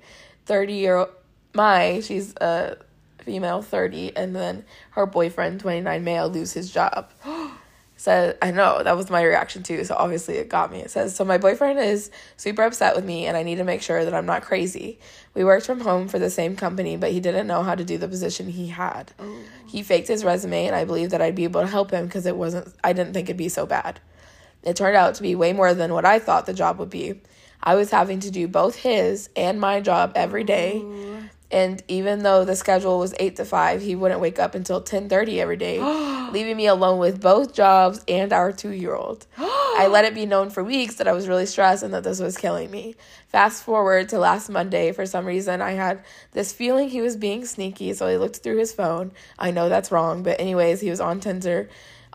thirty 0.47 0.73
year 0.73 0.97
old 0.97 1.11
my 1.53 2.01
she's 2.01 2.35
a 2.41 2.79
female 3.19 3.61
thirty 3.61 4.17
and 4.17 4.35
then 4.35 4.65
her 4.93 5.05
boyfriend 5.05 5.61
twenty 5.61 5.83
nine 5.83 6.03
male 6.03 6.31
lose 6.31 6.55
his 6.55 6.71
job? 6.71 7.11
said 7.99 8.39
I 8.41 8.53
know 8.53 8.83
that 8.83 8.97
was 8.97 9.11
my 9.11 9.23
reaction 9.23 9.63
too, 9.63 9.85
so 9.85 9.95
obviously 9.97 10.37
it 10.37 10.49
got 10.49 10.71
me. 10.73 10.79
It 10.79 10.91
says 10.91 11.15
so 11.15 11.25
my 11.25 11.37
boyfriend 11.37 11.81
is 11.81 12.11
super 12.37 12.63
upset 12.63 12.97
with 12.97 13.05
me 13.05 13.27
and 13.27 13.37
I 13.37 13.43
need 13.43 13.57
to 13.57 13.65
make 13.65 13.83
sure 13.83 14.05
that 14.05 14.15
I'm 14.15 14.25
not 14.25 14.43
crazy. 14.43 15.01
We 15.35 15.45
worked 15.45 15.67
from 15.67 15.81
home 15.81 16.09
for 16.09 16.19
the 16.19 16.31
same 16.31 16.57
company, 16.57 16.97
but 16.97 17.11
he 17.11 17.21
didn't 17.21 17.49
know 17.49 17.63
how 17.63 17.75
to 17.75 17.85
do 17.85 17.99
the 17.99 18.09
position 18.09 18.49
he 18.49 18.69
had. 18.69 19.13
Oh. 19.19 19.43
He 19.67 19.83
faked 19.83 20.09
his 20.09 20.25
resume 20.25 20.67
and 20.67 20.77
I 20.77 20.85
believed 20.85 21.11
that 21.11 21.21
I'd 21.21 21.35
be 21.35 21.45
able 21.45 21.61
to 21.61 21.67
help 21.67 21.91
him 21.91 22.07
because 22.07 22.25
it 22.25 22.37
wasn't 22.37 22.73
I 22.83 22.93
didn't 22.93 23.13
think 23.13 23.29
it'd 23.29 23.37
be 23.37 23.49
so 23.49 23.67
bad. 23.67 24.01
It 24.63 24.77
turned 24.77 24.97
out 24.97 25.17
to 25.17 25.23
be 25.23 25.35
way 25.35 25.53
more 25.53 25.75
than 25.75 25.93
what 25.93 26.05
I 26.05 26.21
thought 26.21 26.47
the 26.47 26.55
job 26.55 26.79
would 26.79 26.91
be. 26.91 27.21
I 27.63 27.75
was 27.75 27.91
having 27.91 28.21
to 28.21 28.31
do 28.31 28.47
both 28.47 28.77
his 28.77 29.29
and 29.35 29.61
my 29.61 29.81
job 29.81 30.13
every 30.15 30.45
day. 30.45 30.85
And 31.51 31.83
even 31.89 32.23
though 32.23 32.45
the 32.45 32.57
schedule 32.57 32.99
was 32.99 33.15
8 33.19 33.37
to 33.37 33.45
5, 33.45 33.81
he 33.81 33.95
wouldn't 33.95 34.21
wake 34.21 34.39
up 34.39 34.55
until 34.55 34.83
10:30 34.83 35.39
every 35.39 35.57
day, 35.57 35.81
leaving 36.33 36.57
me 36.57 36.67
alone 36.67 36.99
with 36.99 37.23
both 37.23 37.55
jobs 37.55 38.05
and 38.07 38.33
our 38.33 38.53
2-year-old. 38.53 39.27
I 39.39 39.87
let 39.91 40.05
it 40.05 40.15
be 40.15 40.27
known 40.27 40.51
for 40.51 40.63
weeks 40.63 40.97
that 40.97 41.09
I 41.09 41.13
was 41.13 41.29
really 41.29 41.47
stressed 41.47 41.83
and 41.83 41.95
that 41.95 42.05
this 42.05 42.21
was 42.21 42.37
killing 42.37 42.71
me. 42.71 42.97
Fast 43.29 43.63
forward 43.63 44.09
to 44.11 44.19
last 44.19 44.51
Monday, 44.51 44.93
for 44.93 45.07
some 45.07 45.25
reason 45.25 45.63
I 45.63 45.73
had 45.73 46.05
this 46.33 46.53
feeling 46.53 46.89
he 46.89 47.01
was 47.01 47.17
being 47.17 47.47
sneaky, 47.47 47.95
so 47.95 48.07
I 48.07 48.17
looked 48.17 48.39
through 48.39 48.59
his 48.59 48.73
phone. 48.73 49.13
I 49.39 49.51
know 49.51 49.69
that's 49.69 49.93
wrong, 49.93 50.23
but 50.23 50.41
anyways, 50.41 50.81
he 50.81 50.91
was 50.91 51.01
on 51.01 51.21
Tinder 51.21 51.69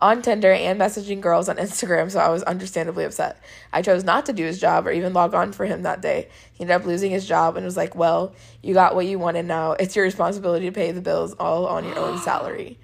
on 0.04 0.22
Tinder 0.22 0.52
and 0.52 0.80
messaging 0.80 1.22
girls 1.22 1.48
on 1.48 1.56
Instagram, 1.56 2.12
so 2.12 2.20
I 2.20 2.28
was 2.28 2.44
understandably 2.44 3.06
upset. 3.06 3.42
I 3.72 3.82
chose 3.82 4.04
not 4.04 4.26
to 4.26 4.34
do 4.34 4.44
his 4.46 4.60
job 4.60 4.86
or 4.86 4.92
even 4.92 5.14
log 5.14 5.34
on 5.34 5.54
for 5.54 5.66
him 5.66 5.84
that 5.84 6.02
day. 6.02 6.28
He 6.52 6.64
ended 6.64 6.76
up 6.76 6.86
losing 6.86 7.10
his 7.10 7.26
job 7.26 7.56
and 7.56 7.66
was 7.66 7.78
like, 7.78 7.96
Well, 7.96 8.36
you 8.62 8.74
got 8.74 8.96
what 8.96 9.06
you 9.06 9.18
wanted 9.18 9.46
now. 9.46 9.72
It's 9.72 9.96
your 9.96 10.04
responsibility 10.06 10.66
to 10.66 10.72
pay 10.74 10.92
the 10.92 11.02
bills 11.02 11.34
all 11.40 11.66
on 11.68 11.86
your 11.86 11.98
own 11.98 12.20
salary. 12.20 12.78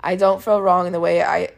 I 0.00 0.16
don't 0.16 0.42
feel 0.42 0.60
wrong 0.60 0.86
in 0.86 0.92
the 0.92 1.00
way 1.00 1.22
I 1.22 1.50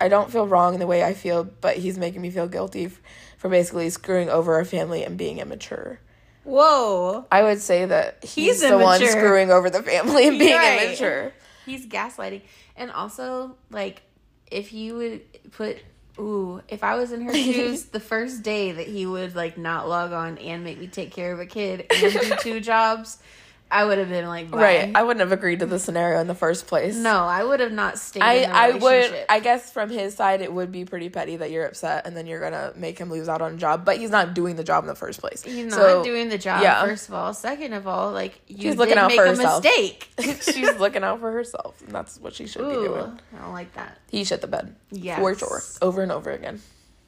I 0.00 0.08
don't 0.08 0.30
feel 0.30 0.46
wrong 0.46 0.74
in 0.74 0.80
the 0.80 0.86
way 0.86 1.02
I 1.04 1.12
feel, 1.12 1.44
but 1.44 1.76
he's 1.76 1.98
making 1.98 2.22
me 2.22 2.30
feel 2.30 2.46
guilty 2.48 2.86
f- 2.86 3.00
for 3.36 3.48
basically 3.50 3.90
screwing 3.90 4.30
over 4.30 4.54
our 4.54 4.64
family 4.64 5.04
and 5.04 5.18
being 5.18 5.38
immature. 5.38 6.00
Whoa. 6.44 7.26
I 7.30 7.42
would 7.42 7.60
say 7.60 7.84
that 7.84 8.18
he's, 8.22 8.60
He's 8.62 8.70
the 8.70 8.78
one 8.78 9.04
screwing 9.04 9.50
over 9.50 9.68
the 9.68 9.82
family 9.82 10.26
and 10.28 10.38
being 10.38 10.54
Right. 10.56 10.82
immature. 10.86 11.32
He's 11.66 11.86
gaslighting. 11.86 12.40
And 12.76 12.90
also, 12.90 13.56
like, 13.70 14.02
if 14.50 14.72
you 14.72 14.94
would 14.94 15.50
put 15.52 15.78
ooh, 16.18 16.60
if 16.68 16.82
I 16.82 16.96
was 16.96 17.12
in 17.12 17.22
her 17.22 17.34
shoes, 17.34 17.84
the 17.84 18.00
first 18.00 18.42
day 18.42 18.72
that 18.72 18.86
he 18.86 19.06
would 19.06 19.34
like 19.34 19.56
not 19.56 19.88
log 19.88 20.12
on 20.12 20.38
and 20.38 20.64
make 20.64 20.78
me 20.78 20.86
take 20.86 21.12
care 21.12 21.32
of 21.32 21.40
a 21.40 21.46
kid 21.46 21.86
and 21.90 22.12
do 22.12 22.36
two 22.40 22.60
jobs, 22.60 23.18
I 23.70 23.84
would 23.84 23.98
have 23.98 24.08
been 24.08 24.26
like. 24.26 24.54
Right. 24.54 24.90
I 24.94 25.02
wouldn't 25.02 25.20
have 25.20 25.32
agreed 25.32 25.60
to 25.60 25.66
the 25.66 25.78
scenario 25.78 26.20
in 26.20 26.26
the 26.26 26.34
first 26.34 26.66
place. 26.66 26.96
no, 26.96 27.24
I 27.24 27.44
would 27.44 27.60
have 27.60 27.72
not 27.72 27.98
stayed. 27.98 28.22
I, 28.22 28.32
in 28.34 28.50
the 28.50 28.56
I 28.56 28.70
would. 28.72 29.26
I 29.28 29.40
guess 29.40 29.70
from 29.70 29.90
his 29.90 30.14
side 30.14 30.40
it 30.40 30.52
would 30.52 30.72
be 30.72 30.84
pretty 30.84 31.08
petty 31.10 31.36
that 31.36 31.50
you're 31.50 31.66
upset 31.66 32.06
and 32.06 32.16
then 32.16 32.26
you're 32.26 32.40
gonna 32.40 32.72
make 32.76 32.98
him 32.98 33.10
lose 33.10 33.28
out 33.28 33.42
on 33.42 33.54
a 33.54 33.56
job, 33.56 33.84
but 33.84 33.98
he's 33.98 34.10
not 34.10 34.34
doing 34.34 34.56
the 34.56 34.64
job 34.64 34.84
in 34.84 34.88
the 34.88 34.94
first 34.94 35.20
place. 35.20 35.46
You're 35.46 35.68
not 35.68 36.04
doing 36.04 36.28
the 36.28 36.38
job. 36.38 36.62
yeah. 36.62 36.82
First 36.84 37.08
of 37.08 37.14
all, 37.14 37.34
second 37.34 37.72
of 37.74 37.86
all, 37.86 38.12
like 38.12 38.40
you 38.46 38.62
She's 38.62 38.76
looking 38.76 38.96
out 38.96 39.08
make 39.08 39.18
for 39.18 39.24
a 39.26 39.28
herself. 39.30 39.62
mistake. 39.62 40.08
She's 40.42 40.78
looking 40.78 41.04
out 41.04 41.20
for 41.20 41.30
herself, 41.30 41.80
and 41.82 41.94
that's 41.94 42.18
what 42.18 42.34
she 42.34 42.46
should 42.46 42.66
be 42.68 42.74
doing. 42.74 43.18
I 43.36 43.42
don't 43.42 43.52
like 43.52 43.74
that. 43.74 43.98
He 44.10 44.24
shit 44.24 44.40
the 44.40 44.46
bed. 44.46 44.74
Yes. 44.90 45.18
For 45.18 45.34
sure. 45.34 45.62
Over 45.82 46.02
and 46.02 46.10
over 46.12 46.30
again. 46.30 46.60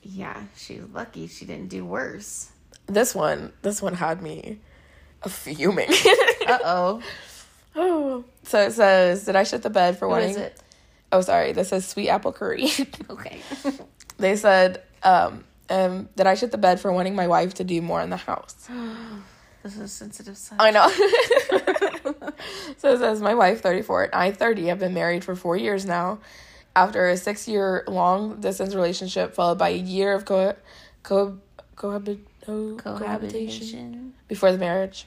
Yeah, 0.02 0.42
she's 0.56 0.82
lucky 0.94 1.26
she 1.26 1.44
didn't 1.44 1.68
do 1.68 1.84
worse. 1.84 2.50
This 2.86 3.14
one 3.14 3.52
this 3.62 3.82
one 3.82 3.94
had 3.94 4.22
me 4.22 4.58
fuming. 5.28 5.88
Uh 6.48 6.58
oh. 6.64 7.02
oh. 7.76 8.24
So 8.42 8.60
it 8.62 8.72
says, 8.72 9.24
Did 9.24 9.36
I 9.36 9.44
shit 9.44 9.62
the 9.62 9.70
bed 9.70 9.98
for 9.98 10.08
What 10.08 10.14
wanting 10.20 10.30
is 10.30 10.36
it? 10.36 10.60
Oh 11.12 11.20
sorry, 11.20 11.52
this 11.52 11.72
is 11.72 11.86
sweet 11.86 12.08
apple 12.08 12.32
curry. 12.32 12.68
Okay. 13.10 13.40
they 14.18 14.36
said, 14.36 14.82
um, 15.02 15.44
um, 15.68 16.08
did 16.16 16.26
I 16.26 16.34
shit 16.34 16.50
the 16.50 16.58
bed 16.58 16.80
for 16.80 16.92
wanting 16.92 17.14
my 17.14 17.26
wife 17.28 17.54
to 17.54 17.64
do 17.64 17.80
more 17.82 18.00
in 18.00 18.10
the 18.10 18.16
house? 18.16 18.68
this 19.62 19.74
is 19.76 19.80
a 19.80 19.88
sensitive 19.88 20.36
side. 20.36 20.58
I 20.60 20.70
know. 20.70 20.88
so 22.78 22.92
it 22.94 22.98
says, 22.98 23.20
My 23.20 23.34
wife, 23.34 23.60
34, 23.60 24.04
and 24.04 24.14
I, 24.14 24.30
30, 24.32 24.66
have 24.66 24.78
been 24.78 24.94
married 24.94 25.24
for 25.24 25.36
four 25.36 25.56
years 25.56 25.84
now. 25.84 26.18
After 26.74 27.08
a 27.08 27.16
six 27.16 27.46
year 27.48 27.84
long 27.88 28.40
distance 28.40 28.74
relationship, 28.74 29.34
followed 29.34 29.58
by 29.58 29.70
a 29.70 29.76
year 29.76 30.14
of 30.14 30.24
co- 30.24 30.56
co- 31.02 31.38
cohabit- 31.76 32.26
co- 32.44 32.76
cohabitation 32.76 32.98
Cohabitation. 32.98 34.14
before 34.28 34.52
the 34.52 34.58
marriage. 34.58 35.06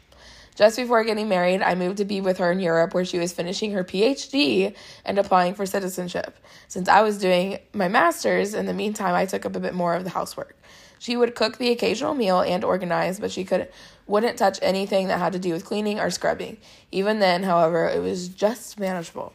Just 0.55 0.77
before 0.77 1.03
getting 1.03 1.27
married, 1.27 1.63
I 1.63 1.73
moved 1.73 1.97
to 1.97 2.05
be 2.05 2.21
with 2.21 2.37
her 2.37 2.51
in 2.51 2.59
Europe 2.59 2.93
where 2.93 3.05
she 3.05 3.17
was 3.17 3.33
finishing 3.33 3.71
her 3.71 3.83
PhD 3.83 4.75
and 5.03 5.17
applying 5.17 5.55
for 5.55 5.65
citizenship. 5.65 6.37
Since 6.67 6.87
I 6.87 7.01
was 7.01 7.17
doing 7.17 7.57
my 7.73 7.87
master's, 7.87 8.53
in 8.53 8.67
the 8.67 8.73
meantime, 8.73 9.15
I 9.15 9.25
took 9.25 9.47
up 9.47 9.55
a 9.55 9.59
bit 9.59 9.73
more 9.73 9.95
of 9.95 10.03
the 10.03 10.11
housework. 10.11 10.55
She 10.99 11.17
would 11.17 11.33
cook 11.33 11.57
the 11.57 11.71
occasional 11.71 12.13
meal 12.13 12.41
and 12.41 12.63
organize, 12.63 13.19
but 13.19 13.31
she 13.31 13.43
could 13.43 13.67
wouldn't 14.05 14.37
touch 14.37 14.59
anything 14.61 15.07
that 15.07 15.17
had 15.17 15.33
to 15.33 15.39
do 15.39 15.53
with 15.53 15.65
cleaning 15.65 15.99
or 15.99 16.09
scrubbing. 16.11 16.57
Even 16.91 17.19
then, 17.19 17.43
however, 17.43 17.87
it 17.87 17.99
was 18.01 18.27
just 18.29 18.79
manageable. 18.79 19.33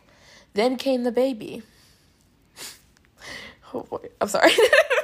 Then 0.54 0.76
came 0.76 1.02
the 1.02 1.12
baby. 1.12 1.62
Oh 3.74 3.82
boy, 3.82 3.98
I'm 4.18 4.28
sorry. 4.28 4.52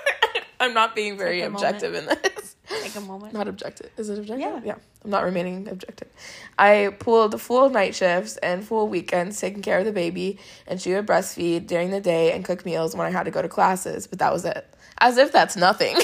I'm 0.61 0.73
not 0.73 0.95
being 0.95 1.19
very 1.19 1.43
objective 1.43 1.95
in 1.95 2.07
this. 2.07 2.54
Take 2.83 2.97
a 2.97 3.01
moment. 3.01 3.33
Not 3.33 3.49
objective. 3.49 3.91
Is 3.97 4.09
it 4.09 4.19
objective? 4.19 4.41
Yeah. 4.41 4.61
Yeah. 4.65 4.75
I'm 5.05 5.11
not 5.11 5.25
remaining 5.25 5.69
objective. 5.69 6.09
I 6.59 6.95
pulled 6.99 7.39
full 7.41 7.69
night 7.71 7.95
shifts 7.95 8.37
and 8.39 8.65
full 8.65 8.89
weekends 8.89 9.39
taking 9.41 9.61
care 9.63 9.79
of 9.79 9.85
the 9.85 9.93
baby, 9.93 10.39
and 10.67 10.81
she 10.81 10.95
would 10.95 11.07
breastfeed 11.07 11.67
during 11.67 11.91
the 11.91 12.01
day 12.01 12.33
and 12.33 12.45
cook 12.45 12.65
meals 12.65 12.97
when 12.97 13.07
I 13.07 13.11
had 13.11 13.25
to 13.25 13.31
go 13.31 13.43
to 13.43 13.49
classes, 13.49 14.07
but 14.07 14.19
that 14.21 14.33
was 14.33 14.45
it. 14.45 14.67
As 14.99 15.19
if 15.19 15.31
that's 15.33 15.57
nothing. 15.57 15.97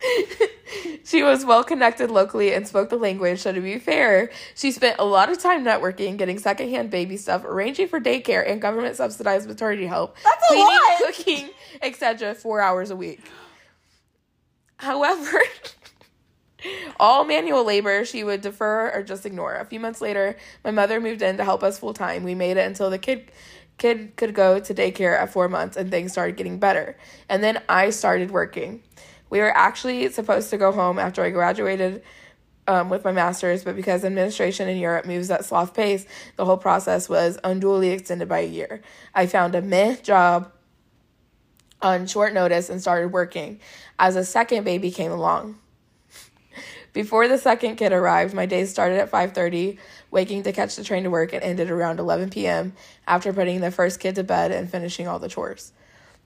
she 1.04 1.22
was 1.22 1.44
well 1.44 1.64
connected 1.64 2.10
locally 2.10 2.52
and 2.52 2.68
spoke 2.68 2.90
the 2.90 2.96
language, 2.96 3.40
so 3.40 3.52
to 3.52 3.60
be 3.60 3.78
fair, 3.78 4.30
she 4.54 4.70
spent 4.70 4.96
a 4.98 5.04
lot 5.04 5.30
of 5.30 5.38
time 5.38 5.64
networking, 5.64 6.16
getting 6.18 6.38
secondhand 6.38 6.90
baby 6.90 7.16
stuff, 7.16 7.44
arranging 7.44 7.88
for 7.88 8.00
daycare 8.00 8.48
and 8.48 8.60
government 8.60 8.96
subsidized 8.96 9.48
maternity 9.48 9.86
help, 9.86 10.16
That's 10.22 10.44
a 10.44 10.48
cleaning, 10.48 10.66
lot. 10.66 10.98
cooking, 10.98 11.50
etc., 11.80 12.34
four 12.34 12.60
hours 12.60 12.90
a 12.90 12.96
week. 12.96 13.20
However, 14.78 15.40
all 17.00 17.24
manual 17.24 17.64
labor 17.64 18.04
she 18.04 18.24
would 18.24 18.40
defer 18.40 18.90
or 18.90 19.02
just 19.02 19.26
ignore. 19.26 19.54
A 19.54 19.64
few 19.64 19.80
months 19.80 20.00
later, 20.00 20.36
my 20.64 20.70
mother 20.70 21.00
moved 21.00 21.22
in 21.22 21.36
to 21.36 21.44
help 21.44 21.62
us 21.62 21.78
full 21.78 21.94
time. 21.94 22.24
We 22.24 22.34
made 22.34 22.56
it 22.56 22.66
until 22.66 22.90
the 22.90 22.98
kid 22.98 23.30
kid 23.76 24.16
could 24.16 24.34
go 24.34 24.58
to 24.58 24.74
daycare 24.74 25.16
at 25.16 25.32
4 25.32 25.48
months 25.48 25.76
and 25.76 25.88
things 25.88 26.10
started 26.10 26.36
getting 26.36 26.58
better. 26.58 26.96
And 27.28 27.44
then 27.44 27.62
I 27.68 27.90
started 27.90 28.32
working. 28.32 28.82
We 29.30 29.38
were 29.38 29.56
actually 29.56 30.08
supposed 30.10 30.50
to 30.50 30.56
go 30.56 30.72
home 30.72 30.98
after 30.98 31.22
I 31.22 31.30
graduated 31.30 32.02
um, 32.66 32.90
with 32.90 33.04
my 33.04 33.12
master's, 33.12 33.62
but 33.62 33.76
because 33.76 34.04
administration 34.04 34.68
in 34.68 34.78
Europe 34.78 35.06
moves 35.06 35.30
at 35.30 35.44
sloth 35.44 35.74
pace, 35.74 36.06
the 36.36 36.44
whole 36.44 36.56
process 36.56 37.08
was 37.08 37.38
unduly 37.44 37.90
extended 37.90 38.28
by 38.28 38.40
a 38.40 38.46
year. 38.46 38.82
I 39.14 39.26
found 39.26 39.54
a 39.54 39.62
meh 39.62 39.96
job 40.02 40.52
on 41.80 42.06
short 42.06 42.32
notice 42.32 42.70
and 42.70 42.80
started 42.80 43.08
working 43.08 43.60
as 43.98 44.16
a 44.16 44.24
second 44.24 44.64
baby 44.64 44.90
came 44.90 45.12
along. 45.12 45.58
Before 46.92 47.28
the 47.28 47.38
second 47.38 47.76
kid 47.76 47.92
arrived, 47.92 48.34
my 48.34 48.46
days 48.46 48.70
started 48.70 48.98
at 48.98 49.10
5:30, 49.10 49.78
waking 50.10 50.42
to 50.42 50.52
catch 50.52 50.76
the 50.76 50.84
train 50.84 51.04
to 51.04 51.10
work 51.10 51.32
and 51.32 51.42
ended 51.42 51.70
around 51.70 52.00
11 52.00 52.30
p.m. 52.30 52.72
after 53.06 53.32
putting 53.32 53.60
the 53.60 53.70
first 53.70 54.00
kid 54.00 54.14
to 54.16 54.24
bed 54.24 54.50
and 54.50 54.70
finishing 54.70 55.06
all 55.06 55.18
the 55.18 55.28
chores. 55.28 55.72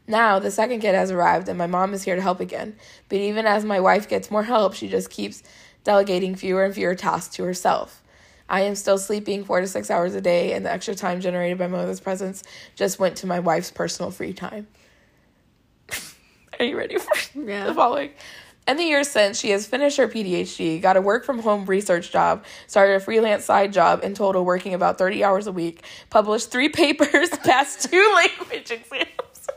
Now, 0.07 0.39
the 0.39 0.51
second 0.51 0.81
kid 0.81 0.95
has 0.95 1.11
arrived 1.11 1.49
and 1.49 1.57
my 1.57 1.67
mom 1.67 1.95
is 1.95 2.03
here 2.03 2.17
to 2.17 2.23
help 2.23 2.41
again. 2.41 2.77
But 3.09 3.19
even 3.19 3.47
as 3.47 3.65
my 3.65 3.81
wife 3.81 4.09
gets 4.09 4.31
more 4.31 4.43
help, 4.43 4.75
she 4.75 4.89
just 4.89 5.11
keeps 5.11 5.43
delegating 5.85 6.35
fewer 6.35 6.65
and 6.65 6.75
fewer 6.75 6.95
tasks 6.95 7.37
to 7.37 7.45
herself. 7.45 8.03
I 8.49 8.63
am 8.63 8.75
still 8.75 8.99
sleeping 8.99 9.45
4 9.45 9.61
to 9.61 9.67
6 9.67 9.91
hours 9.91 10.15
a 10.15 10.21
day 10.21 10.53
and 10.53 10.67
the 10.67 10.73
extra 10.73 10.95
time 10.95 11.21
generated 11.21 11.59
by 11.59 11.69
my 11.69 11.79
mother's 11.79 12.01
presence 12.01 12.43
just 12.75 12.99
went 12.99 13.17
to 13.19 13.27
my 13.27 13.41
wife's 13.41 13.71
personal 13.71 14.11
free 14.11 14.33
time. 14.33 14.67
Are 16.59 16.65
you 16.65 16.77
ready 16.77 16.99
for 16.99 17.11
Yeah. 17.41 17.67
the 17.67 17.75
following? 17.75 18.11
In 18.69 18.77
the 18.77 18.85
years 18.85 19.09
since, 19.09 19.41
she 19.41 19.51
has 19.51 19.67
finished 19.67 19.97
her 19.97 20.07
PhD, 20.07 20.81
got 20.81 20.97
a 20.97 21.01
work 21.01 21.25
from 21.25 21.41
home 21.41 21.65
research 21.67 22.13
job, 22.13 22.45
started 22.69 22.95
a 22.95 23.01
freelance 23.01 23.45
side 23.45 23.73
job, 23.73 24.05
in 24.05 24.15
total 24.15 24.45
working 24.45 24.73
about 24.73 24.99
30 24.99 25.25
hours 25.25 25.49
a 25.49 25.53
week, 25.53 25.83
published 26.11 26.53
three 26.53 26.69
papers, 26.83 27.29
passed 27.31 27.91
two 27.91 28.13
language 28.15 28.71
exams, 28.71 29.49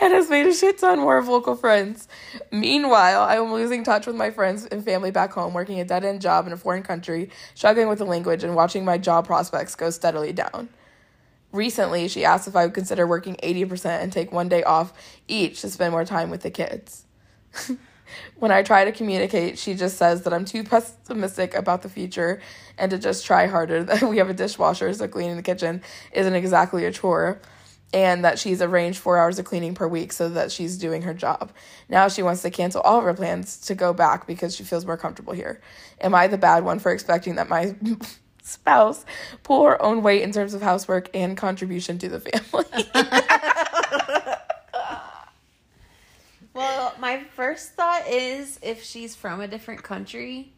and 0.00 0.12
has 0.14 0.30
made 0.30 0.46
a 0.46 0.54
shit 0.54 0.78
ton 0.78 0.98
more 0.98 1.20
vocal 1.20 1.56
friends. 1.56 2.08
Meanwhile, 2.50 3.20
I 3.20 3.36
am 3.36 3.52
losing 3.52 3.84
touch 3.84 4.06
with 4.06 4.16
my 4.16 4.30
friends 4.30 4.64
and 4.64 4.82
family 4.82 5.10
back 5.10 5.32
home, 5.32 5.52
working 5.52 5.80
a 5.80 5.84
dead 5.84 6.04
end 6.04 6.22
job 6.22 6.46
in 6.46 6.54
a 6.54 6.56
foreign 6.56 6.82
country, 6.82 7.28
struggling 7.54 7.88
with 7.90 7.98
the 7.98 8.06
language, 8.06 8.44
and 8.44 8.54
watching 8.56 8.86
my 8.86 8.96
job 8.96 9.26
prospects 9.26 9.74
go 9.74 9.90
steadily 9.90 10.32
down. 10.32 10.70
Recently, 11.52 12.08
she 12.08 12.24
asked 12.24 12.46
if 12.46 12.56
I 12.56 12.66
would 12.66 12.74
consider 12.74 13.06
working 13.06 13.36
80% 13.42 14.02
and 14.02 14.12
take 14.12 14.32
one 14.32 14.48
day 14.48 14.62
off 14.62 14.92
each 15.28 15.62
to 15.62 15.70
spend 15.70 15.92
more 15.92 16.04
time 16.04 16.30
with 16.30 16.42
the 16.42 16.50
kids. 16.50 17.04
when 18.38 18.50
I 18.50 18.62
try 18.62 18.84
to 18.84 18.92
communicate, 18.92 19.58
she 19.58 19.74
just 19.74 19.96
says 19.96 20.22
that 20.22 20.34
I'm 20.34 20.44
too 20.44 20.62
pessimistic 20.62 21.54
about 21.54 21.82
the 21.82 21.88
future 21.88 22.40
and 22.76 22.90
to 22.90 22.98
just 22.98 23.24
try 23.24 23.46
harder, 23.46 23.82
that 23.84 24.02
we 24.08 24.18
have 24.18 24.28
a 24.28 24.34
dishwasher, 24.34 24.92
so 24.92 25.08
cleaning 25.08 25.36
the 25.36 25.42
kitchen 25.42 25.82
isn't 26.12 26.34
exactly 26.34 26.84
a 26.84 26.92
chore, 26.92 27.40
and 27.94 28.24
that 28.24 28.38
she's 28.38 28.60
arranged 28.60 28.98
four 28.98 29.18
hours 29.18 29.38
of 29.38 29.46
cleaning 29.46 29.74
per 29.74 29.88
week 29.88 30.12
so 30.12 30.28
that 30.28 30.52
she's 30.52 30.76
doing 30.76 31.02
her 31.02 31.14
job. 31.14 31.50
Now 31.88 32.08
she 32.08 32.22
wants 32.22 32.42
to 32.42 32.50
cancel 32.50 32.82
all 32.82 32.98
of 32.98 33.04
her 33.04 33.14
plans 33.14 33.58
to 33.60 33.74
go 33.74 33.94
back 33.94 34.26
because 34.26 34.54
she 34.54 34.64
feels 34.64 34.84
more 34.84 34.98
comfortable 34.98 35.32
here. 35.32 35.62
Am 36.00 36.14
I 36.14 36.26
the 36.26 36.36
bad 36.36 36.64
one 36.64 36.78
for 36.78 36.92
expecting 36.92 37.36
that 37.36 37.48
my 37.48 37.74
spouse 38.48 39.04
pull 39.42 39.64
her 39.66 39.80
own 39.82 40.02
weight 40.02 40.22
in 40.22 40.32
terms 40.32 40.54
of 40.54 40.62
housework 40.62 41.08
and 41.14 41.36
contribution 41.36 41.98
to 41.98 42.08
the 42.08 42.20
family? 42.20 42.64
Well, 46.54 46.92
my 46.98 47.22
first 47.36 47.74
thought 47.74 48.08
is 48.08 48.58
if 48.62 48.82
she's 48.82 49.14
from 49.14 49.40
a 49.40 49.46
different 49.46 49.82
country, 49.84 50.50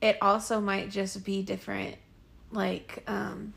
it 0.00 0.16
also 0.22 0.60
might 0.62 0.90
just 0.90 1.24
be 1.24 1.42
different. 1.42 1.96
Like, 2.52 3.02
um, 3.06 3.52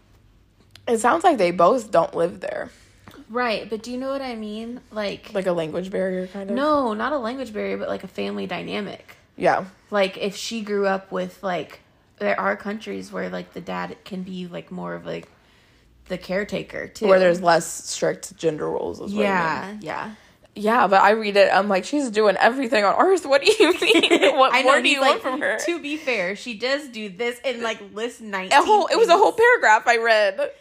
it 0.87 0.97
sounds 0.97 1.23
like 1.23 1.37
they 1.37 1.51
both 1.51 1.89
don't 1.89 2.13
live 2.13 2.41
there. 2.41 2.69
right, 3.29 3.69
but 3.69 3.81
do 3.83 3.91
you 3.91 3.97
know 3.97 4.09
what 4.11 4.21
I 4.21 4.35
mean? 4.35 4.81
Like, 4.91 5.33
Like 5.33 5.45
a 5.47 5.53
language 5.53 5.89
barrier, 5.89 6.27
kind 6.27 6.49
of. 6.49 6.55
no, 6.55 6.93
not 6.93 7.13
a 7.13 7.17
language 7.17 7.53
barrier, 7.53 7.77
but 7.77 7.87
like 7.87 8.03
a 8.03 8.07
family 8.09 8.45
dynamic. 8.45 9.15
Yeah. 9.37 9.65
Like, 9.89 10.17
if 10.17 10.35
she 10.35 10.61
grew 10.61 10.85
up 10.85 11.13
with, 11.13 11.41
like, 11.43 11.79
there 12.19 12.39
are 12.39 12.55
countries 12.55 13.11
where, 13.11 13.29
like, 13.29 13.53
the 13.53 13.61
dad 13.61 13.97
can 14.05 14.23
be, 14.23 14.47
like, 14.47 14.71
more 14.71 14.93
of, 14.93 15.05
like, 15.05 15.27
the 16.07 16.17
caretaker, 16.17 16.87
too. 16.87 17.07
Where 17.07 17.19
there's 17.19 17.41
less 17.41 17.65
strict 17.89 18.35
gender 18.37 18.69
roles. 18.69 18.99
Is 18.99 19.13
what 19.13 19.25
I 19.25 19.69
mean. 19.71 19.81
Yeah, 19.81 20.05
yeah. 20.05 20.15
Yeah, 20.55 20.87
but 20.87 21.01
I 21.01 21.11
read 21.11 21.37
it. 21.37 21.49
I'm 21.53 21.69
like, 21.69 21.85
she's 21.85 22.09
doing 22.09 22.35
everything 22.37 22.83
on 22.83 22.95
earth. 22.99 23.25
What 23.25 23.43
do 23.43 23.51
you 23.59 23.71
mean? 23.81 24.35
what 24.35 24.53
I 24.53 24.63
more 24.63 24.77
know, 24.77 24.81
do 24.81 24.87
he's 24.87 24.95
you 24.95 25.01
like, 25.01 25.11
want 25.11 25.21
from 25.21 25.41
her? 25.41 25.57
To 25.65 25.81
be 25.81 25.95
fair, 25.95 26.35
she 26.35 26.55
does 26.55 26.89
do 26.89 27.09
this 27.09 27.39
in, 27.45 27.61
like, 27.61 27.81
list 27.93 28.19
19. 28.21 28.51
a 28.51 28.65
whole. 28.65 28.87
It 28.87 28.97
was 28.97 29.07
a 29.09 29.17
whole 29.17 29.31
paragraph 29.31 29.87
I 29.87 29.97
read. 29.97 30.51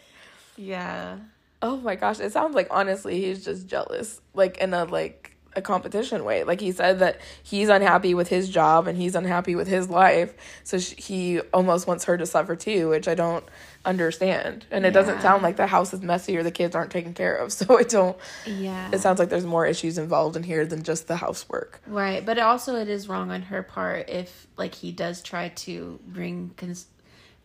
Yeah. 0.55 1.17
Oh 1.61 1.75
my 1.77 1.95
gosh! 1.95 2.19
It 2.21 2.31
sounds 2.31 2.55
like 2.55 2.67
honestly 2.71 3.19
he's 3.19 3.43
just 3.43 3.67
jealous, 3.67 4.21
like 4.33 4.57
in 4.59 4.73
a 4.73 4.85
like 4.85 5.28
a 5.55 5.61
competition 5.61 6.23
way. 6.23 6.43
Like 6.43 6.61
he 6.61 6.71
said 6.71 6.99
that 6.99 7.19
he's 7.43 7.69
unhappy 7.69 8.13
with 8.13 8.27
his 8.27 8.49
job 8.49 8.87
and 8.87 8.97
he's 8.97 9.15
unhappy 9.15 9.55
with 9.55 9.67
his 9.67 9.89
life, 9.89 10.33
so 10.63 10.77
sh- 10.77 10.93
he 10.97 11.39
almost 11.53 11.87
wants 11.87 12.05
her 12.05 12.17
to 12.17 12.25
suffer 12.25 12.55
too, 12.55 12.89
which 12.89 13.07
I 13.07 13.15
don't 13.15 13.43
understand. 13.85 14.65
And 14.71 14.85
it 14.85 14.91
doesn't 14.91 15.21
sound 15.21 15.41
like 15.41 15.55
the 15.55 15.65
house 15.67 15.93
is 15.93 16.01
messy 16.01 16.37
or 16.37 16.43
the 16.43 16.51
kids 16.51 16.75
aren't 16.75 16.91
taken 16.91 17.13
care 17.13 17.35
of. 17.35 17.51
So 17.59 17.77
I 17.77 17.83
don't. 17.83 18.17
Yeah. 18.45 18.89
It 18.93 18.99
sounds 18.99 19.19
like 19.19 19.29
there's 19.29 19.45
more 19.45 19.65
issues 19.65 19.97
involved 19.97 20.35
in 20.35 20.43
here 20.43 20.65
than 20.65 20.83
just 20.83 21.07
the 21.07 21.15
housework. 21.17 21.81
Right, 21.87 22.25
but 22.25 22.37
also 22.39 22.75
it 22.75 22.87
is 22.87 23.09
wrong 23.09 23.31
on 23.31 23.41
her 23.43 23.63
part 23.63 24.09
if 24.09 24.47
like 24.55 24.75
he 24.75 24.91
does 24.91 25.21
try 25.21 25.49
to 25.49 25.99
bring 26.07 26.51
cons- 26.57 26.87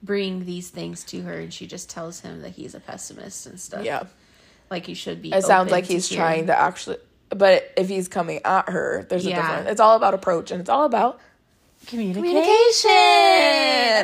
bring 0.03 0.45
these 0.45 0.69
things 0.69 1.03
to 1.05 1.23
her 1.23 1.41
and 1.41 1.53
she 1.53 1.67
just 1.67 1.89
tells 1.89 2.21
him 2.21 2.43
that 2.43 2.51
he's 2.51 2.75
a 2.75 2.81
pessimist 2.81 3.47
and 3.47 3.59
stuff. 3.59 3.85
Yeah. 3.85 4.05
Like 4.71 4.87
he 4.87 4.95
should 4.95 5.23
be. 5.23 5.33
It 5.33 5.45
sounds 5.45 5.71
like 5.73 5.85
he's 5.87 6.09
hearing. 6.09 6.21
trying 6.21 6.47
to 6.49 6.59
actually. 6.61 6.99
But 7.35 7.73
if 7.77 7.89
he's 7.89 8.07
coming 8.09 8.41
at 8.45 8.69
her, 8.69 9.05
there's 9.09 9.27
Yeah. 9.27 9.39
a 9.39 9.43
difference. 9.43 9.71
It's 9.73 9.81
all 9.81 9.97
about 9.97 10.15
approach 10.15 10.51
and 10.51 10.61
it's 10.61 10.71
all 10.71 10.85
about 10.85 11.19
communication. 11.87 12.23
Communication. 12.23 12.91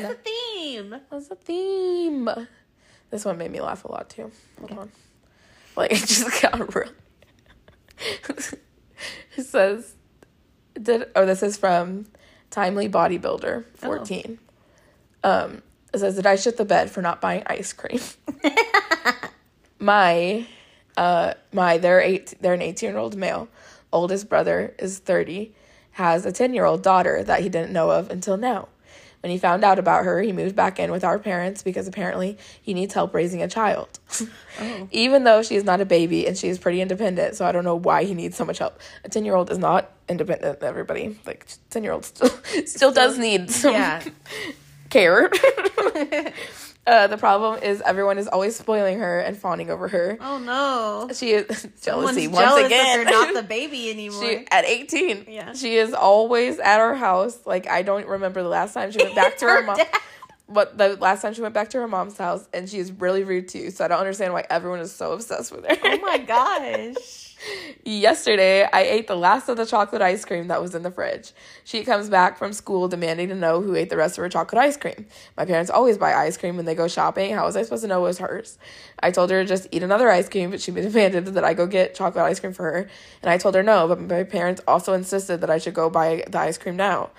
That's 0.03 0.09
the 0.09 0.19
theme. 0.25 0.91
That's 1.11 1.29
the 1.29 1.37
theme. 1.37 2.29
This 3.11 3.25
one 3.25 3.39
made 3.39 3.51
me 3.51 3.61
laugh 3.61 3.85
a 3.85 3.91
lot 3.91 4.09
too. 4.11 4.31
Hold 4.59 4.79
on. 4.79 4.93
Like 5.77 5.93
it 5.93 6.07
just 6.07 6.43
got 6.43 6.75
real. 6.75 6.89
it 9.37 9.45
says 9.45 9.95
did 10.81 11.07
oh 11.15 11.27
this 11.27 11.43
is 11.43 11.57
from 11.57 12.07
Timely 12.51 12.89
Bodybuilder 12.89 13.65
14. 13.77 14.39
Um 15.23 15.63
it 15.93 15.99
says 15.99 16.17
did 16.17 16.27
I 16.27 16.37
shit 16.37 16.57
the 16.57 16.65
bed 16.65 16.91
for 16.91 17.03
not 17.03 17.21
buying 17.21 17.43
ice 17.47 17.73
cream? 17.73 18.01
my 19.79 20.47
uh 20.97 21.35
my 21.53 21.79
they're 21.79 22.01
eight 22.01 22.35
they're 22.41 22.55
an 22.55 22.63
18 22.63 22.91
year 22.91 22.99
old 22.99 23.17
male. 23.17 23.49
Oldest 23.93 24.29
brother 24.29 24.75
is 24.79 24.99
30 24.99 25.53
has 25.93 26.25
a 26.25 26.33
10 26.33 26.55
year 26.55 26.65
old 26.65 26.83
daughter 26.83 27.23
that 27.25 27.41
he 27.41 27.49
didn't 27.49 27.73
know 27.73 27.91
of 27.91 28.11
until 28.11 28.37
now. 28.37 28.69
When 29.23 29.31
he 29.31 29.37
found 29.37 29.65
out 29.65 29.79
about 29.79 30.05
her 30.05 30.23
he 30.23 30.33
moved 30.33 30.57
back 30.57 30.79
in 30.79 30.91
with 30.91 31.05
our 31.05 31.19
parents 31.19 31.63
because 31.63 31.87
apparently 31.87 32.39
he 32.63 32.73
needs 32.73 32.95
help 32.95 33.13
raising 33.13 33.43
a 33.43 33.49
child. 33.49 33.99
Even 34.91 35.25
though 35.25 35.43
she 35.43 35.57
is 35.57 35.65
not 35.65 35.81
a 35.81 35.85
baby 35.85 36.27
and 36.27 36.39
she 36.39 36.49
is 36.49 36.59
pretty 36.59 36.81
independent 36.81 37.37
so 37.37 37.45
i 37.45 37.53
don't 37.53 37.65
know 37.65 37.75
why 37.77 38.05
he 38.05 38.15
needs 38.15 38.37
so 38.37 38.45
much 38.45 38.59
help. 38.59 38.81
A 39.05 39.09
10 39.09 39.25
year 39.25 39.35
old 39.35 39.51
is 39.51 39.59
not 39.59 39.91
independent 40.09 40.63
everybody. 40.63 41.19
Like 41.27 41.47
10 41.71 41.83
year 41.85 41.93
old 41.93 42.05
still, 42.05 42.29
still 42.67 42.93
does 42.93 43.19
need 43.19 43.51
some 43.51 43.75
Yeah. 43.75 44.03
care 44.91 45.31
uh, 46.91 47.07
the 47.07 47.17
problem 47.17 47.63
is 47.63 47.81
everyone 47.83 48.19
is 48.19 48.27
always 48.29 48.57
spoiling 48.57 48.99
her 48.99 49.21
and 49.21 49.37
fawning 49.37 49.71
over 49.71 49.87
her 49.89 50.19
Oh 50.21 50.39
no. 50.39 51.09
she 51.15 51.31
is 51.31 51.47
Someone's 51.77 52.17
jealousy 52.17 52.29
once 52.29 52.47
jealous 52.49 52.67
again. 52.67 53.05
that 53.05 53.05
they're 53.11 53.33
not 53.33 53.35
the 53.35 53.43
baby 53.49 53.91
anymore. 53.91 54.21
she 54.23 54.47
at 54.51 54.65
18. 54.65 55.27
Yeah. 55.29 55.53
She 55.55 55.77
is 55.77 55.93
always 55.95 56.59
at 56.59 56.81
our 56.81 56.95
house. 56.95 57.39
Like 57.47 57.69
I 57.69 57.83
don't 57.83 58.07
remember 58.07 58.43
the 58.43 58.49
last 58.49 58.75
time 58.75 58.91
she 58.91 58.99
went 59.03 59.15
back 59.15 59.39
to 59.39 59.45
her 59.49 59.61
Her 59.61 59.67
mom. 59.67 59.77
dad. 59.77 59.89
But 60.51 60.77
the 60.77 60.97
last 60.97 61.23
time 61.23 61.33
she 61.33 61.43
went 61.43 61.55
back 61.55 61.71
to 61.71 61.79
her 61.79 61.87
mom's 61.87 62.19
house 62.19 62.49
and 62.53 62.69
she 62.69 62.79
is 62.79 62.91
really 62.91 63.23
rude 63.23 63.49
too. 63.49 63.71
So 63.71 63.85
I 63.85 63.89
don't 63.89 64.01
understand 64.01 64.33
why 64.33 64.45
everyone 64.51 64.81
is 64.81 64.93
so 64.93 65.13
obsessed 65.13 65.53
with 65.53 65.65
her. 65.65 65.77
oh 65.83 65.99
my 65.99 66.19
gosh. 66.27 67.37
Yesterday, 67.85 68.69
I 68.71 68.83
ate 68.83 69.07
the 69.07 69.17
last 69.17 69.49
of 69.49 69.57
the 69.57 69.65
chocolate 69.65 70.03
ice 70.03 70.25
cream 70.25 70.49
that 70.49 70.61
was 70.61 70.75
in 70.75 70.83
the 70.83 70.91
fridge. 70.91 71.33
She 71.65 71.85
comes 71.85 72.11
back 72.11 72.37
from 72.37 72.53
school 72.53 72.89
demanding 72.89 73.29
to 73.29 73.35
know 73.35 73.63
who 73.63 73.75
ate 73.75 73.89
the 73.89 73.97
rest 73.97 74.19
of 74.19 74.23
her 74.23 74.29
chocolate 74.29 74.61
ice 74.61 74.77
cream. 74.77 75.07
My 75.37 75.47
parents 75.47 75.71
always 75.71 75.97
buy 75.97 76.13
ice 76.15 76.37
cream 76.37 76.57
when 76.57 76.67
they 76.67 76.75
go 76.75 76.89
shopping. 76.89 77.33
How 77.33 77.47
was 77.47 77.57
I 77.57 77.63
supposed 77.63 77.83
to 77.83 77.89
know 77.89 78.01
it 78.01 78.09
was 78.09 78.19
hers? 78.19 78.59
I 79.03 79.11
told 79.11 79.31
her 79.31 79.43
to 79.43 79.49
just 79.49 79.69
eat 79.71 79.83
another 79.83 80.11
ice 80.11 80.29
cream, 80.29 80.51
but 80.51 80.61
she 80.61 80.71
demanded 80.73 81.27
that 81.27 81.45
I 81.45 81.55
go 81.55 81.67
get 81.67 81.95
chocolate 81.95 82.25
ice 82.25 82.41
cream 82.41 82.53
for 82.53 82.65
her. 82.65 82.91
And 83.23 83.31
I 83.31 83.39
told 83.39 83.55
her 83.55 83.63
no, 83.63 83.89
but 83.89 84.01
my 84.01 84.25
parents 84.25 84.61
also 84.69 84.93
insisted 84.93 85.41
that 85.41 85.51
I 85.51 85.59
should 85.59 85.75
go 85.75 85.89
buy 85.89 86.25
the 86.29 86.39
ice 86.39 86.59
cream 86.59 86.77
now. 86.77 87.11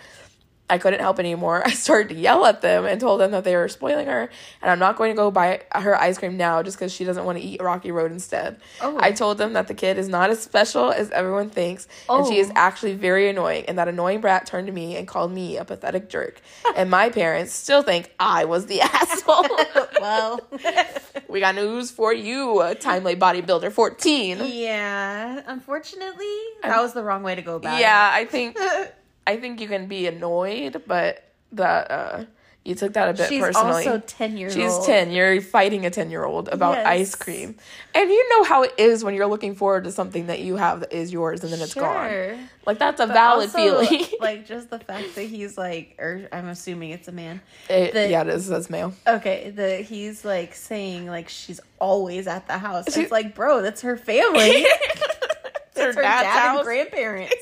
I 0.71 0.77
couldn't 0.77 1.01
help 1.01 1.19
anymore. 1.19 1.61
I 1.65 1.71
started 1.71 2.09
to 2.09 2.15
yell 2.15 2.45
at 2.45 2.61
them 2.61 2.85
and 2.85 2.99
told 2.99 3.19
them 3.21 3.31
that 3.31 3.43
they 3.43 3.55
were 3.55 3.67
spoiling 3.67 4.07
her, 4.07 4.29
and 4.61 4.71
I'm 4.71 4.79
not 4.79 4.95
going 4.97 5.11
to 5.11 5.15
go 5.15 5.29
buy 5.29 5.61
her 5.73 5.95
ice 5.99 6.17
cream 6.17 6.37
now 6.37 6.63
just 6.63 6.77
because 6.77 6.91
she 6.93 7.03
doesn't 7.03 7.25
want 7.25 7.37
to 7.37 7.43
eat 7.43 7.61
Rocky 7.61 7.91
Road 7.91 8.11
instead. 8.11 8.59
Oh. 8.81 8.97
I 8.99 9.11
told 9.11 9.37
them 9.37 9.53
that 9.53 9.67
the 9.67 9.73
kid 9.73 9.97
is 9.97 10.07
not 10.07 10.29
as 10.29 10.41
special 10.41 10.91
as 10.91 11.11
everyone 11.11 11.49
thinks, 11.49 11.87
and 12.09 12.25
she 12.25 12.37
is 12.39 12.49
Oh. 12.49 12.53
actually 12.55 12.95
very 12.95 13.29
annoying, 13.29 13.65
and 13.67 13.77
that 13.77 13.87
annoying 13.87 14.21
brat 14.21 14.45
turned 14.47 14.67
to 14.67 14.73
me 14.73 14.95
and 14.95 15.07
called 15.07 15.31
me 15.31 15.57
a 15.57 15.65
pathetic 15.65 16.09
jerk. 16.09 16.41
and 16.75 16.89
my 16.89 17.09
parents 17.09 17.53
still 17.53 17.83
think 17.83 18.13
I 18.19 18.45
was 18.45 18.65
the 18.67 18.81
asshole. 18.81 19.45
well, 19.99 20.39
we 21.27 21.41
got 21.41 21.55
news 21.55 21.91
for 21.91 22.13
you, 22.13 22.73
Timely 22.79 23.15
Bodybuilder 23.15 23.71
14. 23.71 24.39
yeah. 24.45 25.41
Unfortunately, 25.47 26.37
that 26.63 26.81
was 26.81 26.93
the 26.93 27.03
wrong 27.03 27.23
way 27.23 27.35
to 27.35 27.41
go 27.41 27.55
about 27.57 27.77
it. 27.77 27.81
Yeah, 27.81 28.09
I 28.13 28.25
think 28.25 28.57
I 29.27 29.37
think 29.37 29.61
you 29.61 29.67
can 29.67 29.87
be 29.87 30.07
annoyed, 30.07 30.83
but 30.87 31.23
that 31.53 31.91
uh 31.91 32.25
you 32.63 32.75
took 32.75 32.93
that 32.93 33.07
a 33.07 33.09
it. 33.11 33.17
bit 33.17 33.29
She's 33.29 33.41
personally. 33.41 33.87
also 33.87 33.99
ten 34.05 34.37
years 34.37 34.53
She's 34.53 34.71
old. 34.71 34.85
10. 34.85 35.09
You're 35.11 35.41
fighting 35.41 35.83
a 35.87 35.89
10 35.89 36.11
year 36.11 36.23
old 36.23 36.47
about 36.49 36.75
Yes. 36.75 36.85
ice 36.85 37.15
cream. 37.15 37.55
And 37.95 38.07
you 38.07 38.29
know 38.29 38.43
how 38.43 38.61
it 38.61 38.73
is 38.77 39.03
when 39.03 39.15
you're 39.15 39.25
looking 39.25 39.55
forward 39.55 39.85
to 39.85 39.91
something 39.91 40.27
that 40.27 40.41
you 40.41 40.57
have 40.57 40.81
that 40.81 40.93
is 40.93 41.11
yours 41.11 41.43
and 41.43 41.51
then 41.51 41.59
it's 41.59 41.73
gone. 41.73 42.47
Like, 42.67 42.77
that's 42.77 42.99
a 43.01 43.07
But 43.07 43.13
valid 43.13 43.49
also, 43.49 43.57
feeling. 43.57 44.05
like 44.21 44.45
just 44.45 44.69
the 44.69 44.77
fact 44.77 45.15
that 45.15 45.23
he's 45.23 45.57
like, 45.57 45.95
or 45.97 46.27
I'm 46.31 46.49
assuming 46.49 46.91
it's 46.91 47.07
a 47.07 47.11
man. 47.11 47.41
It- 47.67 47.93
the- 47.93 48.09
yeah, 48.11 48.21
it 48.21 48.27
is. 48.27 48.47
That's 48.47 48.69
male. 48.69 48.93
Okay, 49.07 49.49
That 49.55 49.81
he's 49.81 50.23
like 50.23 50.53
saying 50.53 51.07
like 51.07 51.29
she's 51.29 51.59
always 51.79 52.27
at 52.27 52.45
the 52.47 52.59
house. 52.59 52.93
She- 52.93 53.01
it's 53.01 53.11
like, 53.11 53.33
bro, 53.33 53.63
that's 53.63 53.81
her 53.81 53.97
family. 53.97 54.65
It's 55.73 55.79
It's 55.87 55.95
her 55.95 56.01
dad's 56.03 56.23
dad 56.23 56.39
house. 56.39 56.57
and 56.59 56.65
grandparents. 56.65 57.33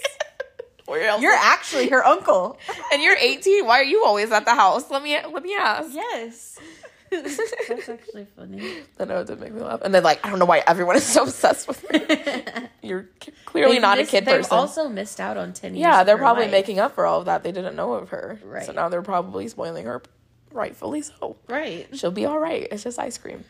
Where 0.90 1.08
else? 1.08 1.22
You're 1.22 1.32
actually 1.34 1.90
her 1.90 2.06
uncle. 2.06 2.58
and 2.94 3.02
you're 3.02 3.16
18. 3.18 3.66
Why 3.66 3.80
are 3.80 3.84
you 3.84 4.04
always 4.06 4.32
at 4.32 4.46
the 4.46 4.56
house? 4.56 4.90
Let 4.92 5.04
me 5.04 5.18
let 5.32 5.44
me 5.44 5.56
ask. 5.56 5.90
Yes. 5.94 6.58
that's 7.12 7.90
actually 7.90 8.28
funny. 8.36 8.84
I 9.00 9.06
know 9.06 9.22
it 9.22 9.28
did 9.28 9.40
make 9.40 9.52
me 9.52 9.62
laugh. 9.62 9.82
And 9.82 9.94
then 9.96 10.04
like, 10.04 10.24
I 10.24 10.30
don't 10.30 10.38
know 10.38 10.46
why 10.46 10.64
everyone 10.68 10.96
is 10.96 11.04
so 11.16 11.24
obsessed 11.24 11.68
with 11.68 11.84
her. 11.90 12.70
You're 12.84 13.08
c- 13.24 13.32
clearly 13.46 13.74
They've 13.78 13.82
not 13.82 13.98
missed- 13.98 14.10
a 14.10 14.12
kid 14.12 14.26
they've 14.26 14.38
person. 14.38 14.58
also 14.58 14.90
missed 14.90 15.20
out 15.20 15.36
on 15.38 15.54
ten 15.54 15.74
years. 15.74 15.82
Yeah, 15.82 16.04
they're 16.04 16.18
her 16.18 16.22
probably 16.22 16.44
life. 16.44 16.52
making 16.52 16.80
up 16.80 16.94
for 16.94 17.06
all 17.08 17.20
of 17.20 17.26
that. 17.26 17.42
They 17.44 17.52
didn't 17.52 17.76
know 17.76 17.94
of 17.94 18.10
her. 18.10 18.40
Right. 18.44 18.66
So 18.66 18.74
now 18.74 18.90
they're 18.90 19.02
probably 19.02 19.48
spoiling 19.48 19.86
her, 19.86 20.04
rightfully 20.52 21.02
so. 21.02 21.36
right. 21.48 21.88
She'll 21.94 22.12
be 22.12 22.26
all 22.26 22.38
right. 22.40 22.68
It's 22.72 22.84
just 22.84 23.00
ice 23.00 23.18
cream. 23.18 23.44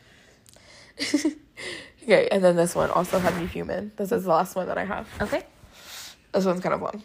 okay, 2.02 2.28
and 2.30 2.42
then 2.42 2.56
this 2.56 2.74
one 2.74 2.90
also 2.90 3.18
had 3.18 3.36
me 3.36 3.46
human. 3.46 3.92
This 3.96 4.10
is 4.12 4.24
the 4.24 4.30
last 4.30 4.56
one 4.56 4.66
that 4.68 4.78
I 4.78 4.84
have. 4.84 5.06
Okay. 5.20 5.42
This 6.32 6.44
one's 6.44 6.60
kind 6.62 6.74
of 6.74 6.80
long. 6.82 7.02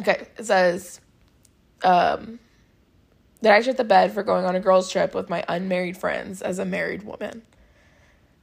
Okay, 0.00 0.26
it 0.36 0.46
says, 0.46 1.00
um, 1.82 2.38
that 3.42 3.52
I 3.52 3.60
shit 3.62 3.76
the 3.76 3.84
bed 3.84 4.12
for 4.12 4.22
going 4.22 4.44
on 4.44 4.54
a 4.54 4.60
girls' 4.60 4.90
trip 4.90 5.14
with 5.14 5.28
my 5.28 5.44
unmarried 5.48 5.96
friends 5.96 6.42
as 6.42 6.58
a 6.58 6.64
married 6.64 7.02
woman. 7.02 7.42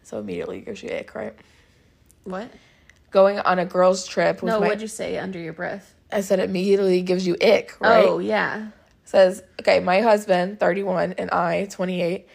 So 0.03 0.19
immediately 0.19 0.61
gives 0.61 0.83
you 0.83 0.89
ick, 0.89 1.15
right? 1.15 1.33
What? 2.23 2.49
Going 3.11 3.39
on 3.39 3.59
a 3.59 3.65
girls' 3.65 4.05
trip 4.07 4.41
with 4.41 4.51
No, 4.53 4.59
my. 4.59 4.67
what'd 4.67 4.81
you 4.81 4.87
say 4.87 5.17
under 5.17 5.39
your 5.39 5.53
breath? 5.53 5.93
I 6.11 6.21
said 6.21 6.39
immediately 6.39 7.01
gives 7.01 7.25
you 7.25 7.35
ick, 7.41 7.75
right? 7.79 8.05
Oh 8.05 8.19
yeah. 8.19 8.67
says, 9.03 9.41
okay, 9.61 9.79
my 9.79 10.01
husband, 10.01 10.59
31, 10.59 11.13
and 11.13 11.29
I, 11.31 11.65
28, 11.71 12.27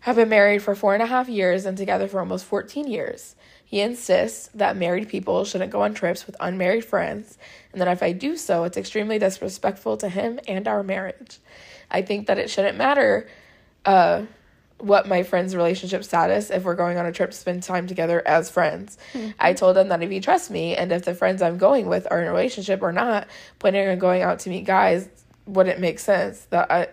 have 0.00 0.16
been 0.16 0.28
married 0.28 0.62
for 0.62 0.74
four 0.74 0.94
and 0.94 1.02
a 1.02 1.06
half 1.06 1.28
years 1.28 1.64
and 1.64 1.76
together 1.76 2.08
for 2.08 2.20
almost 2.20 2.44
14 2.44 2.86
years. 2.86 3.36
He 3.72 3.80
insists 3.80 4.50
that 4.54 4.76
married 4.76 5.08
people 5.08 5.46
shouldn't 5.46 5.72
go 5.72 5.80
on 5.80 5.94
trips 5.94 6.26
with 6.26 6.36
unmarried 6.40 6.84
friends, 6.84 7.38
and 7.72 7.80
that 7.80 7.88
if 7.88 8.02
I 8.02 8.12
do 8.12 8.36
so, 8.36 8.64
it's 8.64 8.76
extremely 8.76 9.18
disrespectful 9.18 9.96
to 9.96 10.10
him 10.10 10.38
and 10.46 10.68
our 10.68 10.82
marriage. 10.82 11.38
I 11.90 12.02
think 12.02 12.26
that 12.26 12.36
it 12.36 12.50
shouldn't 12.50 12.76
matter 12.76 13.30
uh, 13.86 14.26
what 14.76 15.08
my 15.08 15.22
friend's 15.22 15.56
relationship 15.56 16.04
status 16.04 16.50
if 16.50 16.64
we're 16.64 16.74
going 16.74 16.98
on 16.98 17.06
a 17.06 17.12
trip 17.12 17.30
to 17.30 17.36
spend 17.36 17.62
time 17.62 17.86
together 17.86 18.22
as 18.28 18.50
friends. 18.50 18.98
I 19.40 19.54
told 19.54 19.78
him 19.78 19.88
that 19.88 20.02
if 20.02 20.10
he 20.10 20.20
trusts 20.20 20.50
me 20.50 20.76
and 20.76 20.92
if 20.92 21.06
the 21.06 21.14
friends 21.14 21.40
I'm 21.40 21.56
going 21.56 21.86
with 21.86 22.06
are 22.10 22.20
in 22.20 22.28
a 22.28 22.30
relationship 22.30 22.82
or 22.82 22.92
not, 22.92 23.26
planning 23.58 23.88
on 23.88 23.98
going 23.98 24.20
out 24.20 24.40
to 24.40 24.50
meet 24.50 24.66
guys 24.66 25.08
wouldn't 25.46 25.80
make 25.80 25.98
sense. 25.98 26.44
That 26.50 26.70
I 26.70 26.88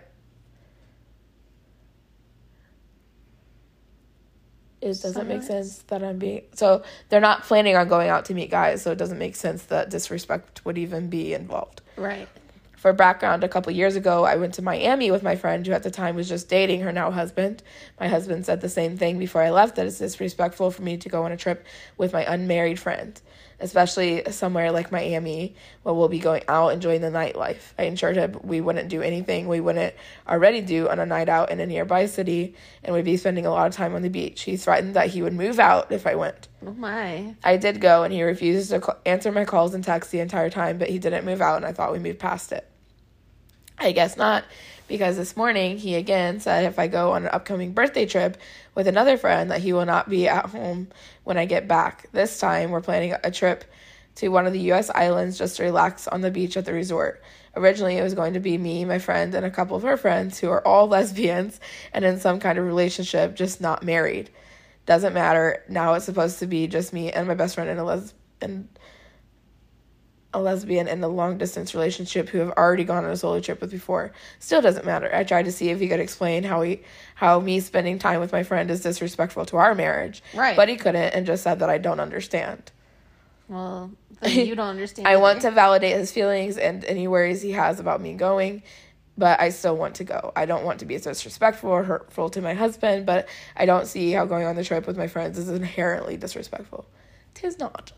it 4.81 5.01
doesn't 5.01 5.27
make 5.27 5.43
sense 5.43 5.79
that 5.87 6.03
I'm 6.03 6.19
being 6.19 6.43
so 6.53 6.83
they're 7.09 7.19
not 7.19 7.43
planning 7.43 7.75
on 7.75 7.87
going 7.87 8.09
out 8.09 8.25
to 8.25 8.33
meet 8.33 8.49
guys, 8.49 8.81
so 8.81 8.91
it 8.91 8.97
doesn't 8.97 9.17
make 9.17 9.35
sense 9.35 9.63
that 9.63 9.89
disrespect 9.89 10.65
would 10.65 10.77
even 10.77 11.09
be 11.09 11.33
involved. 11.33 11.81
Right. 11.97 12.27
For 12.77 12.93
background, 12.93 13.43
a 13.43 13.49
couple 13.49 13.73
years 13.73 13.97
ago, 13.97 14.23
I 14.23 14.37
went 14.37 14.53
to 14.53 14.61
Miami 14.61 15.11
with 15.11 15.21
my 15.21 15.35
friend 15.35 15.67
who 15.67 15.73
at 15.73 15.83
the 15.83 15.91
time 15.91 16.15
was 16.15 16.29
just 16.29 16.47
dating 16.47 16.79
her 16.81 16.93
now 16.93 17.11
husband. 17.11 17.61
My 17.99 18.07
husband 18.07 18.45
said 18.45 18.61
the 18.61 18.69
same 18.69 18.95
thing 18.95 19.19
before 19.19 19.41
I 19.41 19.49
left 19.49 19.75
that 19.75 19.85
it's 19.85 19.99
disrespectful 19.99 20.71
for 20.71 20.81
me 20.81 20.95
to 20.95 21.09
go 21.09 21.23
on 21.23 21.33
a 21.33 21.37
trip 21.37 21.65
with 21.97 22.13
my 22.13 22.23
unmarried 22.23 22.79
friend. 22.79 23.19
Especially 23.59 24.23
somewhere 24.31 24.71
like 24.71 24.91
Miami 24.91 25.55
where 25.83 25.93
we'll 25.93 26.07
be 26.07 26.19
going 26.19 26.43
out 26.47 26.73
enjoying 26.73 27.01
the 27.01 27.09
nightlife. 27.09 27.73
I 27.77 27.83
ensured 27.83 28.15
him 28.15 28.39
we 28.43 28.61
wouldn't 28.61 28.89
do 28.89 29.01
anything 29.01 29.47
we 29.47 29.59
wouldn't 29.59 29.93
already 30.27 30.61
do 30.61 30.89
on 30.89 30.99
a 30.99 31.05
night 31.05 31.29
out 31.29 31.51
in 31.51 31.59
a 31.59 31.65
nearby 31.65 32.05
city 32.05 32.55
and 32.83 32.95
we'd 32.95 33.05
be 33.05 33.17
spending 33.17 33.45
a 33.45 33.51
lot 33.51 33.67
of 33.67 33.73
time 33.73 33.95
on 33.95 34.01
the 34.01 34.09
beach. 34.09 34.43
He 34.43 34.57
threatened 34.57 34.95
that 34.95 35.09
he 35.09 35.21
would 35.21 35.33
move 35.33 35.59
out 35.59 35.91
if 35.91 36.07
I 36.07 36.15
went. 36.15 36.47
Oh 36.65 36.71
my. 36.71 37.35
I 37.43 37.57
did 37.57 37.81
go 37.81 38.03
and 38.03 38.13
he 38.13 38.23
refused 38.23 38.69
to 38.71 38.97
answer 39.05 39.31
my 39.31 39.45
calls 39.45 39.73
and 39.73 39.83
texts 39.83 40.11
the 40.11 40.19
entire 40.19 40.49
time, 40.49 40.77
but 40.77 40.89
he 40.89 40.99
didn't 40.99 41.25
move 41.25 41.41
out 41.41 41.57
and 41.57 41.65
I 41.65 41.73
thought 41.73 41.91
we 41.91 41.99
moved 41.99 42.19
past 42.19 42.51
it. 42.51 42.65
I 43.81 43.93
guess 43.93 44.17
not, 44.17 44.43
because 44.89 45.15
this 45.15 45.37
morning 45.37 45.77
he 45.77 45.95
again 45.95 46.41
said 46.41 46.65
if 46.65 46.77
I 46.79 46.87
go 46.87 47.13
on 47.13 47.23
an 47.23 47.29
upcoming 47.31 47.71
birthday 47.71 48.05
trip 48.05 48.37
with 48.75 48.87
another 48.87 49.17
friend 49.17 49.51
that 49.51 49.61
he 49.61 49.71
will 49.71 49.85
not 49.85 50.09
be 50.09 50.27
at 50.27 50.47
home 50.47 50.89
when 51.29 51.37
I 51.37 51.45
get 51.45 51.67
back. 51.67 52.07
This 52.11 52.39
time 52.39 52.71
we're 52.71 52.81
planning 52.81 53.13
a 53.23 53.29
trip 53.29 53.63
to 54.15 54.29
one 54.29 54.47
of 54.47 54.51
the 54.51 54.71
US 54.71 54.89
islands 54.89 55.37
just 55.37 55.57
to 55.57 55.63
relax 55.63 56.07
on 56.07 56.21
the 56.21 56.31
beach 56.31 56.57
at 56.57 56.65
the 56.65 56.73
resort. 56.73 57.21
Originally 57.55 57.97
it 57.97 58.01
was 58.01 58.15
going 58.15 58.33
to 58.33 58.39
be 58.39 58.57
me, 58.57 58.83
my 58.83 58.97
friend, 58.97 59.35
and 59.35 59.45
a 59.45 59.51
couple 59.51 59.77
of 59.77 59.83
her 59.83 59.95
friends 59.95 60.39
who 60.39 60.49
are 60.49 60.67
all 60.67 60.87
lesbians 60.95 61.59
and 61.93 62.03
in 62.03 62.19
some 62.19 62.39
kind 62.39 62.57
of 62.57 62.65
relationship, 62.65 63.35
just 63.35 63.61
not 63.61 63.83
married. 63.83 64.31
Doesn't 64.87 65.13
matter. 65.13 65.63
Now 65.69 65.93
it's 65.93 66.05
supposed 66.05 66.39
to 66.39 66.47
be 66.47 66.65
just 66.65 66.93
me 66.93 67.11
and 67.11 67.27
my 67.27 67.35
best 67.35 67.53
friend 67.53 67.69
and 67.69 67.79
a 67.79 67.83
les 67.83 68.15
and 68.41 68.67
a 70.33 70.39
lesbian 70.39 70.87
in 70.87 71.03
a 71.03 71.07
long 71.07 71.37
distance 71.37 71.73
relationship 71.73 72.29
who 72.29 72.37
have 72.37 72.51
already 72.51 72.83
gone 72.83 73.03
on 73.03 73.09
a 73.09 73.17
solo 73.17 73.39
trip 73.39 73.61
with 73.61 73.71
before. 73.71 74.11
Still 74.39 74.61
doesn't 74.61 74.85
matter. 74.85 75.13
I 75.13 75.23
tried 75.23 75.45
to 75.45 75.51
see 75.51 75.69
if 75.69 75.79
he 75.79 75.87
could 75.87 75.99
explain 75.99 76.43
how 76.43 76.61
he 76.61 76.81
how 77.15 77.39
me 77.39 77.59
spending 77.59 77.97
time 77.97 78.19
with 78.19 78.31
my 78.31 78.43
friend 78.43 78.69
is 78.69 78.81
disrespectful 78.81 79.45
to 79.47 79.57
our 79.57 79.73
marriage. 79.73 80.21
Right. 80.35 80.55
But 80.55 80.69
he 80.69 80.75
couldn't 80.75 81.13
and 81.13 81.25
just 81.25 81.43
said 81.43 81.59
that 81.59 81.69
I 81.69 81.79
don't 81.79 81.99
understand. 81.99 82.71
Well, 83.47 83.91
you 84.23 84.55
don't 84.55 84.67
understand. 84.67 85.07
I 85.07 85.17
want 85.17 85.41
to 85.41 85.51
validate 85.51 85.97
his 85.97 86.11
feelings 86.11 86.57
and 86.57 86.85
any 86.85 87.07
worries 87.07 87.41
he 87.41 87.51
has 87.53 87.79
about 87.79 87.99
me 87.99 88.13
going, 88.13 88.61
but 89.17 89.41
I 89.41 89.49
still 89.49 89.75
want 89.75 89.95
to 89.95 90.03
go. 90.03 90.31
I 90.35 90.45
don't 90.45 90.63
want 90.63 90.79
to 90.81 90.85
be 90.85 90.95
disrespectful 90.95 91.71
or 91.71 91.83
hurtful 91.83 92.29
to 92.29 92.41
my 92.41 92.53
husband, 92.53 93.07
but 93.07 93.27
I 93.57 93.65
don't 93.65 93.87
see 93.87 94.11
how 94.11 94.25
going 94.25 94.45
on 94.45 94.55
the 94.55 94.63
trip 94.63 94.85
with 94.85 94.97
my 94.97 95.07
friends 95.07 95.39
is 95.39 95.49
inherently 95.49 96.17
disrespectful. 96.17 96.85
Tis 97.33 97.57
not. 97.57 97.93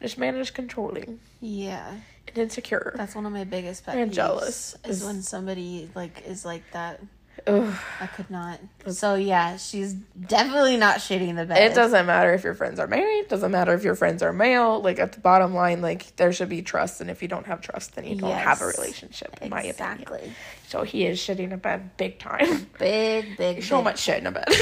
This 0.00 0.18
man 0.18 0.36
is 0.36 0.50
controlling 0.50 1.20
Yeah. 1.40 1.94
and 2.28 2.38
insecure. 2.38 2.92
That's 2.96 3.14
one 3.14 3.26
of 3.26 3.32
my 3.32 3.44
biggest 3.44 3.86
pet 3.86 3.96
And 3.96 4.10
peeves 4.10 4.14
jealous. 4.14 4.76
Is 4.84 4.98
Is- 4.98 5.04
when 5.04 5.22
somebody 5.22 5.90
like 5.94 6.22
is 6.26 6.44
like 6.44 6.62
that. 6.72 7.00
Ugh. 7.46 7.74
I 8.00 8.06
could 8.06 8.30
not. 8.30 8.58
So 8.88 9.14
yeah, 9.14 9.58
she's 9.58 9.92
definitely 9.92 10.78
not 10.78 10.96
shitting 10.98 11.36
the 11.36 11.44
bed. 11.44 11.70
It 11.70 11.74
doesn't 11.74 12.06
matter 12.06 12.32
if 12.32 12.42
your 12.42 12.54
friends 12.54 12.80
are 12.80 12.86
married, 12.86 13.28
doesn't 13.28 13.50
matter 13.52 13.74
if 13.74 13.84
your 13.84 13.94
friends 13.94 14.22
are 14.22 14.32
male. 14.32 14.80
Like 14.80 14.98
at 14.98 15.12
the 15.12 15.20
bottom 15.20 15.54
line, 15.54 15.82
like 15.82 16.16
there 16.16 16.32
should 16.32 16.48
be 16.48 16.62
trust, 16.62 17.00
and 17.02 17.10
if 17.10 17.20
you 17.22 17.28
don't 17.28 17.46
have 17.46 17.60
trust, 17.60 17.94
then 17.94 18.04
you 18.06 18.16
don't 18.16 18.32
have 18.32 18.62
a 18.62 18.66
relationship, 18.66 19.36
in 19.42 19.50
my 19.50 19.62
opinion. 19.62 20.00
Exactly. 20.00 20.32
So 20.68 20.82
he 20.82 21.06
is 21.06 21.18
shitting 21.18 21.52
a 21.52 21.58
bed 21.58 21.96
big 21.98 22.18
time. 22.18 22.68
Big, 22.78 23.36
big, 23.36 23.62
so 23.62 23.76
big. 23.78 23.84
much 23.84 24.00
shit 24.00 24.18
in 24.18 24.26
a 24.26 24.32
bed. 24.32 24.48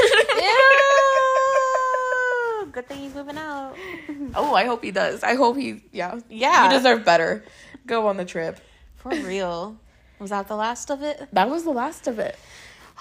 Good 2.74 2.88
thing 2.88 2.98
he's 2.98 3.14
moving 3.14 3.38
out. 3.38 3.74
oh, 4.34 4.52
I 4.54 4.64
hope 4.64 4.82
he 4.82 4.90
does. 4.90 5.22
I 5.22 5.36
hope 5.36 5.56
he, 5.56 5.82
yeah, 5.92 6.18
Yeah. 6.28 6.64
you 6.64 6.76
deserve 6.76 7.04
better. 7.04 7.44
Go 7.86 8.08
on 8.08 8.16
the 8.16 8.24
trip. 8.24 8.58
For 8.96 9.10
real. 9.10 9.76
Was 10.18 10.30
that 10.30 10.48
the 10.48 10.56
last 10.56 10.90
of 10.90 11.02
it? 11.02 11.28
That 11.32 11.48
was 11.48 11.62
the 11.64 11.70
last 11.70 12.08
of 12.08 12.18
it. 12.18 12.36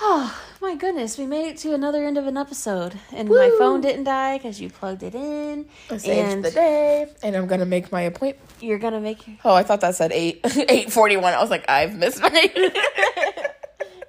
Oh 0.02 0.36
my 0.62 0.76
goodness, 0.76 1.18
we 1.20 1.26
made 1.28 1.48
it 1.50 1.58
to 1.60 1.74
another 1.74 2.04
end 2.06 2.18
of 2.18 2.26
an 2.26 2.36
episode, 2.36 3.00
and 3.12 3.30
my 3.30 3.52
phone 3.60 3.80
didn't 3.80 4.06
die 4.06 4.38
because 4.38 4.60
you 4.60 4.70
plugged 4.70 5.04
it 5.04 5.14
in. 5.14 5.68
I 5.92 5.98
saved 5.98 6.32
and 6.34 6.44
the 6.46 6.50
day, 6.52 7.08
and 7.22 7.36
I'm 7.36 7.46
gonna 7.46 7.66
make 7.68 7.92
my 7.92 8.02
appointment. 8.02 8.50
you're 8.60 8.80
gonna 8.80 9.00
make 9.00 9.28
your 9.28 9.38
Oh, 9.46 9.54
I 9.54 9.62
thought 9.62 9.82
that 9.82 9.96
said 9.96 10.12
eight 10.12 10.42
eight 10.68 10.92
forty 10.92 11.16
one. 11.18 11.34
I 11.36 11.42
was 11.42 11.52
like, 11.52 11.70
I've 11.70 11.96
missed 11.96 12.22
my. 12.22 12.30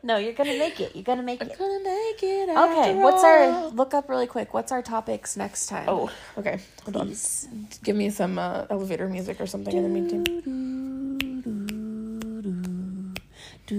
no, 0.05 0.19
you're 0.19 0.35
gonna 0.35 0.59
make 0.59 0.81
it. 0.81 0.95
You're 0.95 1.03
gonna 1.03 1.23
make 1.23 1.41
it. 1.41 1.51
I'm 1.51 1.59
gonna 1.59 1.83
make 1.83 2.23
it. 2.23 2.51
Okay, 2.51 2.95
what's 2.95 3.25
all. 3.25 3.27
our 3.27 3.69
look 3.69 3.95
up 3.95 4.11
really 4.11 4.27
quick? 4.27 4.53
What's 4.53 4.71
our 4.71 4.83
topics 4.83 5.35
next 5.35 5.67
time? 5.67 5.87
Oh, 5.89 6.11
okay. 6.37 6.61
Hold 6.85 6.97
on. 6.99 7.15
Give 7.83 7.97
me 7.97 8.11
some 8.11 8.39
uh, 8.39 8.67
elevator 8.69 9.09
music 9.09 9.41
or 9.41 9.47
something 9.47 9.75
in 9.75 9.83
the 9.83 9.89
meantime. 9.89 10.25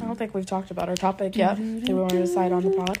I 0.00 0.04
don't 0.04 0.18
think 0.18 0.34
we've 0.34 0.44
talked 0.44 0.70
about 0.70 0.90
our 0.90 0.96
topic 0.96 1.36
yet. 1.36 1.56
Do 1.56 1.80
we 1.86 1.94
want 1.94 2.10
to 2.10 2.18
decide 2.18 2.52
on 2.52 2.64
the 2.64 2.70
pod? 2.70 2.98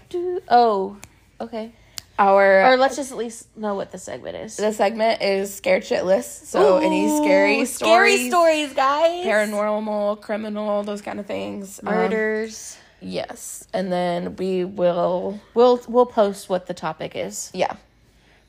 Oh, 0.48 0.96
okay. 1.42 1.72
Our 2.18 2.72
Or 2.72 2.76
let's 2.76 2.96
just 2.96 3.12
at 3.12 3.18
least 3.18 3.46
know 3.56 3.74
what 3.76 3.92
the 3.92 3.98
segment 3.98 4.36
is. 4.36 4.56
the 4.56 4.72
segment 4.72 5.22
is 5.22 5.54
scared 5.54 5.84
shitless. 5.84 6.24
So 6.46 6.78
any 6.78 7.06
scary 7.16 7.64
stories, 7.64 7.74
scary 7.74 8.28
stories, 8.28 8.72
guys. 8.72 9.24
paranormal, 9.24 10.20
criminal, 10.20 10.82
those 10.82 11.00
kind 11.00 11.20
of 11.20 11.26
things. 11.26 11.78
Um, 11.86 11.94
murders. 11.94 12.76
yes, 13.00 13.66
and 13.72 13.92
then 13.92 14.34
we 14.36 14.64
will. 14.64 15.40
We'll 15.54 15.80
we'll 15.86 16.06
post 16.06 16.48
what 16.48 16.66
the 16.66 16.74
topic 16.74 17.12
is. 17.14 17.50
Yeah, 17.54 17.76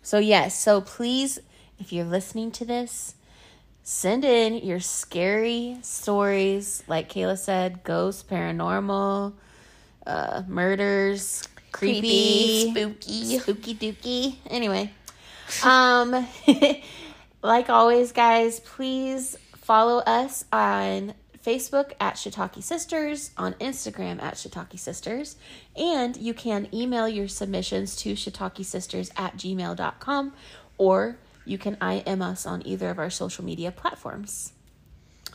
So 0.01 0.17
yes, 0.17 0.57
so 0.57 0.81
please, 0.81 1.37
if 1.79 1.93
you're 1.93 2.05
listening 2.05 2.49
to 2.53 2.65
this, 2.65 3.13
send 3.83 4.25
in 4.25 4.55
your 4.65 4.79
scary 4.79 5.77
stories. 5.83 6.81
Like 6.87 7.07
Kayla 7.13 7.37
said, 7.37 7.83
ghosts, 7.83 8.23
paranormal, 8.23 9.33
uh, 10.07 10.41
murders, 10.47 11.47
creepy, 11.71 12.71
spooky. 12.71 13.39
spooky 13.39 13.75
dooky. 13.75 14.35
Anyway, 14.47 14.91
um, 15.63 16.27
like 17.41 17.69
always, 17.69 18.11
guys, 18.11 18.59
please 18.61 19.37
follow 19.55 19.99
us 19.99 20.45
on 20.51 21.13
Facebook 21.45 21.93
at 21.99 22.15
Shiitake 22.15 22.61
Sisters, 22.61 23.31
on 23.37 23.53
Instagram 23.55 24.21
at 24.21 24.35
Shiitake 24.35 24.77
Sisters, 24.77 25.35
and 25.75 26.17
you 26.17 26.33
can 26.33 26.67
email 26.73 27.07
your 27.07 27.27
submissions 27.27 27.95
to 27.97 28.13
shiitakesisters 28.13 29.11
at 29.17 29.37
gmail.com 29.37 30.33
or 30.77 31.17
you 31.45 31.57
can 31.57 31.77
IM 31.81 32.21
us 32.21 32.45
on 32.45 32.65
either 32.65 32.89
of 32.89 32.99
our 32.99 33.09
social 33.09 33.43
media 33.43 33.71
platforms. 33.71 34.53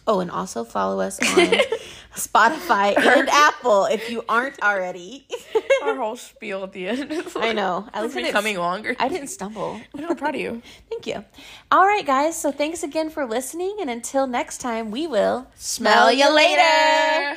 Oh, 0.07 0.21
and 0.21 0.31
also 0.31 0.65
follow 0.65 1.01
us 1.01 1.19
on 1.21 1.47
Spotify 2.15 2.97
and 2.97 3.29
Apple 3.31 3.87
if 3.87 4.11
you 4.11 4.23
aren't 4.29 4.63
already. 4.63 5.27
Our 5.83 5.97
whole 5.97 6.17
spiel 6.17 6.63
at 6.65 6.73
the 6.73 6.89
end. 6.89 7.11
is 7.11 7.35
I 7.41 7.53
know. 7.53 7.89
At 7.95 8.03
least 8.03 8.15
I 8.17 8.21
didn't- 8.21 8.29
becoming 8.33 8.59
longer. 8.59 8.95
I 8.99 9.09
didn't 9.09 9.29
stumble. 9.29 9.81
I'm 9.97 10.17
proud 10.17 10.35
of 10.35 10.41
you. 10.41 10.63
Thank 10.91 11.07
you. 11.07 11.25
All 11.73 11.87
right, 11.87 12.05
guys. 12.07 12.37
So 12.41 12.53
thanks 12.53 12.83
again 12.83 13.09
for 13.11 13.25
listening. 13.27 13.77
And 13.81 13.89
until 13.91 14.27
next 14.27 14.59
time, 14.59 14.91
we 14.91 15.07
will 15.07 15.47
Smell 15.57 16.13
you 16.13 16.33
later. 16.35 16.61
We're 16.61 17.37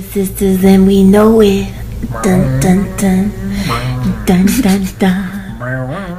sisters 0.00 0.64
and 0.64 0.86
we 0.86 1.02
know 1.02 1.40
it. 1.40 1.72
Dun 2.22 2.60
dun 2.60 2.96
dun. 2.96 3.30
Dun 4.26 4.46
dun 4.62 4.86
dun. 4.98 6.17